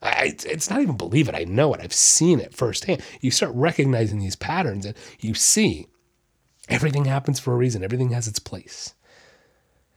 I, 0.02 0.34
it's 0.44 0.70
not 0.70 0.80
even 0.80 0.96
believe 0.96 1.28
it. 1.28 1.34
I 1.34 1.44
know 1.44 1.74
it. 1.74 1.80
I've 1.80 1.92
seen 1.92 2.40
it 2.40 2.54
firsthand. 2.54 3.02
You 3.20 3.30
start 3.30 3.54
recognizing 3.54 4.18
these 4.18 4.36
patterns 4.36 4.86
and 4.86 4.96
you 5.20 5.34
see 5.34 5.86
Everything 6.70 7.04
happens 7.04 7.40
for 7.40 7.52
a 7.52 7.56
reason, 7.56 7.84
everything 7.84 8.10
has 8.10 8.28
its 8.28 8.38
place. 8.38 8.94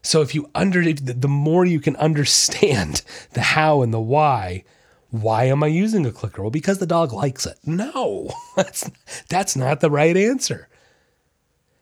So 0.02 0.22
if 0.22 0.36
you 0.36 0.50
under 0.54 0.92
the 0.92 1.28
more 1.28 1.66
you 1.66 1.80
can 1.80 1.96
understand 1.96 3.04
the 3.34 3.42
how 3.42 3.82
and 3.82 3.94
the 3.94 4.02
why, 4.02 4.66
why 5.10 5.46
am 5.46 5.64
I 5.64 5.68
using 5.68 6.06
a 6.06 6.12
clicker? 6.12 6.42
Well, 6.42 6.52
because 6.52 6.80
the 6.80 6.88
dog 6.88 7.14
likes 7.14 7.46
it. 7.46 7.58
No, 7.66 8.32
that's 8.56 8.90
that's 9.30 9.56
not 9.56 9.80
the 9.80 9.92
right 9.92 10.18
answer. 10.18 10.68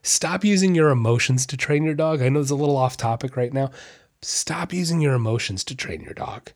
Stop 0.04 0.44
using 0.44 0.76
your 0.76 0.90
emotions 0.90 1.46
to 1.46 1.58
train 1.58 1.84
your 1.84 1.94
dog. 1.94 2.22
I 2.22 2.30
know 2.30 2.40
it's 2.40 2.50
a 2.50 2.56
little 2.56 2.78
off 2.78 2.98
topic 2.98 3.38
right 3.38 3.54
now. 3.54 3.72
Stop 4.22 4.74
using 4.74 5.00
your 5.00 5.14
emotions 5.14 5.64
to 5.66 5.76
train 5.76 6.02
your 6.02 6.14
dog 6.14 6.52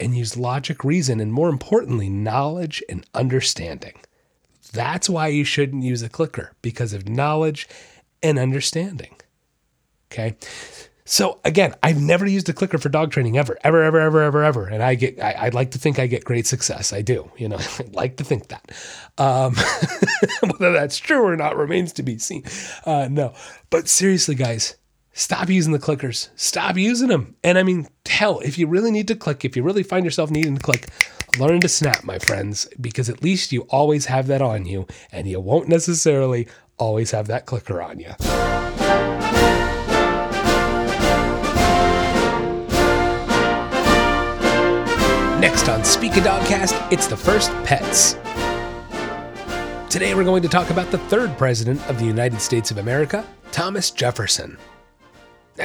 and 0.00 0.16
use 0.16 0.36
logic, 0.36 0.84
reason, 0.84 1.20
and 1.20 1.32
more 1.32 1.48
importantly, 1.48 2.08
knowledge 2.08 2.82
and 2.88 3.06
understanding. 3.14 3.94
That's 4.72 5.08
why 5.08 5.28
you 5.28 5.44
shouldn't 5.44 5.82
use 5.82 6.02
a 6.02 6.08
clicker 6.08 6.52
because 6.62 6.92
of 6.92 7.08
knowledge 7.08 7.68
and 8.22 8.38
understanding. 8.38 9.16
Okay. 10.12 10.36
So 11.08 11.38
again, 11.44 11.72
I've 11.84 12.00
never 12.00 12.26
used 12.26 12.48
a 12.48 12.52
clicker 12.52 12.78
for 12.78 12.88
dog 12.88 13.12
training 13.12 13.38
ever, 13.38 13.56
ever, 13.62 13.82
ever, 13.82 14.00
ever, 14.00 14.22
ever, 14.22 14.42
ever. 14.42 14.66
And 14.66 14.82
I 14.82 14.96
get, 14.96 15.20
I, 15.20 15.44
would 15.44 15.54
like 15.54 15.70
to 15.70 15.78
think 15.78 16.00
I 16.00 16.08
get 16.08 16.24
great 16.24 16.48
success. 16.48 16.92
I 16.92 17.00
do, 17.00 17.30
you 17.36 17.48
know, 17.48 17.58
I'd 17.78 17.94
like 17.94 18.16
to 18.16 18.24
think 18.24 18.48
that. 18.48 18.72
Um, 19.16 19.54
whether 20.40 20.72
that's 20.72 20.98
true 20.98 21.24
or 21.24 21.36
not 21.36 21.56
remains 21.56 21.92
to 21.94 22.02
be 22.02 22.18
seen. 22.18 22.42
Uh, 22.84 23.06
no, 23.08 23.34
but 23.70 23.88
seriously, 23.88 24.34
guys, 24.34 24.74
stop 25.12 25.48
using 25.48 25.72
the 25.72 25.78
clickers. 25.78 26.28
Stop 26.34 26.76
using 26.76 27.08
them. 27.08 27.36
And 27.44 27.56
I 27.56 27.62
mean, 27.62 27.86
hell, 28.04 28.40
if 28.40 28.58
you 28.58 28.66
really 28.66 28.90
need 28.90 29.06
to 29.06 29.14
click, 29.14 29.44
if 29.44 29.56
you 29.56 29.62
really 29.62 29.84
find 29.84 30.04
yourself 30.04 30.32
needing 30.32 30.56
to 30.56 30.62
click, 30.62 30.88
learn 31.38 31.60
to 31.60 31.68
snap, 31.68 32.04
my 32.04 32.18
friends, 32.18 32.68
because 32.80 33.08
at 33.08 33.22
least 33.22 33.52
you 33.52 33.62
always 33.62 34.06
have 34.06 34.26
that 34.28 34.42
on 34.42 34.66
you 34.66 34.86
and 35.12 35.26
you 35.28 35.40
won't 35.40 35.68
necessarily 35.68 36.48
always 36.78 37.10
have 37.10 37.26
that 37.28 37.46
clicker 37.46 37.80
on 37.80 37.98
you. 37.98 38.12
Next 45.40 45.68
on 45.68 45.84
Speak 45.84 46.16
a 46.16 46.20
Dogcast, 46.20 46.92
it's 46.92 47.06
the 47.06 47.16
first 47.16 47.50
pets. 47.64 48.14
Today 49.90 50.14
we're 50.14 50.24
going 50.24 50.42
to 50.42 50.48
talk 50.48 50.70
about 50.70 50.90
the 50.90 50.98
third 50.98 51.36
president 51.38 51.86
of 51.88 51.98
the 51.98 52.04
United 52.04 52.40
States 52.40 52.70
of 52.70 52.78
America, 52.78 53.24
Thomas 53.52 53.90
Jefferson. 53.90 54.58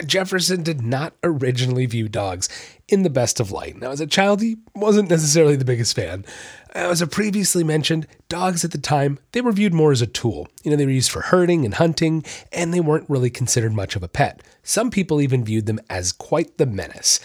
Jefferson 0.05 0.63
did 0.63 0.81
not 0.81 1.13
originally 1.23 1.85
view 1.85 2.07
dogs 2.07 2.47
in 2.87 3.03
the 3.03 3.09
best 3.09 3.39
of 3.39 3.51
light. 3.51 3.77
Now, 3.77 3.91
as 3.91 4.01
a 4.01 4.07
child, 4.07 4.41
he 4.41 4.57
wasn't 4.75 5.09
necessarily 5.09 5.55
the 5.55 5.65
biggest 5.65 5.95
fan. 5.95 6.25
As 6.71 7.01
I 7.01 7.05
previously 7.05 7.63
mentioned, 7.63 8.07
dogs 8.29 8.63
at 8.63 8.71
the 8.71 8.77
time, 8.77 9.19
they 9.31 9.41
were 9.41 9.51
viewed 9.51 9.73
more 9.73 9.91
as 9.91 10.01
a 10.01 10.07
tool. 10.07 10.47
You 10.63 10.71
know, 10.71 10.77
they 10.77 10.85
were 10.85 10.91
used 10.91 11.11
for 11.11 11.21
herding 11.21 11.65
and 11.65 11.73
hunting, 11.73 12.23
and 12.51 12.73
they 12.73 12.79
weren't 12.79 13.09
really 13.09 13.29
considered 13.29 13.73
much 13.73 13.95
of 13.95 14.03
a 14.03 14.07
pet. 14.07 14.41
Some 14.63 14.91
people 14.91 15.21
even 15.21 15.43
viewed 15.43 15.65
them 15.65 15.79
as 15.89 16.11
quite 16.11 16.57
the 16.57 16.65
menace. 16.65 17.19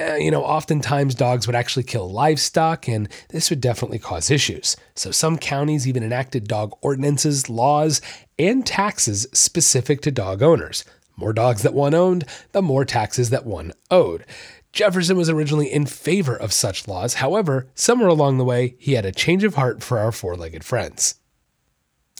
Uh, 0.00 0.14
you 0.14 0.30
know, 0.30 0.44
oftentimes 0.44 1.14
dogs 1.14 1.46
would 1.46 1.56
actually 1.56 1.82
kill 1.82 2.08
livestock, 2.08 2.86
and 2.86 3.08
this 3.30 3.50
would 3.50 3.60
definitely 3.60 3.98
cause 3.98 4.30
issues. 4.30 4.76
So, 4.94 5.10
some 5.10 5.36
counties 5.36 5.88
even 5.88 6.04
enacted 6.04 6.46
dog 6.46 6.72
ordinances, 6.82 7.50
laws, 7.50 8.00
and 8.38 8.64
taxes 8.64 9.26
specific 9.32 10.00
to 10.02 10.12
dog 10.12 10.40
owners 10.40 10.84
more 11.18 11.32
dogs 11.32 11.62
that 11.62 11.74
one 11.74 11.94
owned, 11.94 12.24
the 12.52 12.62
more 12.62 12.84
taxes 12.84 13.30
that 13.30 13.44
one 13.44 13.72
owed. 13.90 14.24
Jefferson 14.72 15.16
was 15.16 15.28
originally 15.28 15.70
in 15.70 15.84
favor 15.84 16.36
of 16.36 16.52
such 16.52 16.86
laws. 16.86 17.14
However, 17.14 17.66
somewhere 17.74 18.08
along 18.08 18.38
the 18.38 18.44
way, 18.44 18.76
he 18.78 18.92
had 18.92 19.04
a 19.04 19.10
change 19.10 19.42
of 19.42 19.56
heart 19.56 19.82
for 19.82 19.98
our 19.98 20.12
four 20.12 20.36
legged 20.36 20.62
friends. 20.62 21.16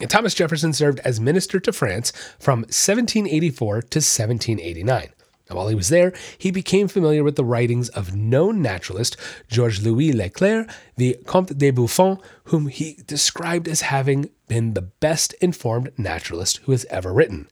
Thomas 0.09 0.35
Jefferson 0.35 0.73
served 0.73 0.99
as 1.01 1.21
minister 1.21 1.61
to 1.61 1.73
France 1.73 2.13
from 2.39 2.61
1784 2.61 3.83
to 3.83 3.99
1789. 3.99 5.09
And 5.49 5.57
while 5.57 5.69
he 5.69 5.75
was 5.75 5.89
there, 5.89 6.13
he 6.37 6.51
became 6.51 6.89
familiar 6.89 7.25
with 7.25 7.37
the 7.37 7.45
writings 7.45 7.89
of 7.91 8.15
known 8.15 8.61
naturalist 8.61 9.17
Georges 9.49 9.85
Louis 9.85 10.13
Leclerc, 10.13 10.69
the 10.97 11.17
Comte 11.25 11.57
de 11.57 11.71
Buffon, 11.71 12.19
whom 12.45 12.67
he 12.67 12.99
described 13.07 13.67
as 13.69 13.83
having 13.83 14.31
been 14.49 14.75
the 14.75 14.83
best 14.83 15.35
informed 15.35 15.91
naturalist 15.97 16.59
who 16.65 16.73
has 16.73 16.85
ever 16.87 17.13
written. 17.13 17.49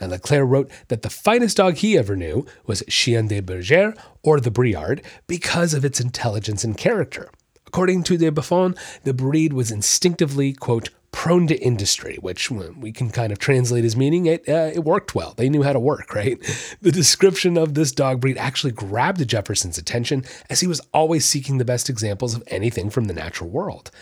Now, 0.00 0.08
Leclerc 0.08 0.48
wrote 0.48 0.70
that 0.88 1.02
the 1.02 1.10
finest 1.10 1.56
dog 1.56 1.76
he 1.76 1.96
ever 1.98 2.16
knew 2.16 2.46
was 2.66 2.82
Chien 2.88 3.28
de 3.28 3.40
Berger, 3.40 3.94
or 4.22 4.40
the 4.40 4.50
Briard, 4.50 5.02
because 5.26 5.74
of 5.74 5.84
its 5.84 6.00
intelligence 6.00 6.64
and 6.64 6.76
character. 6.76 7.30
According 7.66 8.04
to 8.04 8.16
de 8.16 8.30
Buffon, 8.30 8.76
the 9.02 9.14
breed 9.14 9.52
was 9.52 9.70
instinctively, 9.70 10.52
quote, 10.52 10.90
prone 11.14 11.46
to 11.46 11.56
industry, 11.60 12.18
which 12.20 12.50
we 12.50 12.90
can 12.90 13.08
kind 13.08 13.32
of 13.32 13.38
translate 13.38 13.84
as 13.84 13.96
meaning 13.96 14.26
it, 14.26 14.48
uh, 14.48 14.72
it 14.74 14.84
worked 14.84 15.14
well. 15.14 15.32
They 15.36 15.48
knew 15.48 15.62
how 15.62 15.72
to 15.72 15.78
work, 15.78 16.12
right? 16.14 16.38
The 16.82 16.90
description 16.90 17.56
of 17.56 17.74
this 17.74 17.92
dog 17.92 18.20
breed 18.20 18.36
actually 18.36 18.72
grabbed 18.72 19.26
Jefferson's 19.26 19.78
attention 19.78 20.24
as 20.50 20.60
he 20.60 20.66
was 20.66 20.80
always 20.92 21.24
seeking 21.24 21.58
the 21.58 21.64
best 21.64 21.88
examples 21.88 22.34
of 22.34 22.42
anything 22.48 22.90
from 22.90 23.04
the 23.04 23.14
natural 23.14 23.48
world. 23.48 23.92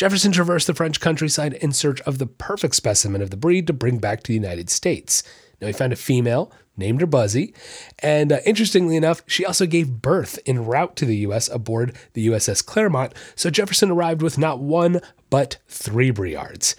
Jefferson 0.00 0.32
traversed 0.32 0.66
the 0.66 0.72
French 0.72 0.98
countryside 0.98 1.52
in 1.52 1.74
search 1.74 2.00
of 2.06 2.16
the 2.16 2.24
perfect 2.24 2.74
specimen 2.74 3.20
of 3.20 3.28
the 3.28 3.36
breed 3.36 3.66
to 3.66 3.74
bring 3.74 3.98
back 3.98 4.22
to 4.22 4.28
the 4.28 4.34
United 4.34 4.70
States. 4.70 5.22
Now, 5.60 5.66
he 5.66 5.74
found 5.74 5.92
a 5.92 5.96
female, 5.96 6.50
named 6.74 7.02
her 7.02 7.06
Buzzy, 7.06 7.52
and 7.98 8.32
uh, 8.32 8.38
interestingly 8.46 8.96
enough, 8.96 9.22
she 9.26 9.44
also 9.44 9.66
gave 9.66 10.00
birth 10.00 10.38
en 10.46 10.64
route 10.64 10.96
to 10.96 11.04
the 11.04 11.18
U.S. 11.18 11.50
aboard 11.50 11.94
the 12.14 12.28
USS 12.28 12.64
Clermont, 12.64 13.12
so 13.34 13.50
Jefferson 13.50 13.90
arrived 13.90 14.22
with 14.22 14.38
not 14.38 14.58
one, 14.58 15.02
but 15.28 15.58
three 15.68 16.10
Briards. 16.10 16.76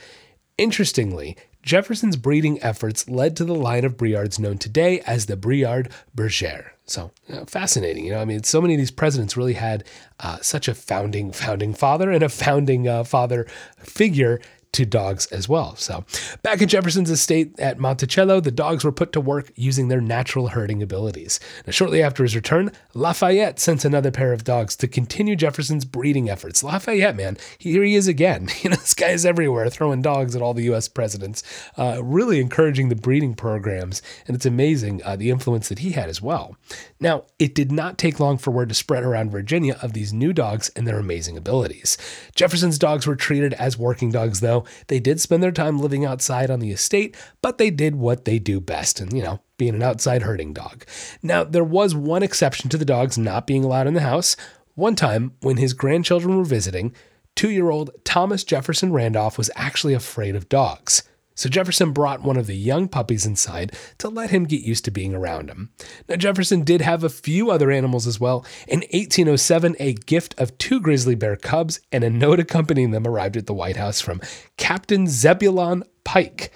Interestingly, 0.58 1.38
Jefferson's 1.62 2.18
breeding 2.18 2.62
efforts 2.64 3.08
led 3.08 3.36
to 3.38 3.46
the 3.46 3.56
line 3.56 3.86
of 3.86 3.98
Briards 3.98 4.40
known 4.40 4.58
today 4.58 5.02
as 5.02 5.26
the 5.26 5.38
Briard 5.38 5.92
Berger. 6.14 6.74
So 6.86 7.12
you 7.28 7.36
know, 7.36 7.46
fascinating, 7.46 8.06
you 8.06 8.12
know. 8.12 8.20
I 8.20 8.26
mean, 8.26 8.44
so 8.44 8.62
many 8.62 8.74
of 8.74 8.80
these 8.80 8.92
presidents 8.92 9.38
really 9.38 9.54
had 9.54 9.84
uh, 10.20 10.40
such 10.42 10.68
a 10.68 10.74
founding 10.74 11.32
founding 11.32 11.74
father 11.74 12.12
and 12.12 12.24
a 12.24 12.30
founding 12.30 12.88
uh, 12.88 13.04
father 13.04 13.48
figure 13.78 14.42
to 14.74 14.86
dogs 14.86 15.26
as 15.28 15.50
well. 15.50 15.76
So, 15.76 16.06
back 16.44 16.62
at 16.62 16.70
Jefferson's 16.70 17.10
estate 17.10 17.60
at 17.60 17.80
Monticello, 17.80 18.40
the 18.40 18.52
dogs 18.52 18.84
were 18.84 18.92
put 18.92 19.12
to 19.14 19.22
work 19.22 19.52
using 19.56 19.88
their 19.88 20.02
natural 20.02 20.50
herding 20.50 20.82
abilities. 20.82 21.40
Now, 21.66 21.72
shortly 21.72 22.02
after 22.02 22.24
his 22.24 22.36
return, 22.36 22.72
Lafayette 22.94 23.60
sent 23.60 23.84
another 23.84 24.12
pair 24.12 24.32
of 24.34 24.44
dogs 24.44 24.76
to 24.78 24.88
continue 24.88 25.36
Jefferson's 25.36 25.86
breeding 25.86 26.30
efforts. 26.30 26.64
Lafayette, 26.64 27.16
man, 27.16 27.38
here 27.58 27.84
he 27.84 27.96
is 27.96 28.08
again. 28.08 28.50
You 28.62 28.70
know, 28.70 28.76
this 28.76 28.94
guy 28.94 29.10
is 29.10 29.26
everywhere, 29.26 29.68
throwing 29.72 30.04
dogs 30.04 30.36
at 30.36 30.42
all 30.44 30.54
the 30.54 30.66
U.S. 30.66 30.88
presidents, 30.88 31.42
uh, 31.78 32.00
really 32.04 32.40
encouraging 32.40 32.90
the 32.90 32.96
breeding 32.96 33.34
programs, 33.34 34.04
and 34.28 34.36
it's 34.36 34.46
amazing 34.46 35.02
uh, 35.04 35.16
the 35.16 35.32
influence 35.32 35.68
that 35.70 35.80
he 35.80 35.92
had 35.92 36.10
as 36.10 36.22
well. 36.22 36.56
Now, 37.00 37.24
it 37.40 37.56
did 37.56 37.72
not 37.72 37.98
take 37.98 38.20
long 38.20 38.38
for 38.38 38.52
word 38.52 38.70
to 38.70 38.76
spread 38.76 39.04
around 39.04 39.32
Virginia 39.32 39.80
of 39.82 39.94
these 39.94 40.14
new 40.14 40.32
dogs 40.32 40.70
and 40.76 40.88
their 40.88 41.00
amazing 41.00 41.38
abilities. 41.38 41.98
Jefferson's 42.36 42.78
dogs 42.78 43.08
were 43.08 43.16
treated 43.16 43.54
as 43.54 43.80
working 43.80 44.12
dogs, 44.12 44.42
though 44.42 44.61
they 44.88 45.00
did 45.00 45.20
spend 45.20 45.42
their 45.42 45.52
time 45.52 45.80
living 45.80 46.06
outside 46.06 46.50
on 46.50 46.60
the 46.60 46.72
estate, 46.72 47.16
but 47.42 47.58
they 47.58 47.70
did 47.70 47.96
what 47.96 48.26
they 48.26 48.40
do 48.40 48.60
best, 48.60 49.00
and 49.00 49.14
you 49.14 49.24
know, 49.24 49.42
being 49.58 49.76
an 49.76 49.84
outside 49.84 50.24
herding 50.24 50.54
dog. 50.54 50.86
Now, 51.22 51.44
there 51.44 51.64
was 51.64 51.96
one 51.96 52.24
exception 52.24 52.70
to 52.70 52.78
the 52.78 52.86
dogs 52.86 53.18
not 53.18 53.48
being 53.48 53.64
allowed 53.64 53.88
in 53.88 53.94
the 53.94 54.02
house. 54.02 54.36
One 54.76 54.96
time, 54.96 55.34
when 55.42 55.58
his 55.58 55.74
grandchildren 55.74 56.38
were 56.38 56.44
visiting, 56.44 56.94
two 57.36 57.50
year 57.50 57.70
old 57.70 57.92
Thomas 58.04 58.44
Jefferson 58.44 58.92
Randolph 58.92 59.38
was 59.38 59.52
actually 59.56 59.94
afraid 59.94 60.36
of 60.36 60.50
dogs. 60.50 61.04
So 61.42 61.50
Jefferson 61.50 61.92
brought 61.92 62.22
one 62.22 62.38
of 62.38 62.46
the 62.46 62.56
young 62.56 62.88
puppies 62.88 63.26
inside 63.26 63.76
to 63.98 64.10
let 64.10 64.30
him 64.30 64.44
get 64.44 64.62
used 64.62 64.86
to 64.86 64.92
being 64.92 65.16
around 65.16 65.50
him. 65.50 65.72
Now, 66.08 66.16
Jefferson 66.16 66.64
did 66.64 66.82
have 66.82 67.04
a 67.04 67.10
few 67.10 67.50
other 67.50 67.72
animals 67.72 68.06
as 68.06 68.20
well. 68.20 68.46
In 68.68 68.82
1807, 68.82 69.76
a 69.80 69.94
gift 69.94 70.40
of 70.40 70.56
two 70.60 70.80
grizzly 70.80 71.16
bear 71.16 71.36
cubs 71.36 71.80
and 71.92 72.04
a 72.04 72.12
note 72.12 72.40
accompanying 72.40 72.92
them 72.92 73.08
arrived 73.08 73.38
at 73.38 73.48
the 73.48 73.56
White 73.56 73.78
House 73.78 74.00
from 74.00 74.22
Captain 74.58 75.08
Zebulon 75.08 75.84
Pike. 76.04 76.52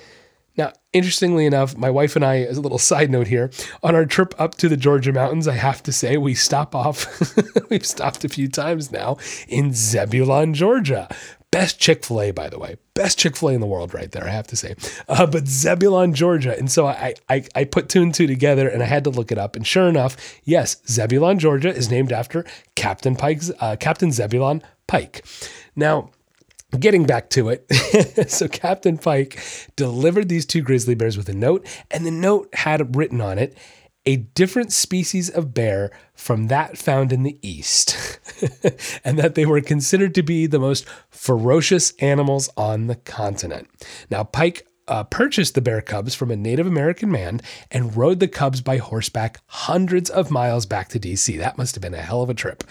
Now, 0.56 0.72
interestingly 0.94 1.48
enough, 1.48 1.76
my 1.76 1.90
wife 1.90 2.16
and 2.16 2.24
I, 2.24 2.42
as 2.42 2.58
a 2.58 2.62
little 2.62 2.78
side 2.78 3.10
note 3.10 3.26
here, 3.26 3.50
on 3.82 3.96
our 3.96 4.06
trip 4.06 4.36
up 4.38 4.54
to 4.56 4.70
the 4.70 4.78
Georgia 4.78 5.12
mountains, 5.12 5.48
I 5.48 5.56
have 5.56 5.82
to 5.82 5.92
say 5.92 6.16
we 6.18 6.36
stop 6.36 6.76
off, 6.76 7.36
we've 7.72 7.86
stopped 7.86 8.24
a 8.24 8.30
few 8.30 8.48
times 8.48 8.92
now 8.92 9.18
in 9.48 9.74
Zebulon, 9.74 10.54
Georgia. 10.54 11.10
Best 11.56 11.80
Chick 11.80 12.04
fil 12.04 12.22
A, 12.22 12.32
by 12.32 12.50
the 12.50 12.60
way. 12.60 12.76
Best 12.96 13.18
Chick 13.18 13.38
fil 13.38 13.48
A 13.48 13.54
in 13.54 13.62
the 13.62 13.66
world, 13.66 13.94
right 13.94 14.12
there, 14.12 14.26
I 14.26 14.32
have 14.32 14.46
to 14.48 14.58
say. 14.58 14.76
Uh, 15.08 15.26
but 15.26 15.48
Zebulon, 15.48 16.14
Georgia. 16.14 16.58
And 16.58 16.70
so 16.70 16.86
I, 16.86 17.14
I, 17.30 17.46
I 17.56 17.64
put 17.64 17.88
two 17.88 18.02
and 18.02 18.14
two 18.14 18.28
together 18.28 18.68
and 18.68 18.84
I 18.84 18.88
had 18.88 19.06
to 19.06 19.10
look 19.10 19.32
it 19.32 19.38
up. 19.38 19.56
And 19.56 19.66
sure 19.66 19.88
enough, 19.88 20.18
yes, 20.44 20.76
Zebulon, 20.86 21.40
Georgia 21.40 21.70
is 21.70 21.90
named 21.90 22.12
after 22.12 22.44
Captain 22.76 23.16
Pike's, 23.16 23.52
uh, 23.62 23.78
Captain 23.80 24.12
Zebulon 24.12 24.64
Pike. 24.86 25.26
Now, 25.78 26.10
Getting 26.78 27.06
back 27.06 27.30
to 27.30 27.50
it, 27.50 27.72
so 28.30 28.50
Captain 28.50 28.98
Pike 28.98 29.42
delivered 29.78 30.28
these 30.28 30.46
two 30.46 30.62
grizzly 30.62 30.94
bears 30.94 31.16
with 31.16 31.30
a 31.30 31.34
note, 31.34 31.66
and 31.90 32.06
the 32.06 32.12
note 32.12 32.50
had 32.54 32.98
written 32.98 33.22
on 33.22 33.40
it, 33.40 33.58
a 34.06 34.18
different 34.18 34.72
species 34.72 35.30
of 35.30 35.54
bear 35.54 35.92
from 36.14 36.48
that 36.48 36.78
found 36.78 37.12
in 37.12 37.24
the 37.24 37.40
East, 37.42 38.20
and 39.04 39.18
that 39.18 39.36
they 39.36 39.46
were 39.46 39.62
considered 39.62 40.14
to 40.16 40.24
be 40.24 40.46
the 40.46 40.60
most 40.60 40.86
ferocious 41.10 41.94
animals 42.00 42.50
on 42.56 42.88
the 42.88 42.96
continent. 42.96 43.68
Now, 44.10 44.24
Pike 44.24 44.68
uh, 44.88 45.04
purchased 45.04 45.56
the 45.56 45.62
bear 45.62 45.82
cubs 45.82 46.14
from 46.14 46.32
a 46.32 46.36
Native 46.36 46.68
American 46.68 47.12
man 47.12 47.42
and 47.72 47.96
rode 47.96 48.20
the 48.20 48.28
cubs 48.28 48.62
by 48.62 48.78
horseback 48.78 49.40
hundreds 49.48 50.10
of 50.10 50.32
miles 50.32 50.66
back 50.66 50.90
to 50.90 51.00
DC. 51.00 51.38
That 51.38 51.58
must 51.58 51.76
have 51.76 51.82
been 51.82 51.94
a 51.94 52.02
hell 52.02 52.22
of 52.22 52.30
a 52.30 52.34
trip. 52.34 52.64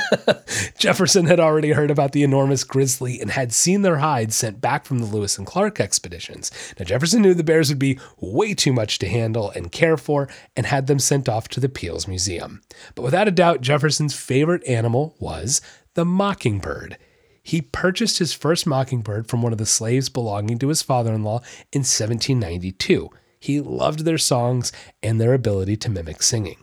Jefferson 0.78 1.26
had 1.26 1.40
already 1.40 1.72
heard 1.72 1.90
about 1.90 2.12
the 2.12 2.22
enormous 2.22 2.64
grizzly 2.64 3.20
and 3.20 3.30
had 3.30 3.52
seen 3.52 3.82
their 3.82 3.98
hides 3.98 4.36
sent 4.36 4.60
back 4.60 4.84
from 4.84 4.98
the 4.98 5.06
Lewis 5.06 5.38
and 5.38 5.46
Clark 5.46 5.80
expeditions. 5.80 6.50
Now, 6.78 6.84
Jefferson 6.84 7.22
knew 7.22 7.34
the 7.34 7.44
bears 7.44 7.68
would 7.68 7.78
be 7.78 7.98
way 8.20 8.54
too 8.54 8.72
much 8.72 8.98
to 8.98 9.08
handle 9.08 9.50
and 9.50 9.72
care 9.72 9.96
for 9.96 10.28
and 10.56 10.66
had 10.66 10.86
them 10.86 10.98
sent 10.98 11.28
off 11.28 11.48
to 11.48 11.60
the 11.60 11.68
Peale's 11.68 12.08
Museum. 12.08 12.62
But 12.94 13.02
without 13.02 13.28
a 13.28 13.32
doubt, 13.32 13.60
Jefferson's 13.60 14.14
favorite 14.14 14.66
animal 14.66 15.14
was 15.18 15.60
the 15.94 16.04
mockingbird. 16.04 16.98
He 17.46 17.62
purchased 17.62 18.18
his 18.18 18.32
first 18.32 18.66
mockingbird 18.66 19.28
from 19.28 19.40
one 19.40 19.52
of 19.52 19.58
the 19.58 19.66
slaves 19.66 20.08
belonging 20.08 20.58
to 20.58 20.68
his 20.68 20.82
father 20.82 21.14
in 21.14 21.22
law 21.22 21.42
in 21.72 21.82
1792. 21.82 23.08
He 23.38 23.60
loved 23.60 24.00
their 24.00 24.18
songs 24.18 24.72
and 25.00 25.20
their 25.20 25.32
ability 25.32 25.76
to 25.76 25.88
mimic 25.88 26.24
singing. 26.24 26.56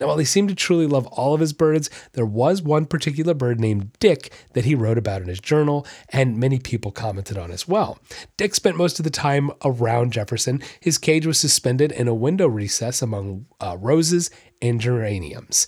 Now, 0.00 0.06
while 0.06 0.18
he 0.18 0.24
seemed 0.24 0.48
to 0.50 0.54
truly 0.54 0.86
love 0.86 1.08
all 1.08 1.34
of 1.34 1.40
his 1.40 1.52
birds, 1.52 1.90
there 2.12 2.24
was 2.24 2.62
one 2.62 2.86
particular 2.86 3.34
bird 3.34 3.58
named 3.58 3.98
Dick 3.98 4.32
that 4.52 4.64
he 4.64 4.76
wrote 4.76 4.96
about 4.96 5.22
in 5.22 5.26
his 5.26 5.40
journal, 5.40 5.84
and 6.10 6.38
many 6.38 6.60
people 6.60 6.92
commented 6.92 7.36
on 7.36 7.50
as 7.50 7.66
well. 7.66 7.98
Dick 8.36 8.54
spent 8.54 8.76
most 8.76 9.00
of 9.00 9.04
the 9.04 9.10
time 9.10 9.50
around 9.64 10.12
Jefferson. 10.12 10.62
His 10.78 10.98
cage 10.98 11.26
was 11.26 11.40
suspended 11.40 11.90
in 11.90 12.06
a 12.06 12.14
window 12.14 12.46
recess 12.46 13.02
among 13.02 13.46
uh, 13.60 13.76
roses 13.80 14.30
and 14.62 14.80
geraniums. 14.80 15.66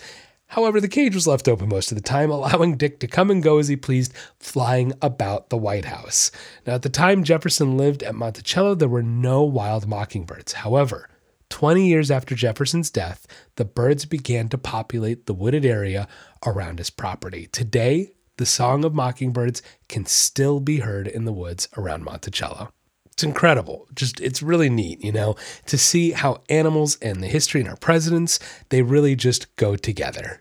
However, 0.50 0.80
the 0.80 0.88
cage 0.88 1.14
was 1.14 1.28
left 1.28 1.46
open 1.46 1.68
most 1.68 1.92
of 1.92 1.96
the 1.96 2.02
time, 2.02 2.28
allowing 2.30 2.76
Dick 2.76 2.98
to 3.00 3.06
come 3.06 3.30
and 3.30 3.40
go 3.40 3.58
as 3.58 3.68
he 3.68 3.76
pleased, 3.76 4.12
flying 4.40 4.92
about 5.00 5.48
the 5.48 5.56
White 5.56 5.84
House. 5.84 6.32
Now, 6.66 6.74
at 6.74 6.82
the 6.82 6.88
time 6.88 7.22
Jefferson 7.22 7.76
lived 7.76 8.02
at 8.02 8.16
Monticello, 8.16 8.74
there 8.74 8.88
were 8.88 9.02
no 9.02 9.44
wild 9.44 9.86
mockingbirds. 9.86 10.54
However, 10.54 11.08
20 11.50 11.86
years 11.86 12.10
after 12.10 12.34
Jefferson's 12.34 12.90
death, 12.90 13.28
the 13.56 13.64
birds 13.64 14.06
began 14.06 14.48
to 14.48 14.58
populate 14.58 15.26
the 15.26 15.34
wooded 15.34 15.64
area 15.64 16.09
around 16.44 16.78
his 16.78 16.90
property. 16.90 17.46
Today, 17.46 18.11
the 18.36 18.46
song 18.46 18.84
of 18.84 18.92
mockingbirds 18.92 19.62
can 19.88 20.05
still 20.05 20.59
be 20.59 20.78
heard 20.78 21.07
in 21.07 21.26
the 21.26 21.32
woods 21.32 21.68
around 21.76 22.05
Monticello 22.05 22.72
it's 23.20 23.24
incredible. 23.26 23.86
Just 23.94 24.18
it's 24.18 24.40
really 24.42 24.70
neat, 24.70 25.04
you 25.04 25.12
know, 25.12 25.36
to 25.66 25.76
see 25.76 26.12
how 26.12 26.40
animals 26.48 26.96
and 27.02 27.22
the 27.22 27.26
history 27.26 27.60
and 27.60 27.68
our 27.68 27.76
presidents, 27.76 28.38
they 28.70 28.80
really 28.80 29.14
just 29.14 29.54
go 29.56 29.76
together. 29.76 30.40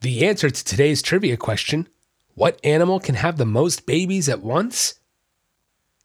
The 0.00 0.26
answer 0.26 0.50
to 0.50 0.64
today's 0.64 1.00
trivia 1.00 1.36
question, 1.36 1.88
what 2.34 2.58
animal 2.64 2.98
can 2.98 3.14
have 3.14 3.36
the 3.36 3.46
most 3.46 3.86
babies 3.86 4.28
at 4.28 4.42
once? 4.42 4.94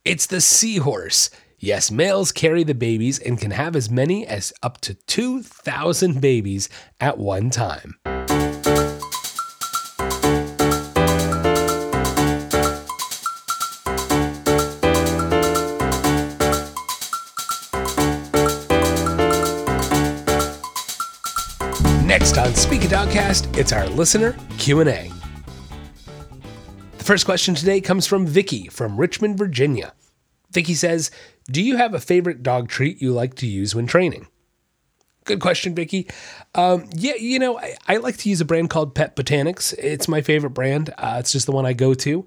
It's 0.05 0.27
the 0.27 0.41
seahorse. 0.41 1.31
Yes, 1.57 1.89
males 1.89 2.31
carry 2.31 2.63
the 2.63 2.75
babies 2.75 3.17
and 3.17 3.39
can 3.39 3.49
have 3.49 3.75
as 3.75 3.89
many 3.89 4.27
as 4.27 4.53
up 4.61 4.79
to 4.81 4.93
2,000 4.93 6.21
babies 6.21 6.69
at 7.01 7.17
one 7.17 7.49
time. 7.49 7.95
Next 22.19 22.39
on 22.39 22.55
Speak 22.55 22.83
a 22.83 22.87
Dogcast, 22.87 23.55
it's 23.55 23.71
our 23.71 23.87
listener 23.89 24.35
Q&A. 24.57 25.11
The 26.97 27.03
first 27.03 27.25
question 27.25 27.53
today 27.53 27.79
comes 27.79 28.07
from 28.07 28.25
Vicky 28.25 28.69
from 28.69 28.99
Richmond, 28.99 29.37
Virginia. 29.37 29.93
Vicky 30.49 30.73
says, 30.73 31.11
"Do 31.45 31.61
you 31.61 31.77
have 31.77 31.93
a 31.93 31.99
favorite 31.99 32.41
dog 32.41 32.69
treat 32.69 33.03
you 33.03 33.13
like 33.13 33.35
to 33.35 33.45
use 33.45 33.75
when 33.75 33.85
training?" 33.85 34.25
Good 35.25 35.41
question, 35.41 35.75
Vicky. 35.75 36.07
Um, 36.55 36.89
yeah, 36.95 37.13
you 37.19 37.37
know, 37.37 37.59
I, 37.59 37.75
I, 37.87 37.97
like 37.97 38.17
to 38.17 38.29
use 38.29 38.41
a 38.41 38.45
brand 38.45 38.71
called 38.71 38.95
Pet 38.95 39.15
Botanics. 39.15 39.75
It's 39.77 40.07
my 40.07 40.21
favorite 40.21 40.55
brand. 40.55 40.91
Uh, 40.97 41.17
it's 41.19 41.31
just 41.31 41.45
the 41.45 41.51
one 41.51 41.67
I 41.67 41.73
go 41.73 41.93
to. 41.93 42.25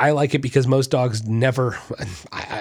I 0.00 0.12
like 0.12 0.34
it 0.34 0.38
because 0.38 0.66
most 0.66 0.90
dogs 0.90 1.26
never, 1.26 1.78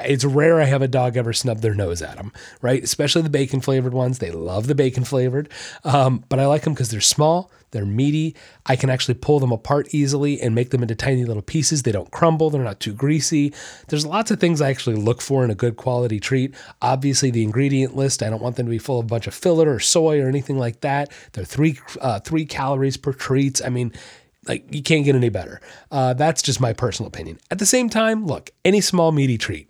it's 0.04 0.26
rare 0.26 0.60
I 0.60 0.66
have 0.66 0.82
a 0.82 0.90
dog 0.90 1.16
ever 1.16 1.32
snub 1.32 1.60
their 1.60 1.74
nose 1.74 2.02
at 2.02 2.18
them, 2.18 2.34
right? 2.62 2.84
Especially 2.84 3.22
the 3.22 3.30
bacon 3.30 3.62
flavored 3.62 3.94
ones. 3.94 4.20
They 4.20 4.32
love 4.32 4.68
the 4.68 4.76
bacon 4.76 5.06
flavored. 5.06 5.48
Um, 5.86 6.26
but 6.28 6.38
I 6.38 6.48
like 6.48 6.64
them 6.64 6.74
because 6.74 6.92
they're 6.92 7.00
small, 7.00 7.50
they're 7.72 7.86
meaty. 7.86 8.36
I 8.66 8.76
can 8.76 8.90
actually 8.90 9.14
pull 9.14 9.40
them 9.40 9.54
apart 9.54 9.94
easily 9.94 10.42
and 10.42 10.54
make 10.54 10.72
them 10.72 10.82
into 10.82 10.96
tiny 10.96 11.24
little 11.24 11.42
pieces. 11.42 11.84
They 11.84 11.94
don't 11.94 12.12
crumble, 12.12 12.50
they're 12.50 12.62
not 12.62 12.82
too 12.82 12.94
greasy. 12.94 13.54
There's 13.88 14.06
lots 14.06 14.32
of 14.32 14.42
things 14.42 14.60
I 14.60 14.70
actually 14.70 14.98
look 14.98 15.22
for 15.22 15.46
in 15.46 15.50
a 15.50 15.56
good 15.56 15.78
quality 15.78 16.20
treat. 16.20 16.54
Obviously, 16.82 17.32
the 17.32 17.44
ingredient 17.44 17.96
list, 17.96 18.22
I 18.22 18.30
don't 18.30 18.42
want 18.42 18.58
them 18.58 18.66
to 18.66 18.70
be 18.70 18.80
full 18.80 19.00
of 19.00 19.06
a 19.06 19.08
bunch 19.08 19.28
of 19.28 19.34
filler 19.34 19.74
or 19.74 19.80
soy 19.80 20.20
or 20.20 20.28
anything 20.28 20.58
like 20.58 20.82
that. 20.82 21.14
They're 21.32 21.46
three, 21.46 21.80
uh, 22.02 22.20
three 22.20 22.46
calories 22.46 22.98
per 22.98 23.14
treats. 23.14 23.62
I 23.64 23.70
mean, 23.70 23.94
like 24.50 24.74
you 24.74 24.82
can't 24.82 25.06
get 25.06 25.16
any 25.16 25.30
better. 25.30 25.62
Uh, 25.92 26.14
that's 26.14 26.42
just 26.42 26.60
my 26.60 26.74
personal 26.74 27.08
opinion. 27.08 27.40
At 27.52 27.60
the 27.60 27.66
same 27.66 27.88
time, 27.88 28.26
look, 28.26 28.50
any 28.66 28.82
small 28.82 29.12
meaty 29.12 29.38
treat, 29.38 29.70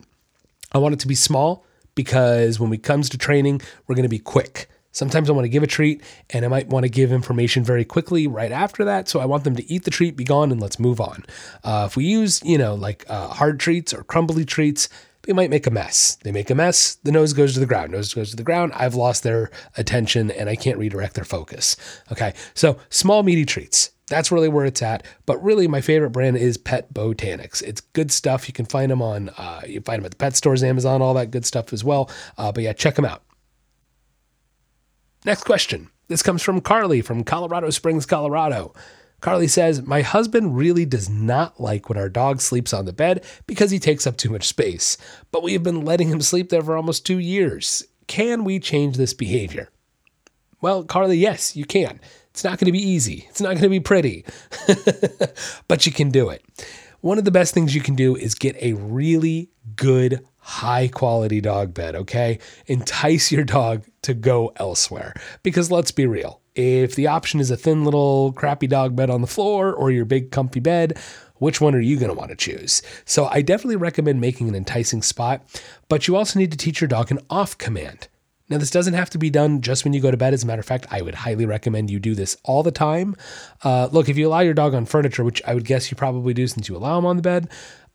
I 0.71 0.77
want 0.77 0.93
it 0.93 0.99
to 1.01 1.07
be 1.07 1.15
small 1.15 1.65
because 1.95 2.59
when 2.59 2.71
it 2.71 2.81
comes 2.81 3.09
to 3.09 3.17
training, 3.17 3.61
we're 3.85 3.95
going 3.95 4.03
to 4.03 4.09
be 4.09 4.19
quick. 4.19 4.69
Sometimes 4.91 5.29
I 5.29 5.33
want 5.33 5.45
to 5.45 5.49
give 5.49 5.63
a 5.63 5.67
treat 5.67 6.01
and 6.31 6.45
I 6.45 6.47
might 6.47 6.67
want 6.67 6.85
to 6.85 6.89
give 6.89 7.11
information 7.11 7.63
very 7.63 7.85
quickly 7.85 8.25
right 8.25 8.51
after 8.51 8.85
that. 8.85 9.09
So 9.09 9.19
I 9.19 9.25
want 9.25 9.43
them 9.43 9.55
to 9.57 9.71
eat 9.71 9.83
the 9.83 9.91
treat, 9.91 10.15
be 10.15 10.23
gone, 10.23 10.51
and 10.51 10.61
let's 10.61 10.79
move 10.79 10.99
on. 10.99 11.25
Uh, 11.63 11.85
if 11.87 11.97
we 11.97 12.05
use, 12.05 12.41
you 12.43 12.57
know, 12.57 12.73
like 12.73 13.05
uh, 13.09 13.27
hard 13.27 13.59
treats 13.59 13.93
or 13.93 14.03
crumbly 14.03 14.45
treats, 14.45 14.87
they 15.23 15.33
might 15.33 15.49
make 15.49 15.67
a 15.67 15.71
mess. 15.71 16.17
They 16.23 16.31
make 16.31 16.49
a 16.49 16.55
mess, 16.55 16.95
the 17.03 17.11
nose 17.11 17.33
goes 17.33 17.53
to 17.53 17.59
the 17.59 17.65
ground. 17.65 17.91
Nose 17.91 18.13
goes 18.13 18.31
to 18.31 18.37
the 18.37 18.43
ground. 18.43 18.71
I've 18.75 18.95
lost 18.95 19.23
their 19.23 19.51
attention 19.77 20.31
and 20.31 20.49
I 20.49 20.55
can't 20.55 20.77
redirect 20.77 21.15
their 21.15 21.25
focus. 21.25 21.75
Okay. 22.11 22.33
So 22.53 22.79
small, 22.89 23.23
meaty 23.23 23.45
treats. 23.45 23.91
That's 24.09 24.31
really 24.31 24.49
where 24.49 24.65
it's 24.65 24.81
at. 24.81 25.05
But 25.25 25.41
really, 25.43 25.67
my 25.67 25.81
favorite 25.81 26.09
brand 26.09 26.37
is 26.37 26.57
Pet 26.57 26.93
Botanics. 26.93 27.61
It's 27.61 27.81
good 27.81 28.11
stuff. 28.11 28.47
You 28.47 28.53
can 28.53 28.65
find 28.65 28.91
them 28.91 29.01
on, 29.01 29.29
uh, 29.29 29.61
you 29.67 29.81
find 29.81 29.99
them 29.99 30.05
at 30.05 30.11
the 30.11 30.17
pet 30.17 30.35
stores, 30.35 30.63
Amazon, 30.63 31.01
all 31.01 31.13
that 31.13 31.31
good 31.31 31.45
stuff 31.45 31.71
as 31.71 31.83
well. 31.83 32.09
Uh, 32.37 32.51
but 32.51 32.63
yeah, 32.63 32.73
check 32.73 32.95
them 32.95 33.05
out. 33.05 33.23
Next 35.25 35.43
question. 35.43 35.89
This 36.07 36.23
comes 36.23 36.41
from 36.41 36.59
Carly 36.61 37.01
from 37.01 37.23
Colorado 37.23 37.69
Springs, 37.69 38.05
Colorado. 38.05 38.73
Carly 39.21 39.47
says, 39.47 39.81
My 39.81 40.01
husband 40.01 40.55
really 40.57 40.85
does 40.85 41.09
not 41.09 41.59
like 41.59 41.89
when 41.89 41.97
our 41.97 42.09
dog 42.09 42.41
sleeps 42.41 42.73
on 42.73 42.85
the 42.85 42.93
bed 42.93 43.23
because 43.45 43.69
he 43.69 43.79
takes 43.79 44.07
up 44.07 44.17
too 44.17 44.29
much 44.29 44.47
space, 44.47 44.97
but 45.31 45.43
we 45.43 45.53
have 45.53 45.63
been 45.63 45.85
letting 45.85 46.09
him 46.09 46.21
sleep 46.21 46.49
there 46.49 46.61
for 46.61 46.77
almost 46.77 47.05
two 47.05 47.19
years. 47.19 47.83
Can 48.07 48.43
we 48.43 48.59
change 48.59 48.97
this 48.97 49.13
behavior? 49.13 49.69
Well, 50.61 50.83
Carly, 50.83 51.17
yes, 51.17 51.55
you 51.55 51.65
can. 51.65 51.99
It's 52.39 52.45
not 52.45 52.57
going 52.57 52.67
to 52.67 52.71
be 52.71 52.81
easy. 52.81 53.25
It's 53.29 53.41
not 53.41 53.49
going 53.49 53.63
to 53.63 53.69
be 53.69 53.81
pretty, 53.81 54.23
but 55.67 55.85
you 55.85 55.91
can 55.91 56.09
do 56.09 56.29
it. 56.29 56.41
One 57.01 57.17
of 57.17 57.25
the 57.25 57.31
best 57.31 57.53
things 57.53 57.75
you 57.75 57.81
can 57.81 57.95
do 57.95 58.15
is 58.15 58.33
get 58.33 58.55
a 58.61 58.75
really 58.75 59.49
good, 59.75 60.25
high 60.37 60.87
quality 60.87 61.41
dog 61.41 61.73
bed, 61.73 61.97
okay? 61.97 62.39
Entice 62.67 63.29
your 63.29 63.43
dog 63.43 63.83
to 64.03 64.13
go 64.13 64.53
elsewhere. 64.55 65.13
Because 65.43 65.69
let's 65.69 65.91
be 65.91 66.05
real, 66.05 66.39
if 66.55 66.95
the 66.95 67.07
option 67.07 67.41
is 67.41 67.51
a 67.51 67.57
thin 67.57 67.83
little 67.83 68.31
crappy 68.31 68.67
dog 68.67 68.95
bed 68.95 69.09
on 69.09 69.19
the 69.19 69.27
floor 69.27 69.73
or 69.73 69.91
your 69.91 70.05
big 70.05 70.31
comfy 70.31 70.61
bed, 70.61 70.97
which 71.39 71.59
one 71.59 71.75
are 71.75 71.81
you 71.81 71.97
going 71.97 72.07
to 72.09 72.17
want 72.17 72.29
to 72.29 72.37
choose? 72.37 72.81
So 73.03 73.25
I 73.25 73.41
definitely 73.41 73.75
recommend 73.75 74.21
making 74.21 74.47
an 74.47 74.55
enticing 74.55 75.01
spot, 75.01 75.43
but 75.89 76.07
you 76.07 76.15
also 76.15 76.39
need 76.39 76.51
to 76.51 76.57
teach 76.57 76.79
your 76.79 76.87
dog 76.87 77.11
an 77.11 77.19
off 77.29 77.57
command. 77.57 78.07
Now, 78.49 78.57
this 78.57 78.71
doesn't 78.71 78.95
have 78.95 79.09
to 79.11 79.17
be 79.17 79.29
done 79.29 79.61
just 79.61 79.83
when 79.83 79.93
you 79.93 80.01
go 80.01 80.11
to 80.11 80.17
bed. 80.17 80.33
As 80.33 80.43
a 80.43 80.47
matter 80.47 80.59
of 80.59 80.65
fact, 80.65 80.87
I 80.89 81.01
would 81.01 81.15
highly 81.15 81.45
recommend 81.45 81.89
you 81.89 81.99
do 81.99 82.15
this 82.15 82.35
all 82.43 82.63
the 82.63 82.71
time. 82.71 83.15
Uh, 83.63 83.89
look, 83.91 84.09
if 84.09 84.17
you 84.17 84.27
allow 84.27 84.39
your 84.39 84.53
dog 84.53 84.73
on 84.73 84.85
furniture, 84.85 85.23
which 85.23 85.41
I 85.45 85.53
would 85.53 85.65
guess 85.65 85.91
you 85.91 85.95
probably 85.95 86.33
do 86.33 86.47
since 86.47 86.67
you 86.67 86.75
allow 86.75 86.97
him 86.97 87.05
on 87.05 87.15
the 87.15 87.21
bed, 87.21 87.49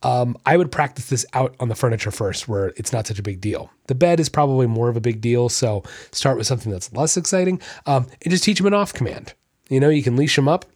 um, 0.05 0.37
I 0.45 0.57
would 0.57 0.71
practice 0.71 1.09
this 1.09 1.25
out 1.33 1.57
on 1.59 1.69
the 1.69 1.75
furniture 1.75 2.11
first, 2.11 2.47
where 2.47 2.69
it's 2.77 2.93
not 2.93 3.07
such 3.07 3.19
a 3.19 3.23
big 3.23 3.41
deal. 3.41 3.71
The 3.87 3.95
bed 3.95 4.21
is 4.21 4.29
probably 4.29 4.67
more 4.67 4.89
of 4.89 4.97
a 4.97 5.01
big 5.01 5.21
deal, 5.21 5.49
so 5.49 5.83
start 6.13 6.37
with 6.37 6.47
something 6.47 6.71
that's 6.71 6.93
less 6.93 7.17
exciting 7.17 7.61
um, 7.87 8.07
and 8.23 8.31
just 8.31 8.45
teach 8.45 8.61
him 8.61 8.67
an 8.67 8.75
off 8.75 8.93
command. 8.93 9.33
You 9.71 9.81
know, 9.81 9.89
you 9.89 10.03
can 10.03 10.15
leash 10.15 10.37
him 10.37 10.47
up, 10.47 10.67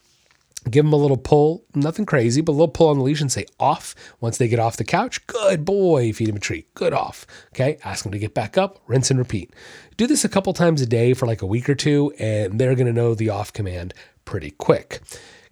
give 0.64 0.84
them 0.84 0.92
a 0.92 0.96
little 0.96 1.16
pull, 1.16 1.64
nothing 1.74 2.06
crazy, 2.06 2.40
but 2.40 2.52
a 2.52 2.54
little 2.54 2.68
pull 2.68 2.88
on 2.88 2.98
the 2.98 3.04
leash 3.04 3.20
and 3.20 3.30
say 3.30 3.46
off. 3.58 3.94
Once 4.20 4.38
they 4.38 4.48
get 4.48 4.58
off 4.58 4.76
the 4.76 4.84
couch, 4.84 5.26
good 5.26 5.64
boy, 5.64 6.12
feed 6.12 6.28
him 6.28 6.36
a 6.36 6.40
treat, 6.40 6.72
good 6.74 6.92
off. 6.92 7.26
Okay, 7.54 7.78
ask 7.84 8.02
them 8.02 8.12
to 8.12 8.18
get 8.18 8.34
back 8.34 8.58
up, 8.58 8.80
rinse 8.86 9.10
and 9.10 9.18
repeat. 9.18 9.52
Do 9.96 10.06
this 10.06 10.24
a 10.24 10.28
couple 10.28 10.52
times 10.52 10.80
a 10.80 10.86
day 10.86 11.14
for 11.14 11.26
like 11.26 11.42
a 11.42 11.46
week 11.46 11.68
or 11.68 11.74
two, 11.74 12.12
and 12.18 12.60
they're 12.60 12.74
going 12.74 12.86
to 12.86 12.92
know 12.92 13.14
the 13.14 13.30
off 13.30 13.52
command 13.52 13.94
pretty 14.24 14.50
quick. 14.50 15.00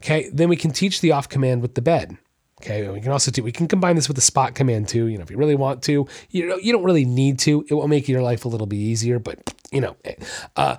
Okay, 0.02 0.28
then 0.32 0.48
we 0.48 0.56
can 0.56 0.70
teach 0.70 1.00
the 1.00 1.12
off 1.12 1.28
command 1.28 1.62
with 1.62 1.74
the 1.74 1.82
bed. 1.82 2.18
Okay, 2.62 2.88
we 2.88 3.00
can 3.00 3.12
also 3.12 3.30
do 3.30 3.42
we 3.42 3.52
can 3.52 3.68
combine 3.68 3.96
this 3.96 4.08
with 4.08 4.14
the 4.14 4.22
spot 4.22 4.54
command 4.54 4.88
too. 4.88 5.06
You 5.06 5.18
know, 5.18 5.22
if 5.22 5.30
you 5.30 5.36
really 5.36 5.54
want 5.54 5.82
to, 5.84 6.06
you 6.30 6.46
know, 6.46 6.56
you 6.56 6.72
don't 6.72 6.84
really 6.84 7.04
need 7.04 7.38
to. 7.40 7.64
It 7.68 7.74
will 7.74 7.88
make 7.88 8.08
your 8.08 8.22
life 8.22 8.44
a 8.44 8.48
little 8.48 8.66
bit 8.66 8.76
easier, 8.76 9.18
but 9.18 9.54
you 9.70 9.80
know, 9.80 9.96
eh, 10.04 10.14
uh, 10.56 10.76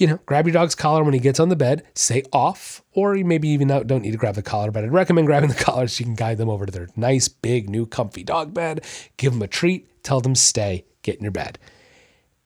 you 0.00 0.06
know, 0.06 0.18
grab 0.24 0.46
your 0.46 0.54
dog's 0.54 0.74
collar 0.74 1.04
when 1.04 1.12
he 1.12 1.20
gets 1.20 1.38
on 1.38 1.50
the 1.50 1.56
bed, 1.56 1.84
say 1.94 2.22
off, 2.32 2.82
or 2.92 3.14
you 3.14 3.24
maybe 3.24 3.48
even 3.48 3.68
don't 3.68 4.00
need 4.00 4.12
to 4.12 4.16
grab 4.16 4.34
the 4.34 4.42
collar, 4.42 4.70
but 4.70 4.82
I'd 4.82 4.92
recommend 4.92 5.26
grabbing 5.26 5.50
the 5.50 5.54
collar 5.64 5.86
so 5.88 6.00
you 6.00 6.06
can 6.06 6.14
guide 6.14 6.38
them 6.38 6.48
over 6.48 6.64
to 6.64 6.72
their 6.72 6.88
nice, 6.96 7.28
big, 7.28 7.68
new, 7.68 7.84
comfy 7.84 8.24
dog 8.24 8.54
bed. 8.54 8.84
Give 9.18 9.32
them 9.32 9.42
a 9.42 9.46
treat, 9.46 10.02
tell 10.02 10.20
them 10.20 10.34
stay, 10.34 10.86
get 11.02 11.16
in 11.16 11.22
your 11.22 11.32
bed. 11.32 11.58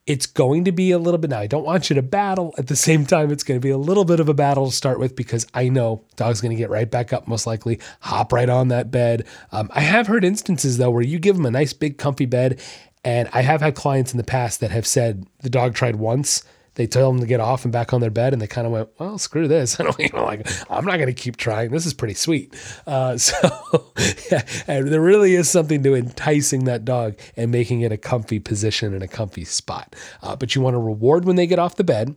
It's 0.05 0.26
going 0.26 0.64
to 0.64 0.72
be 0.72 0.90
a 0.90 0.98
little 0.98 1.16
bit 1.16 1.30
now. 1.30 1.38
I 1.38 1.46
don't 1.46 1.64
want 1.64 1.88
you 1.88 1.94
to 1.94 2.02
battle. 2.02 2.55
At 2.59 2.66
the 2.66 2.76
same 2.88 3.07
time, 3.07 3.30
it's 3.30 3.44
going 3.44 3.59
to 3.59 3.64
be 3.64 3.70
a 3.70 3.78
little 3.78 4.05
bit 4.05 4.18
of 4.18 4.28
a 4.28 4.34
battle 4.34 4.66
to 4.66 4.76
start 4.76 4.98
with 4.98 5.14
because 5.14 5.46
I 5.55 5.68
know 5.68 6.05
dog's 6.16 6.40
going 6.40 6.50
to 6.50 6.61
get 6.61 6.70
right 6.70 6.90
back 6.90 7.12
up, 7.12 7.28
most 7.28 7.46
likely, 7.46 7.78
hop 8.00 8.32
right 8.32 8.50
on 8.50 8.68
that 8.68 8.90
bed. 8.90 9.26
Um, 9.52 9.70
I 9.72 9.80
have 9.80 10.09
heard 10.09 10.24
instances 10.24 10.76
though 10.76 10.90
where 10.90 11.02
you 11.02 11.20
give 11.20 11.36
them 11.36 11.46
a 11.46 11.50
nice, 11.52 11.72
big, 11.72 11.98
comfy 11.98 12.26
bed, 12.26 12.61
and 13.05 13.28
I 13.32 13.42
have 13.42 13.61
had 13.61 13.76
clients 13.76 14.12
in 14.12 14.18
the 14.18 14.24
past 14.24 14.59
that 14.61 14.72
have 14.72 14.86
said 14.86 15.26
the 15.40 15.50
dog 15.50 15.74
tried 15.74 15.96
once 15.96 16.42
they 16.74 16.86
tell 16.86 17.10
them 17.10 17.20
to 17.20 17.26
get 17.26 17.40
off 17.40 17.64
and 17.64 17.72
back 17.72 17.92
on 17.92 18.00
their 18.00 18.10
bed, 18.10 18.32
and 18.32 18.42
they 18.42 18.46
kind 18.46 18.66
of 18.66 18.72
went, 18.72 18.88
"Well, 18.98 19.18
screw 19.18 19.48
this. 19.48 19.78
I 19.80 19.84
don't, 19.84 19.98
you 19.98 20.10
know, 20.12 20.24
like 20.24 20.46
I'm 20.70 20.84
not 20.84 20.96
going 20.96 21.06
to 21.06 21.12
keep 21.12 21.36
trying. 21.36 21.70
This 21.70 21.86
is 21.86 21.94
pretty 21.94 22.14
sweet." 22.14 22.54
Uh, 22.86 23.16
so, 23.18 23.92
yeah, 24.30 24.42
there 24.66 25.00
really 25.00 25.34
is 25.34 25.48
something 25.48 25.82
to 25.82 25.94
enticing 25.94 26.64
that 26.64 26.84
dog 26.84 27.16
and 27.36 27.50
making 27.50 27.82
it 27.82 27.92
a 27.92 27.96
comfy 27.96 28.38
position 28.38 28.94
and 28.94 29.02
a 29.02 29.08
comfy 29.08 29.44
spot. 29.44 29.94
Uh, 30.22 30.36
but 30.36 30.54
you 30.54 30.62
want 30.62 30.74
to 30.74 30.78
reward 30.78 31.24
when 31.24 31.36
they 31.36 31.46
get 31.46 31.58
off 31.58 31.76
the 31.76 31.84
bed. 31.84 32.14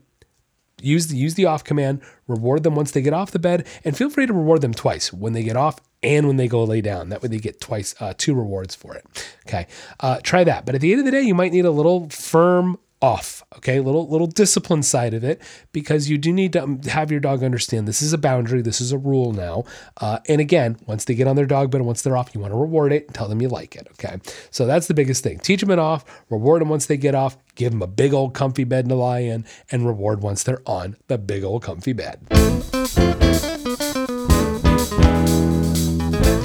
Use 0.80 1.08
the 1.08 1.18
use 1.18 1.34
the 1.34 1.46
off 1.46 1.64
command. 1.64 2.02
Reward 2.28 2.64
them 2.64 2.76
once 2.76 2.92
they 2.92 3.02
get 3.02 3.14
off 3.14 3.32
the 3.32 3.40
bed, 3.40 3.66
and 3.84 3.98
feel 3.98 4.10
free 4.10 4.28
to 4.28 4.34
reward 4.34 4.62
them 4.62 4.74
twice 4.74 5.12
when 5.12 5.34
they 5.34 5.42
get 5.42 5.56
off 5.56 5.80
and 6.04 6.28
when 6.28 6.38
they 6.38 6.48
go 6.48 6.64
lay 6.64 6.82
down. 6.82 7.10
That 7.10 7.24
way 7.24 7.30
they 7.30 7.40
get 7.40 7.60
twice 7.60 7.96
uh, 8.00 8.14
two 8.16 8.36
rewards 8.36 8.76
for 8.76 8.96
it. 8.96 9.06
Okay, 9.48 9.68
uh, 10.00 10.20
try 10.22 10.44
that. 10.44 10.66
But 10.66 10.76
at 10.76 10.82
the 10.82 10.92
end 10.92 11.00
of 11.00 11.06
the 11.06 11.12
day, 11.12 11.22
you 11.22 11.34
might 11.34 11.52
need 11.52 11.66
a 11.66 11.72
little 11.72 12.10
firm 12.10 12.78
off 13.02 13.44
okay? 13.56 13.80
Little 13.80 14.08
little 14.08 14.28
discipline 14.28 14.84
side 14.84 15.14
of 15.14 15.24
it 15.24 15.42
because 15.72 16.10
you 16.10 16.18
do 16.18 16.34
need 16.34 16.54
to 16.54 16.64
um, 16.64 16.82
have 16.84 17.12
your 17.12 17.20
dog 17.20 17.44
understand 17.44 17.88
this 17.88 18.02
is 18.02 18.14
a 18.14 18.18
boundary 18.18 18.62
this 18.62 18.82
is 18.82 18.92
a 18.92 18.98
rule 18.98 19.34
now. 19.34 19.64
Uh, 19.98 20.20
and 20.28 20.42
again 20.42 20.78
once 20.86 21.06
they 21.06 21.16
get 21.16 21.28
on 21.28 21.36
their 21.36 21.46
dog 21.46 21.72
bed 21.72 21.82
once 21.82 22.02
they're 22.02 22.18
off 22.18 22.34
you 22.34 22.42
want 22.42 22.52
to 22.52 22.58
reward 22.58 22.92
it 22.92 23.06
and 23.08 23.16
tell 23.16 23.28
them 23.28 23.42
you 23.42 23.48
like 23.48 23.76
it 23.76 23.88
okay? 23.92 24.18
So 24.52 24.66
that's 24.66 24.88
the 24.88 24.94
biggest 24.94 25.24
thing. 25.24 25.40
Teach 25.40 25.62
them 25.62 25.72
it 25.72 25.80
off 25.80 26.06
reward 26.30 26.62
them 26.62 26.70
once 26.70 26.86
they 26.86 26.98
get 26.98 27.16
off 27.16 27.38
give 27.56 27.72
them 27.72 27.82
a 27.82 27.88
big 27.88 28.14
old 28.14 28.34
comfy 28.34 28.64
bed 28.64 28.88
to 28.90 28.96
lie 28.96 29.20
in 29.20 29.46
and 29.72 29.86
reward 29.86 30.22
once 30.22 30.44
they're 30.44 30.62
on 30.66 30.96
the 31.08 31.18
big 31.18 31.44
old 31.44 31.64
comfy 31.64 31.94
bed 31.94 32.20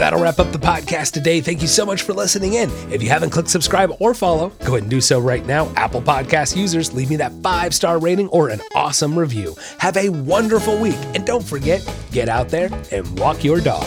That'll 0.03 0.19
wrap 0.19 0.41
up 0.41 0.51
the 0.51 0.59
podcast 0.59 1.13
today. 1.13 1.41
Thank 1.41 1.63
you 1.63 1.69
so 1.69 1.87
much 1.87 2.03
for 2.03 2.13
listening 2.13 2.55
in. 2.55 2.69
If 2.91 3.05
you 3.05 3.09
haven't 3.09 3.31
clicked 3.31 3.49
subscribe 3.49 3.93
or 4.01 4.15
follow, 4.15 4.49
go 4.65 4.73
ahead 4.73 4.83
and 4.83 4.91
do 4.91 5.01
so 5.01 5.21
right 5.21 5.47
now. 5.47 5.73
Apple 5.77 6.03
Podcast 6.03 6.57
users, 6.57 6.93
leave 6.93 7.09
me 7.09 7.15
that 7.15 7.31
five 7.41 7.73
star 7.73 8.01
rating 8.01 8.27
or 8.31 8.49
an 8.49 8.61
awesome 8.75 9.17
review. 9.17 9.55
Have 9.79 9.97
a 9.97 10.09
wonderful 10.09 10.77
week. 10.77 10.99
And 11.15 11.25
don't 11.25 11.45
forget, 11.45 11.89
get 12.11 12.29
out 12.29 12.49
there 12.49 12.69
and 12.91 13.17
walk 13.21 13.45
your 13.45 13.61
dog. 13.61 13.87